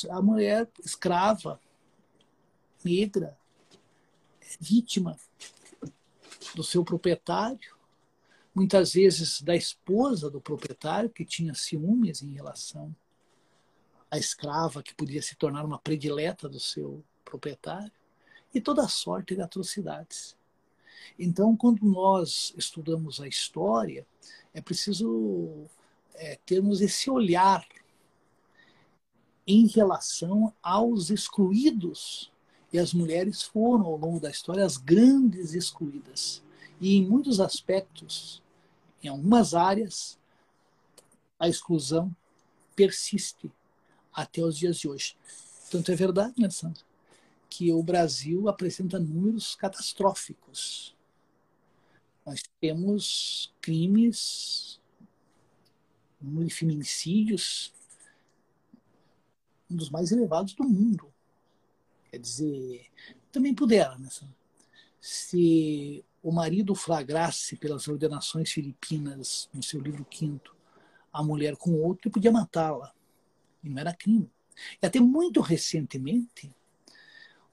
a 0.10 0.22
mulher 0.22 0.70
escrava, 0.84 1.60
negra, 2.84 3.38
vítima 4.60 5.18
do 6.56 6.64
seu 6.64 6.84
proprietário, 6.84 7.76
muitas 8.54 8.94
vezes 8.94 9.42
da 9.42 9.56
esposa 9.56 10.30
do 10.30 10.40
proprietário, 10.40 11.10
que 11.10 11.26
tinha 11.26 11.54
ciúmes 11.54 12.22
em 12.22 12.32
relação 12.34 12.96
a 14.10 14.18
escrava 14.18 14.82
que 14.82 14.96
podia 14.96 15.22
se 15.22 15.36
tornar 15.36 15.66
uma 15.66 15.80
predileta 15.80 16.48
do 16.48 16.60
seu 16.60 17.04
proprietário, 17.26 17.92
e 18.54 18.62
toda 18.62 18.88
sorte 18.88 19.36
de 19.36 19.42
atrocidades. 19.42 20.38
Então, 21.20 21.58
quando 21.58 21.86
nós 21.86 22.54
estudamos 22.58 23.20
a 23.20 23.28
história, 23.28 24.08
é 24.56 24.62
preciso 24.62 25.68
é, 26.14 26.40
termos 26.46 26.80
esse 26.80 27.10
olhar 27.12 27.68
em 29.46 29.68
relação 29.68 30.54
aos 30.64 31.10
excluídos. 31.10 32.32
E 32.72 32.80
as 32.80 32.94
mulheres 32.94 33.44
foram, 33.44 33.86
ao 33.86 33.98
longo 33.98 34.20
da 34.20 34.30
história, 34.30 34.66
as 34.66 34.78
grandes 34.78 35.54
excluídas. 35.54 36.42
E 36.80 36.96
em 36.96 37.06
muitos 37.06 37.42
aspectos, 37.42 38.42
em 39.04 39.10
algumas 39.10 39.54
áreas, 39.54 40.18
a 41.38 41.50
exclusão 41.50 42.16
persiste 42.78 43.52
até 44.14 44.42
os 44.42 44.58
dias 44.58 44.78
de 44.78 44.88
hoje. 44.88 45.18
Tanto 45.70 45.92
é 45.92 45.96
verdade, 45.96 46.34
né, 46.38 46.50
Sandra, 46.50 46.82
que 47.50 47.74
o 47.74 47.84
Brasil 47.84 48.48
apresenta 48.48 49.00
números 49.00 49.54
catastróficos. 49.56 50.95
Nós 52.26 52.42
temos 52.60 53.54
crimes, 53.62 54.82
feminicídios, 56.50 57.72
um 59.70 59.76
dos 59.76 59.90
mais 59.90 60.12
elevados 60.12 60.54
do 60.54 60.64
mundo. 60.64 61.14
Quer 62.10 62.18
dizer, 62.18 62.88
também 63.32 63.54
pudera, 63.54 63.98
né? 63.98 64.10
Se 65.00 66.04
o 66.24 66.32
marido 66.32 66.74
flagrasse 66.74 67.56
pelas 67.58 67.88
ordenações 67.88 68.52
filipinas, 68.52 69.50
no 69.54 69.62
seu 69.62 69.80
livro 69.80 70.04
quinto, 70.06 70.56
a 71.14 71.22
mulher 71.22 71.56
com 71.56 71.74
outro, 71.74 72.08
ele 72.08 72.14
podia 72.14 72.32
matá-la 72.32 72.92
e 73.64 73.70
não 73.70 73.80
era 73.80 73.94
crime. 73.94 74.32
E 74.82 74.86
até 74.86 75.00
muito 75.00 75.42
recentemente, 75.42 76.52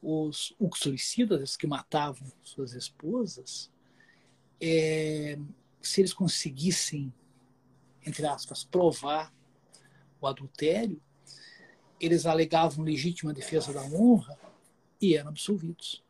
os 0.00 0.54
uxoricidas 0.58 1.56
que 1.56 1.66
matavam 1.66 2.30
suas 2.42 2.72
esposas, 2.72 3.70
é, 4.62 5.36
se 5.80 6.00
eles 6.00 6.12
conseguissem, 6.12 7.12
entre 8.06 8.24
aspas, 8.24 8.62
provar 8.62 9.34
o 10.20 10.26
adultério, 10.28 11.02
eles 12.00 12.26
alegavam 12.26 12.84
legítima 12.84 13.34
defesa 13.34 13.72
da 13.72 13.82
honra 13.82 14.38
e 15.00 15.16
eram 15.16 15.30
absolvidos. 15.30 16.02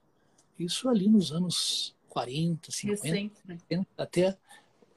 Isso 0.58 0.86
ali 0.88 1.08
nos 1.08 1.32
anos 1.32 1.96
40, 2.10 2.70
50, 2.70 3.02
Recente, 3.02 3.34
né? 3.46 3.86
até 3.96 4.36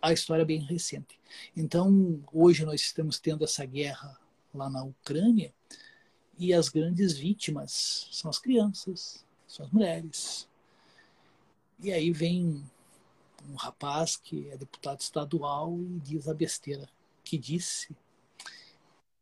a 0.02 0.12
história 0.12 0.44
bem 0.44 0.60
recente. 0.60 1.18
Então, 1.56 2.22
hoje 2.32 2.66
nós 2.66 2.82
estamos 2.82 3.20
tendo 3.20 3.46
essa 3.46 3.66
guerra 3.66 4.20
lá 4.54 4.70
na 4.70 4.84
Ucrânia 4.84 5.54
e 6.38 6.54
as 6.54 6.68
grandes 6.68 7.18
vítimas 7.18 8.10
são 8.12 8.30
as 8.30 8.38
crianças, 8.38 9.26
são 9.48 9.66
as 9.66 9.72
mulheres. 9.72 10.48
E 11.80 11.92
aí 11.92 12.12
vem 12.12 12.64
um 13.50 13.56
rapaz 13.56 14.16
que 14.16 14.50
é 14.50 14.58
deputado 14.58 15.00
estadual 15.00 15.78
e 15.80 16.00
diz 16.00 16.28
a 16.28 16.34
besteira 16.34 16.90
que 17.24 17.38
disse. 17.38 17.96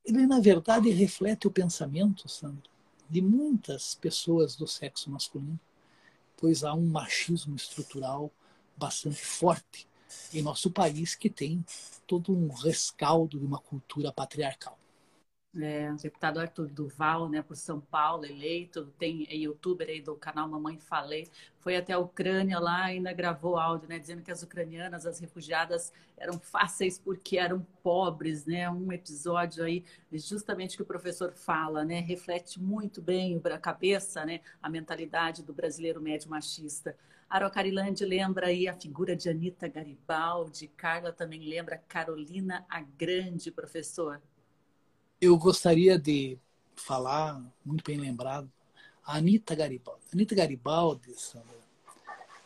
Ele, 0.05 0.27
na 0.27 0.39
verdade, 0.39 0.89
reflete 0.89 1.47
o 1.47 1.51
pensamento, 1.51 2.27
Sandra, 2.27 2.69
de 3.09 3.21
muitas 3.21 3.95
pessoas 3.95 4.55
do 4.55 4.67
sexo 4.67 5.09
masculino, 5.09 5.59
pois 6.37 6.63
há 6.63 6.73
um 6.73 6.85
machismo 6.85 7.55
estrutural 7.55 8.31
bastante 8.75 9.23
forte 9.23 9.87
em 10.33 10.41
nosso 10.41 10.69
país 10.69 11.15
que 11.15 11.29
tem 11.29 11.63
todo 12.05 12.35
um 12.35 12.49
rescaldo 12.49 13.39
de 13.39 13.45
uma 13.45 13.59
cultura 13.59 14.11
patriarcal. 14.11 14.77
É, 15.55 15.91
o 15.91 15.95
deputado 15.97 16.39
Arthur 16.39 16.67
Duval, 16.67 17.29
né, 17.29 17.43
por 17.43 17.55
São 17.55 17.79
Paulo, 17.79 18.25
eleito, 18.25 18.87
tem 18.97 19.27
é 19.29 19.35
youtuber 19.35 19.87
aí 19.87 20.01
do 20.01 20.15
canal 20.15 20.47
Mamãe 20.47 20.79
Falei, 20.79 21.27
foi 21.59 21.75
até 21.75 21.93
a 21.93 21.99
Ucrânia 21.99 22.57
lá, 22.59 22.85
ainda 22.85 23.13
gravou 23.13 23.59
áudio, 23.59 23.87
né, 23.87 23.99
dizendo 23.99 24.23
que 24.23 24.31
as 24.31 24.41
ucranianas, 24.41 25.05
as 25.05 25.19
refugiadas, 25.19 25.93
eram 26.17 26.39
fáceis 26.39 26.97
porque 26.97 27.37
eram 27.37 27.63
pobres, 27.83 28.47
né, 28.47 28.67
um 28.67 28.91
episódio 28.91 29.63
aí, 29.63 29.85
justamente 30.11 30.75
que 30.75 30.81
o 30.81 30.87
professor 30.87 31.31
fala, 31.31 31.85
né, 31.85 31.99
reflete 31.99 32.59
muito 32.59 32.99
bem 32.99 33.39
a 33.45 33.57
cabeça, 33.59 34.25
né, 34.25 34.39
a 34.59 34.67
mentalidade 34.67 35.43
do 35.43 35.53
brasileiro 35.53 36.01
médio 36.01 36.31
machista. 36.31 36.97
Arocarilândia 37.29 38.07
lembra 38.07 38.47
aí 38.47 38.67
a 38.67 38.73
figura 38.73 39.15
de 39.15 39.29
Anitta 39.29 39.67
Garibaldi, 39.67 40.67
Carla 40.69 41.11
também 41.11 41.47
lembra 41.47 41.77
Carolina 41.87 42.65
a 42.67 42.81
Grande, 42.81 43.51
professor. 43.51 44.19
Eu 45.23 45.37
gostaria 45.37 45.97
de 45.97 46.37
falar, 46.75 47.41
muito 47.63 47.81
bem 47.81 47.97
lembrado, 47.97 48.51
a 49.05 49.15
Anitta 49.15 49.55
Garibaldi. 49.55 50.01
Anitta 50.11 50.35
Garibaldi, 50.35 51.13
Sandra, 51.17 51.63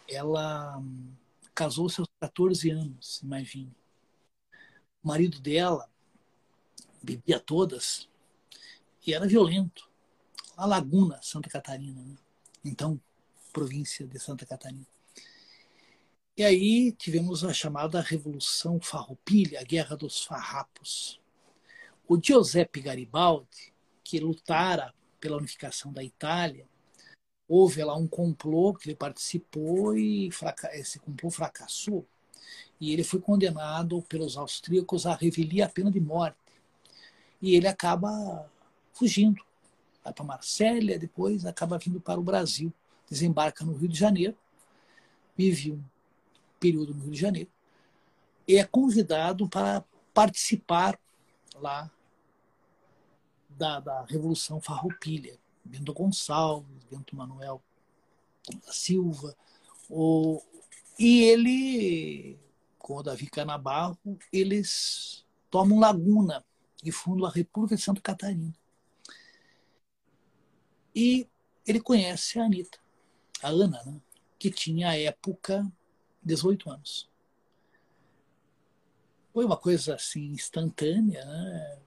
ela 0.07 0.77
hum, 0.77 1.11
casou-se 1.55 1.99
aos 1.99 2.07
14 2.19 2.69
anos, 2.69 3.19
imagine. 3.23 3.75
O 5.03 5.07
marido 5.07 5.39
dela 5.39 5.89
bebia 7.01 7.39
todas 7.39 8.07
e 9.07 9.11
era 9.11 9.25
violento. 9.25 9.89
A 10.55 10.67
Laguna, 10.67 11.19
Santa 11.23 11.49
Catarina, 11.49 11.99
né? 11.99 12.15
então 12.63 13.01
província 13.51 14.05
de 14.05 14.19
Santa 14.19 14.45
Catarina. 14.45 14.85
E 16.37 16.43
aí 16.43 16.91
tivemos 16.91 17.43
a 17.43 17.51
chamada 17.51 17.99
Revolução 18.01 18.79
Farroupilha, 18.79 19.61
a 19.61 19.63
Guerra 19.63 19.97
dos 19.97 20.23
Farrapos. 20.23 21.19
O 22.07 22.17
Giuseppe 22.21 22.79
Garibaldi, 22.79 23.73
que 24.01 24.17
lutara 24.17 24.93
pela 25.19 25.35
unificação 25.35 25.91
da 25.91 26.01
Itália, 26.01 26.65
houve 27.47 27.83
lá 27.83 27.95
um 27.95 28.07
complô 28.07 28.73
que 28.73 28.87
ele 28.87 28.95
participou 28.95 29.97
e 29.97 30.29
esse 30.71 30.99
complô 30.99 31.29
fracassou. 31.29 32.07
E 32.79 32.93
ele 32.93 33.03
foi 33.03 33.19
condenado 33.19 34.01
pelos 34.03 34.37
austríacos 34.37 35.05
a 35.05 35.15
revelia 35.15 35.65
a 35.65 35.69
pena 35.69 35.91
de 35.91 35.99
morte. 35.99 36.37
E 37.41 37.55
ele 37.55 37.67
acaba 37.67 38.49
fugindo. 38.93 39.43
Vai 40.01 40.13
para 40.13 40.23
Marsella, 40.23 40.97
depois 40.97 41.45
acaba 41.45 41.77
vindo 41.77 41.99
para 41.99 42.19
o 42.19 42.23
Brasil. 42.23 42.71
Desembarca 43.09 43.65
no 43.65 43.73
Rio 43.73 43.89
de 43.89 43.97
Janeiro, 43.97 44.37
vive 45.35 45.73
um 45.73 45.83
período 46.59 46.93
no 46.93 47.03
Rio 47.03 47.11
de 47.11 47.19
Janeiro, 47.19 47.49
e 48.45 48.57
é 48.57 48.65
convidado 48.65 49.47
para 49.47 49.83
participar 50.13 50.99
lá 51.55 51.89
da, 53.57 53.79
da 53.79 54.03
Revolução 54.03 54.61
Farroupilha. 54.61 55.37
Bento 55.65 55.93
Gonçalves, 55.93 56.83
Bento 56.89 57.15
Manuel 57.15 57.61
Silva, 58.71 59.35
o, 59.89 60.41
e 60.97 61.23
ele, 61.23 62.39
com 62.79 62.95
o 62.95 63.03
Davi 63.03 63.27
Canabarro, 63.27 63.97
eles 64.31 65.25
tomam 65.49 65.79
Laguna 65.79 66.45
e 66.83 66.91
fundam 66.91 67.25
a 67.25 67.31
República 67.31 67.75
de 67.75 67.81
Santa 67.81 68.01
Catarina. 68.01 68.55
E 70.95 71.27
ele 71.65 71.79
conhece 71.79 72.39
a 72.39 72.45
Anitta, 72.45 72.79
a 73.43 73.49
Ana, 73.49 73.83
né, 73.83 74.01
que 74.39 74.49
tinha 74.49 74.89
à 74.89 74.97
época 74.97 75.69
18 76.23 76.69
anos. 76.71 77.09
Foi 79.33 79.45
uma 79.45 79.57
coisa 79.57 79.95
assim 79.95 80.31
instantânea, 80.31 81.23
né? 81.23 81.81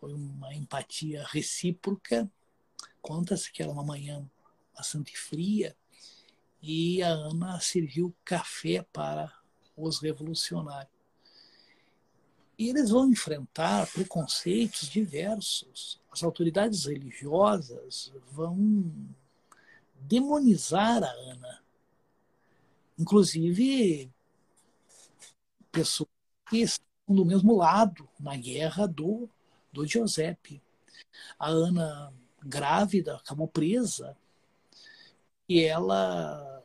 Foi 0.00 0.14
uma 0.14 0.54
empatia 0.54 1.24
recíproca. 1.28 2.30
Conta-se 3.02 3.52
que 3.52 3.62
era 3.62 3.70
uma 3.70 3.84
manhã 3.84 4.28
bastante 4.74 5.16
fria 5.16 5.76
e 6.62 7.02
a 7.02 7.08
Ana 7.08 7.60
serviu 7.60 8.14
café 8.24 8.82
para 8.92 9.32
os 9.76 10.00
revolucionários. 10.00 10.92
E 12.58 12.68
eles 12.68 12.90
vão 12.90 13.10
enfrentar 13.10 13.90
preconceitos 13.90 14.88
diversos. 14.88 16.00
As 16.10 16.22
autoridades 16.22 16.84
religiosas 16.84 18.12
vão 18.30 18.92
demonizar 20.00 21.02
a 21.02 21.10
Ana. 21.10 21.62
Inclusive, 22.98 24.10
pessoas 25.72 26.10
que 26.50 26.58
estão 26.58 26.86
do 27.08 27.24
mesmo 27.24 27.56
lado 27.56 28.06
na 28.18 28.36
guerra 28.36 28.86
do 28.86 29.28
do 29.72 29.86
Giuseppe. 29.86 30.62
A 31.38 31.48
Ana, 31.48 32.12
grávida, 32.42 33.16
acabou 33.16 33.48
presa 33.48 34.16
e 35.48 35.62
ela 35.62 36.64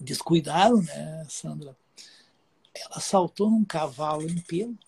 descuidaram, 0.00 0.82
né, 0.82 1.26
Sandra? 1.28 1.76
Ela 2.74 3.00
saltou 3.00 3.50
num 3.50 3.64
cavalo 3.64 4.28
em 4.28 4.40
pelo 4.40 4.78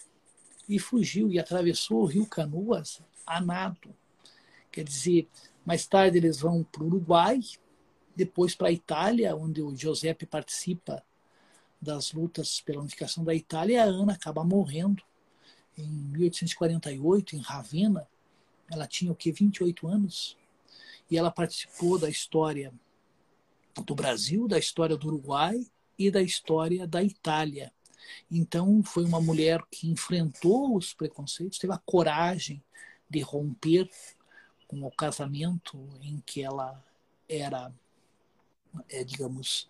e 0.69 0.79
fugiu 0.79 1.31
e 1.33 1.39
atravessou 1.39 2.03
o 2.03 2.07
rio 2.07 2.27
Canoas 2.27 3.03
a 3.27 3.41
nado. 3.41 3.95
Quer 4.71 4.85
dizer, 4.85 5.29
mais 5.65 5.87
tarde 5.87 6.19
eles 6.19 6.39
vão 6.39 6.63
para 6.63 6.83
o 6.83 6.87
Uruguai, 6.87 7.41
depois 8.15 8.55
para 8.55 8.69
a 8.69 8.73
Itália, 8.73 9.35
onde 9.35 9.61
o 9.61 9.75
Giuseppe 9.75 10.27
participa 10.27 11.03
das 11.81 12.13
lutas 12.13 12.61
pela 12.61 12.81
unificação 12.81 13.25
da 13.25 13.35
Itália, 13.35 13.75
e 13.75 13.79
a 13.79 13.85
Ana 13.85 14.13
acaba 14.13 14.45
morrendo 14.45 15.03
em 15.77 15.89
1848, 15.89 17.37
em 17.37 17.41
Ravenna. 17.41 18.07
Ela 18.71 18.87
tinha 18.87 19.11
o 19.11 19.17
que 19.17 19.33
28 19.33 19.89
anos 19.89 20.37
e 21.11 21.19
ela 21.19 21.31
participou 21.31 21.99
da 21.99 22.09
história 22.09 22.73
do 23.85 23.95
Brasil, 23.95 24.47
da 24.47 24.59
história 24.59 24.97
do 24.97 25.09
Uruguai 25.09 25.67
e 25.99 26.11
da 26.11 26.23
história 26.23 26.87
da 26.87 27.03
Itália. 27.03 27.73
Então 28.31 28.83
foi 28.83 29.05
uma 29.05 29.21
mulher 29.21 29.61
que 29.71 29.89
enfrentou 29.89 30.77
os 30.77 30.95
preconceitos, 30.95 31.59
teve 31.59 31.73
a 31.73 31.79
coragem 31.79 32.63
de 33.09 33.21
romper 33.21 33.91
com 34.69 34.83
o 34.85 34.91
casamento 34.91 35.77
em 36.01 36.23
que 36.25 36.43
ela 36.43 36.83
era, 37.29 37.73
é, 38.89 39.03
digamos, 39.03 39.69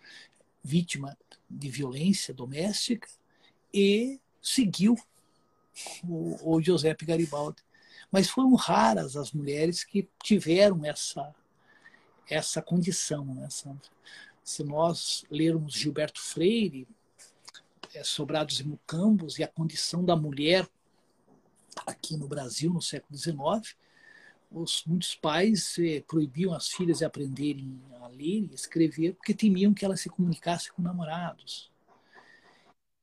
vítima 0.62 1.16
de 1.48 1.70
violência 1.70 2.34
doméstica 2.34 3.08
e 3.72 4.20
seguiu 4.42 4.96
o, 6.04 6.56
o 6.56 6.60
Giuseppe 6.60 7.04
Garibaldi. 7.04 7.62
Mas 8.10 8.28
foram 8.28 8.54
raras 8.54 9.16
as 9.16 9.32
mulheres 9.32 9.84
que 9.84 10.08
tiveram 10.22 10.84
essa, 10.84 11.34
essa 12.28 12.60
condição, 12.60 13.24
né, 13.24 13.48
Sandra? 13.50 13.88
Se 14.42 14.64
nós 14.64 15.24
lermos 15.30 15.74
Gilberto 15.74 16.20
Freire, 16.20 16.88
é, 17.94 18.02
Sobrados 18.02 18.58
e 18.60 18.64
Mucambos, 18.64 19.38
e 19.38 19.44
a 19.44 19.48
condição 19.48 20.04
da 20.04 20.16
mulher 20.16 20.68
aqui 21.86 22.16
no 22.16 22.26
Brasil, 22.26 22.72
no 22.72 22.82
século 22.82 23.16
XIX, 23.16 23.76
os, 24.50 24.84
muitos 24.84 25.14
pais 25.14 25.78
eh, 25.78 26.02
proibiam 26.06 26.52
as 26.52 26.68
filhas 26.68 26.98
de 26.98 27.04
aprenderem 27.04 27.80
a 28.00 28.08
ler 28.08 28.48
e 28.50 28.54
escrever 28.54 29.14
porque 29.14 29.32
temiam 29.32 29.72
que 29.72 29.84
elas 29.84 30.00
se 30.00 30.08
comunicassem 30.08 30.72
com 30.72 30.82
namorados. 30.82 31.70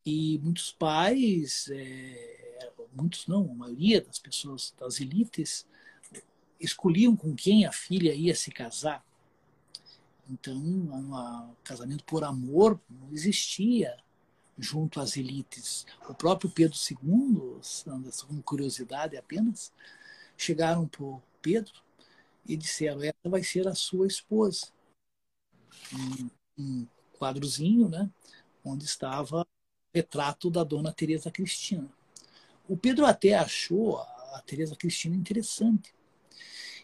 E 0.05 0.39
muitos 0.39 0.72
pais 0.74 1.70
eh, 1.72 2.36
muitos 2.98 3.28
não, 3.28 3.52
a 3.52 3.56
maioria 3.56 4.02
das 4.02 4.20
pessoas, 4.20 4.74
das 4.78 5.00
elites, 5.00 5.66
escolhiam 6.60 7.16
com 7.16 7.36
quem 7.36 7.66
a 7.66 7.72
filha 7.72 8.14
ia 8.14 8.36
se 8.36 8.52
casar. 8.52 9.06
Então, 10.30 10.58
o 10.58 11.56
casamento 11.64 12.04
por 12.04 12.24
amor 12.24 12.80
não 12.89 13.12
existia 13.12 13.98
junto 14.58 15.00
às 15.00 15.16
elites. 15.16 15.86
O 16.10 16.14
próprio 16.14 16.50
Pedro 16.50 16.78
II, 16.78 17.62
com 18.28 18.41
curiosidade 18.41 19.16
apenas, 19.16 19.72
chegaram 20.36 20.88
para 20.88 21.06
Pedro 21.41 21.74
e 22.45 22.58
disseram: 22.58 23.02
essa 23.04 23.30
vai 23.30 23.43
ser 23.43 23.68
a 23.68 23.76
sua 23.76 24.08
esposa. 24.08 24.68
um, 25.93 26.30
um 26.58 26.88
quadrozinho, 27.18 27.89
né, 27.89 28.10
onde 28.64 28.86
estava 28.86 29.41
o 29.41 29.48
retrato 29.93 30.50
da 30.50 30.64
dona 30.64 30.93
Teresa 30.93 31.32
Cristina. 31.32 31.89
O 32.68 32.76
Pedro 32.76 33.05
até 33.05 33.34
achou 33.36 33.97
a 33.97 34.43
Teresa 34.45 34.76
Cristina 34.76 35.15
interessante. 35.15 35.95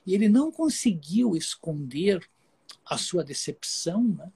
E 0.06 0.14
ele 0.14 0.30
não 0.30 0.52
conseguiu 0.52 1.36
esconder 1.36 2.28
a 2.86 2.98
sua 2.98 3.24
decepção 3.24 4.04
né, 4.04 4.32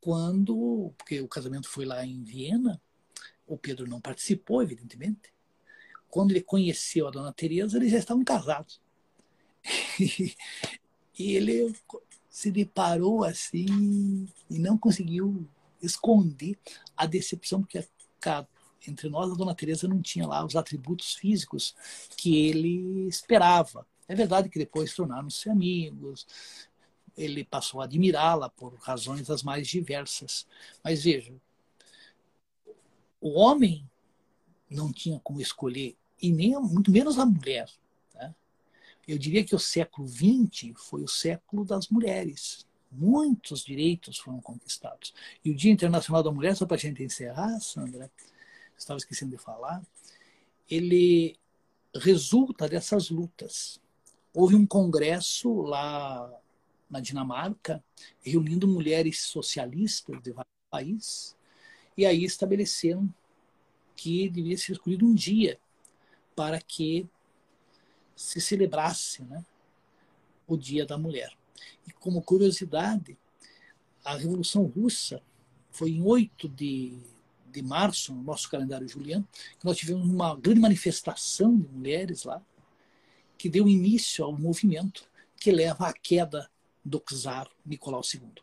quando, 0.00 0.92
porque 0.96 1.20
o 1.20 1.28
casamento 1.28 1.68
foi 1.68 1.84
lá 1.84 2.04
em 2.04 2.22
Viena, 2.22 2.80
o 3.46 3.56
Pedro 3.56 3.86
não 3.86 4.00
participou, 4.00 4.62
evidentemente. 4.62 5.32
Quando 6.08 6.30
ele 6.30 6.42
conheceu 6.42 7.08
a 7.08 7.10
dona 7.10 7.32
Teresa, 7.32 7.76
eles 7.76 7.90
já 7.90 7.98
estavam 7.98 8.24
casados. 8.24 8.80
e 9.98 10.36
ele 11.18 11.74
se 12.28 12.50
deparou 12.50 13.24
assim 13.24 14.28
e 14.50 14.58
não 14.58 14.76
conseguiu 14.76 15.46
esconder 15.82 16.58
a 16.96 17.06
decepção, 17.06 17.62
porque 17.62 17.84
entre 18.88 19.08
nós 19.08 19.30
a 19.30 19.34
dona 19.34 19.54
Teresa 19.54 19.88
não 19.88 20.00
tinha 20.00 20.26
lá 20.26 20.44
os 20.44 20.56
atributos 20.56 21.14
físicos 21.14 21.74
que 22.16 22.46
ele 22.46 23.06
esperava. 23.08 23.86
É 24.06 24.14
verdade 24.14 24.48
que 24.48 24.58
depois 24.58 24.94
tornaram-se 24.94 25.48
amigos, 25.48 26.26
ele 27.16 27.44
passou 27.44 27.80
a 27.80 27.84
admirá-la 27.84 28.50
por 28.50 28.74
razões 28.76 29.30
as 29.30 29.42
mais 29.42 29.66
diversas. 29.68 30.46
Mas 30.82 31.04
veja, 31.04 31.34
o 33.20 33.38
homem 33.38 33.88
não 34.70 34.92
tinha 34.92 35.20
como 35.20 35.40
escolher, 35.40 35.96
e 36.20 36.30
nem 36.32 36.58
muito 36.60 36.90
menos 36.90 37.18
a 37.18 37.24
mulher. 37.24 37.70
Né? 38.14 38.34
Eu 39.06 39.18
diria 39.18 39.44
que 39.44 39.54
o 39.54 39.58
século 39.58 40.06
XX 40.08 40.72
foi 40.76 41.02
o 41.02 41.08
século 41.08 41.64
das 41.64 41.88
mulheres. 41.88 42.66
Muitos 42.90 43.64
direitos 43.64 44.18
foram 44.18 44.40
conquistados. 44.40 45.14
E 45.44 45.50
o 45.50 45.54
Dia 45.54 45.72
Internacional 45.72 46.22
da 46.22 46.30
Mulher, 46.30 46.54
só 46.54 46.64
para 46.64 46.76
a 46.76 46.78
gente 46.78 47.02
encerrar, 47.02 47.58
Sandra, 47.60 48.10
estava 48.76 48.98
esquecendo 48.98 49.32
de 49.32 49.42
falar, 49.42 49.82
ele 50.68 51.38
resulta 51.94 52.68
dessas 52.68 53.10
lutas. 53.10 53.80
Houve 54.32 54.54
um 54.54 54.66
congresso 54.66 55.62
lá 55.62 56.30
na 56.90 57.00
Dinamarca, 57.00 57.82
reunindo 58.20 58.68
mulheres 58.68 59.22
socialistas 59.22 60.20
de 60.22 60.32
vários 60.32 60.52
países, 60.70 61.36
e 61.96 62.04
aí 62.04 62.24
estabeleceram 62.24 63.12
que 63.96 64.28
devia 64.28 64.56
ser 64.58 64.72
escolhido 64.72 65.06
um 65.06 65.14
dia 65.14 65.58
para 66.34 66.60
que 66.60 67.08
se 68.16 68.40
celebrasse 68.40 69.22
né, 69.22 69.44
o 70.46 70.56
Dia 70.56 70.84
da 70.84 70.98
Mulher. 70.98 71.36
E 71.86 71.92
como 71.92 72.22
curiosidade, 72.22 73.16
a 74.04 74.16
Revolução 74.16 74.64
Russa 74.64 75.22
foi 75.70 75.90
em 75.90 76.02
8 76.02 76.48
de, 76.48 76.98
de 77.54 77.62
março, 77.62 78.12
no 78.12 78.22
nosso 78.22 78.50
calendário 78.50 78.88
juliano, 78.88 79.26
nós 79.62 79.76
tivemos 79.76 80.08
uma 80.08 80.36
grande 80.36 80.60
manifestação 80.60 81.56
de 81.56 81.68
mulheres 81.68 82.24
lá, 82.24 82.42
que 83.38 83.48
deu 83.48 83.68
início 83.68 84.24
ao 84.24 84.32
movimento 84.32 85.08
que 85.36 85.52
leva 85.52 85.88
à 85.88 85.92
queda 85.92 86.50
do 86.84 86.98
czar 87.00 87.48
Nicolau 87.64 88.02
II. 88.02 88.42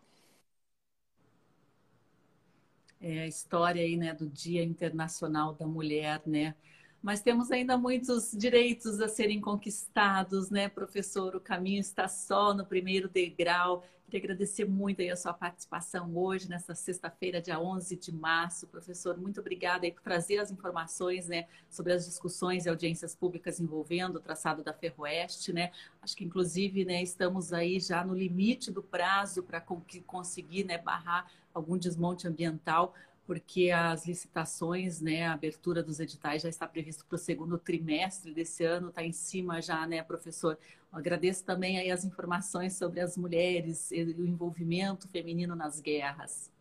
É 3.00 3.22
a 3.22 3.28
história 3.28 3.82
aí, 3.82 3.98
né, 3.98 4.14
do 4.14 4.30
Dia 4.30 4.64
Internacional 4.64 5.56
da 5.56 5.66
Mulher, 5.66 6.22
né? 6.26 6.56
Mas 7.02 7.20
temos 7.20 7.52
ainda 7.52 7.78
muitos 7.78 8.32
direitos 8.32 9.02
a 9.02 9.08
serem 9.08 9.42
conquistados, 9.42 10.52
né, 10.52 10.70
professor? 10.70 11.36
O 11.36 11.40
caminho 11.40 11.80
está 11.80 12.08
só 12.08 12.54
no 12.54 12.64
primeiro 12.64 13.10
degrau. 13.10 13.84
Queria 14.06 14.26
agradecer 14.26 14.66
muito 14.66 15.02
a 15.02 15.16
sua 15.16 15.34
participação 15.34 16.16
hoje, 16.16 16.48
nessa 16.48 16.76
sexta-feira, 16.76 17.42
dia 17.42 17.60
11 17.60 17.96
de 17.96 18.14
março. 18.14 18.68
Professor, 18.68 19.18
muito 19.18 19.40
obrigada 19.40 19.90
por 19.90 20.02
trazer 20.02 20.38
as 20.38 20.52
informações 20.52 21.28
né, 21.28 21.48
sobre 21.70 21.94
as 21.94 22.06
discussões 22.06 22.66
e 22.66 22.70
audiências 22.70 23.16
públicas 23.16 23.60
envolvendo 23.60 24.18
o 24.18 24.20
traçado 24.20 24.64
da 24.64 24.74
Ferroeste. 24.74 25.52
Né? 25.54 25.72
Acho 26.02 26.16
que, 26.16 26.26
inclusive, 26.26 26.86
né, 26.86 27.02
estamos 27.02 27.52
aí 27.52 27.80
já 27.80 28.04
no 28.04 28.14
limite 28.14 28.70
do 28.70 28.84
prazo 28.84 29.42
para 29.42 29.62
conseguir 30.06 30.66
né, 30.66 30.78
barrar 30.78 31.32
algum 31.54 31.78
desmonte 31.78 32.28
ambiental 32.28 32.94
porque 33.32 33.72
as 33.72 34.06
licitações, 34.06 35.00
né, 35.00 35.26
a 35.26 35.32
abertura 35.32 35.82
dos 35.82 36.02
editais 36.02 36.42
já 36.42 36.50
está 36.50 36.68
previsto 36.68 37.06
para 37.06 37.16
o 37.16 37.18
segundo 37.18 37.58
trimestre 37.58 38.34
desse 38.34 38.66
ano, 38.66 38.90
está 38.90 39.06
em 39.06 39.14
cima 39.14 39.62
já, 39.62 39.88
né, 39.88 40.04
professor? 40.04 40.58
Eu 40.92 41.00
agradeço 41.00 41.46
também 41.46 41.80
aí 41.80 41.90
as 41.90 42.04
informações 42.04 42.76
sobre 42.76 43.00
as 43.00 43.16
mulheres 43.16 43.90
e 43.90 44.04
o 44.04 44.28
envolvimento 44.28 45.08
feminino 45.08 45.56
nas 45.56 45.80
guerras. 45.80 46.52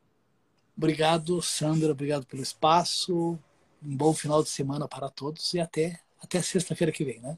Obrigado, 0.77 1.43
Sandra, 1.43 1.91
obrigado 1.91 2.25
pelo 2.25 2.41
espaço. 2.41 3.37
Um 3.83 3.97
bom 3.97 4.15
final 4.15 4.41
de 4.41 4.49
semana 4.49 4.87
para 4.87 5.09
todos 5.09 5.53
e 5.53 5.59
até, 5.59 5.99
até 6.23 6.41
sexta-feira 6.41 6.93
que 6.93 7.05
vem, 7.05 7.19
né? 7.19 7.37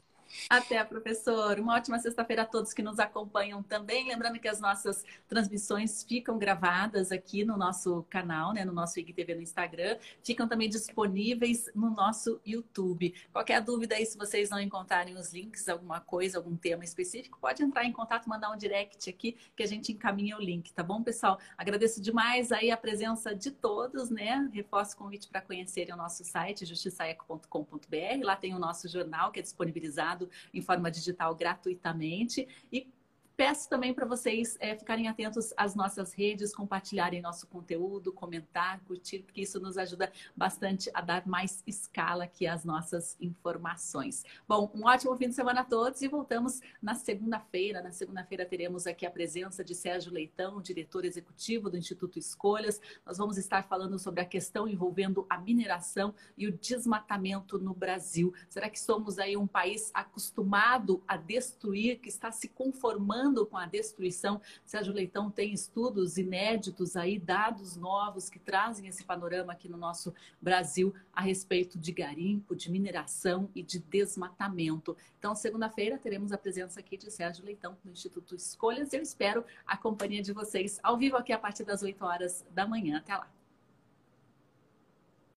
Até, 0.49 0.83
professor. 0.83 1.59
Uma 1.59 1.75
ótima 1.75 1.99
sexta-feira 1.99 2.43
a 2.43 2.45
todos 2.45 2.73
que 2.73 2.81
nos 2.81 2.99
acompanham 2.99 3.61
também. 3.63 4.07
Lembrando 4.07 4.39
que 4.39 4.47
as 4.47 4.59
nossas 4.59 5.03
transmissões 5.27 6.03
ficam 6.03 6.37
gravadas 6.37 7.11
aqui 7.11 7.43
no 7.43 7.57
nosso 7.57 8.03
canal, 8.09 8.53
né, 8.53 8.65
no 8.65 8.73
nosso 8.73 8.99
IGTV 8.99 9.35
no 9.35 9.41
Instagram. 9.41 9.97
Ficam 10.23 10.47
também 10.47 10.69
disponíveis 10.69 11.69
no 11.75 11.89
nosso 11.89 12.39
YouTube. 12.45 13.13
Qualquer 13.31 13.61
dúvida 13.61 13.95
aí, 13.95 14.05
se 14.05 14.17
vocês 14.17 14.49
não 14.49 14.59
encontrarem 14.59 15.15
os 15.15 15.33
links, 15.33 15.67
alguma 15.69 15.99
coisa, 15.99 16.37
algum 16.37 16.55
tema 16.55 16.83
específico, 16.83 17.37
pode 17.39 17.63
entrar 17.63 17.85
em 17.85 17.91
contato, 17.91 18.27
mandar 18.27 18.51
um 18.51 18.57
direct 18.57 19.09
aqui 19.09 19.37
que 19.55 19.63
a 19.63 19.67
gente 19.67 19.91
encaminha 19.91 20.37
o 20.37 20.41
link, 20.41 20.73
tá 20.73 20.83
bom, 20.83 21.03
pessoal? 21.03 21.39
Agradeço 21.57 22.01
demais 22.01 22.51
aí 22.51 22.71
a 22.71 22.77
presença 22.77 23.35
de 23.35 23.51
todos, 23.51 24.09
né? 24.09 24.49
Reforço 24.53 24.95
o 24.95 24.97
convite 24.97 25.27
para 25.27 25.41
conhecerem 25.41 25.93
o 25.93 25.97
nosso 25.97 26.23
site, 26.23 26.65
justiçaeco.com.br. 26.65 28.23
Lá 28.23 28.35
tem 28.35 28.53
o 28.53 28.59
nosso 28.59 28.87
jornal 28.87 29.31
que 29.31 29.39
é 29.39 29.43
disponibilizado 29.43 30.22
em 30.53 30.61
forma 30.61 30.89
digital 30.91 31.35
gratuitamente. 31.35 32.47
E 32.71 32.87
Peço 33.35 33.67
também 33.67 33.95
para 33.95 34.05
vocês 34.05 34.55
é, 34.59 34.75
ficarem 34.75 35.07
atentos 35.07 35.51
às 35.57 35.73
nossas 35.73 36.13
redes, 36.13 36.55
compartilharem 36.55 37.19
nosso 37.19 37.47
conteúdo, 37.47 38.13
comentar, 38.13 38.79
curtir, 38.81 39.23
porque 39.23 39.41
isso 39.41 39.59
nos 39.59 39.75
ajuda 39.75 40.11
bastante 40.35 40.91
a 40.93 41.01
dar 41.01 41.25
mais 41.25 41.63
escala 41.65 42.25
aqui 42.25 42.45
às 42.45 42.63
nossas 42.63 43.17
informações. 43.19 44.23
Bom, 44.47 44.71
um 44.75 44.85
ótimo 44.85 45.15
fim 45.17 45.29
de 45.29 45.33
semana 45.33 45.61
a 45.61 45.63
todos 45.63 45.99
e 46.03 46.07
voltamos 46.07 46.61
na 46.79 46.93
segunda-feira. 46.93 47.81
Na 47.81 47.91
segunda-feira 47.91 48.45
teremos 48.45 48.85
aqui 48.85 49.03
a 49.03 49.09
presença 49.09 49.63
de 49.63 49.73
Sérgio 49.73 50.13
Leitão, 50.13 50.61
diretor 50.61 51.03
executivo 51.03 51.71
do 51.71 51.77
Instituto 51.77 52.19
Escolhas. 52.19 52.79
Nós 53.03 53.17
vamos 53.17 53.39
estar 53.39 53.63
falando 53.63 53.97
sobre 53.97 54.21
a 54.21 54.25
questão 54.25 54.67
envolvendo 54.67 55.25
a 55.27 55.39
mineração 55.39 56.13
e 56.37 56.45
o 56.45 56.55
desmatamento 56.55 57.57
no 57.57 57.73
Brasil. 57.73 58.31
Será 58.47 58.69
que 58.69 58.79
somos 58.79 59.17
aí 59.17 59.35
um 59.35 59.47
país 59.47 59.89
acostumado 59.91 61.01
a 61.07 61.17
destruir, 61.17 61.99
que 61.99 62.09
está 62.09 62.31
se 62.31 62.47
conformando 62.47 63.23
com 63.45 63.57
a 63.57 63.65
destruição. 63.65 64.39
Sérgio 64.63 64.93
Leitão 64.93 65.31
tem 65.31 65.53
estudos 65.53 66.17
inéditos 66.17 66.95
aí, 66.95 67.17
dados 67.17 67.75
novos 67.75 68.29
que 68.29 68.39
trazem 68.39 68.87
esse 68.87 69.03
panorama 69.03 69.53
aqui 69.53 69.67
no 69.67 69.77
nosso 69.77 70.13
Brasil 70.41 70.93
a 71.11 71.21
respeito 71.21 71.77
de 71.77 71.91
garimpo, 71.91 72.55
de 72.55 72.69
mineração 72.69 73.49
e 73.55 73.63
de 73.63 73.79
desmatamento. 73.79 74.95
Então, 75.17 75.35
segunda-feira 75.35 75.97
teremos 75.97 76.31
a 76.31 76.37
presença 76.37 76.79
aqui 76.79 76.97
de 76.97 77.09
Sérgio 77.09 77.45
Leitão 77.45 77.77
do 77.83 77.91
Instituto 77.91 78.35
Escolhas. 78.35 78.93
Eu 78.93 79.01
espero 79.01 79.43
a 79.65 79.75
companhia 79.75 80.21
de 80.21 80.33
vocês 80.33 80.79
ao 80.83 80.97
vivo 80.97 81.17
aqui 81.17 81.33
a 81.33 81.39
partir 81.39 81.63
das 81.63 81.81
8 81.81 82.03
horas 82.05 82.45
da 82.51 82.67
manhã. 82.67 82.97
Até 82.97 83.15
lá. 83.15 83.42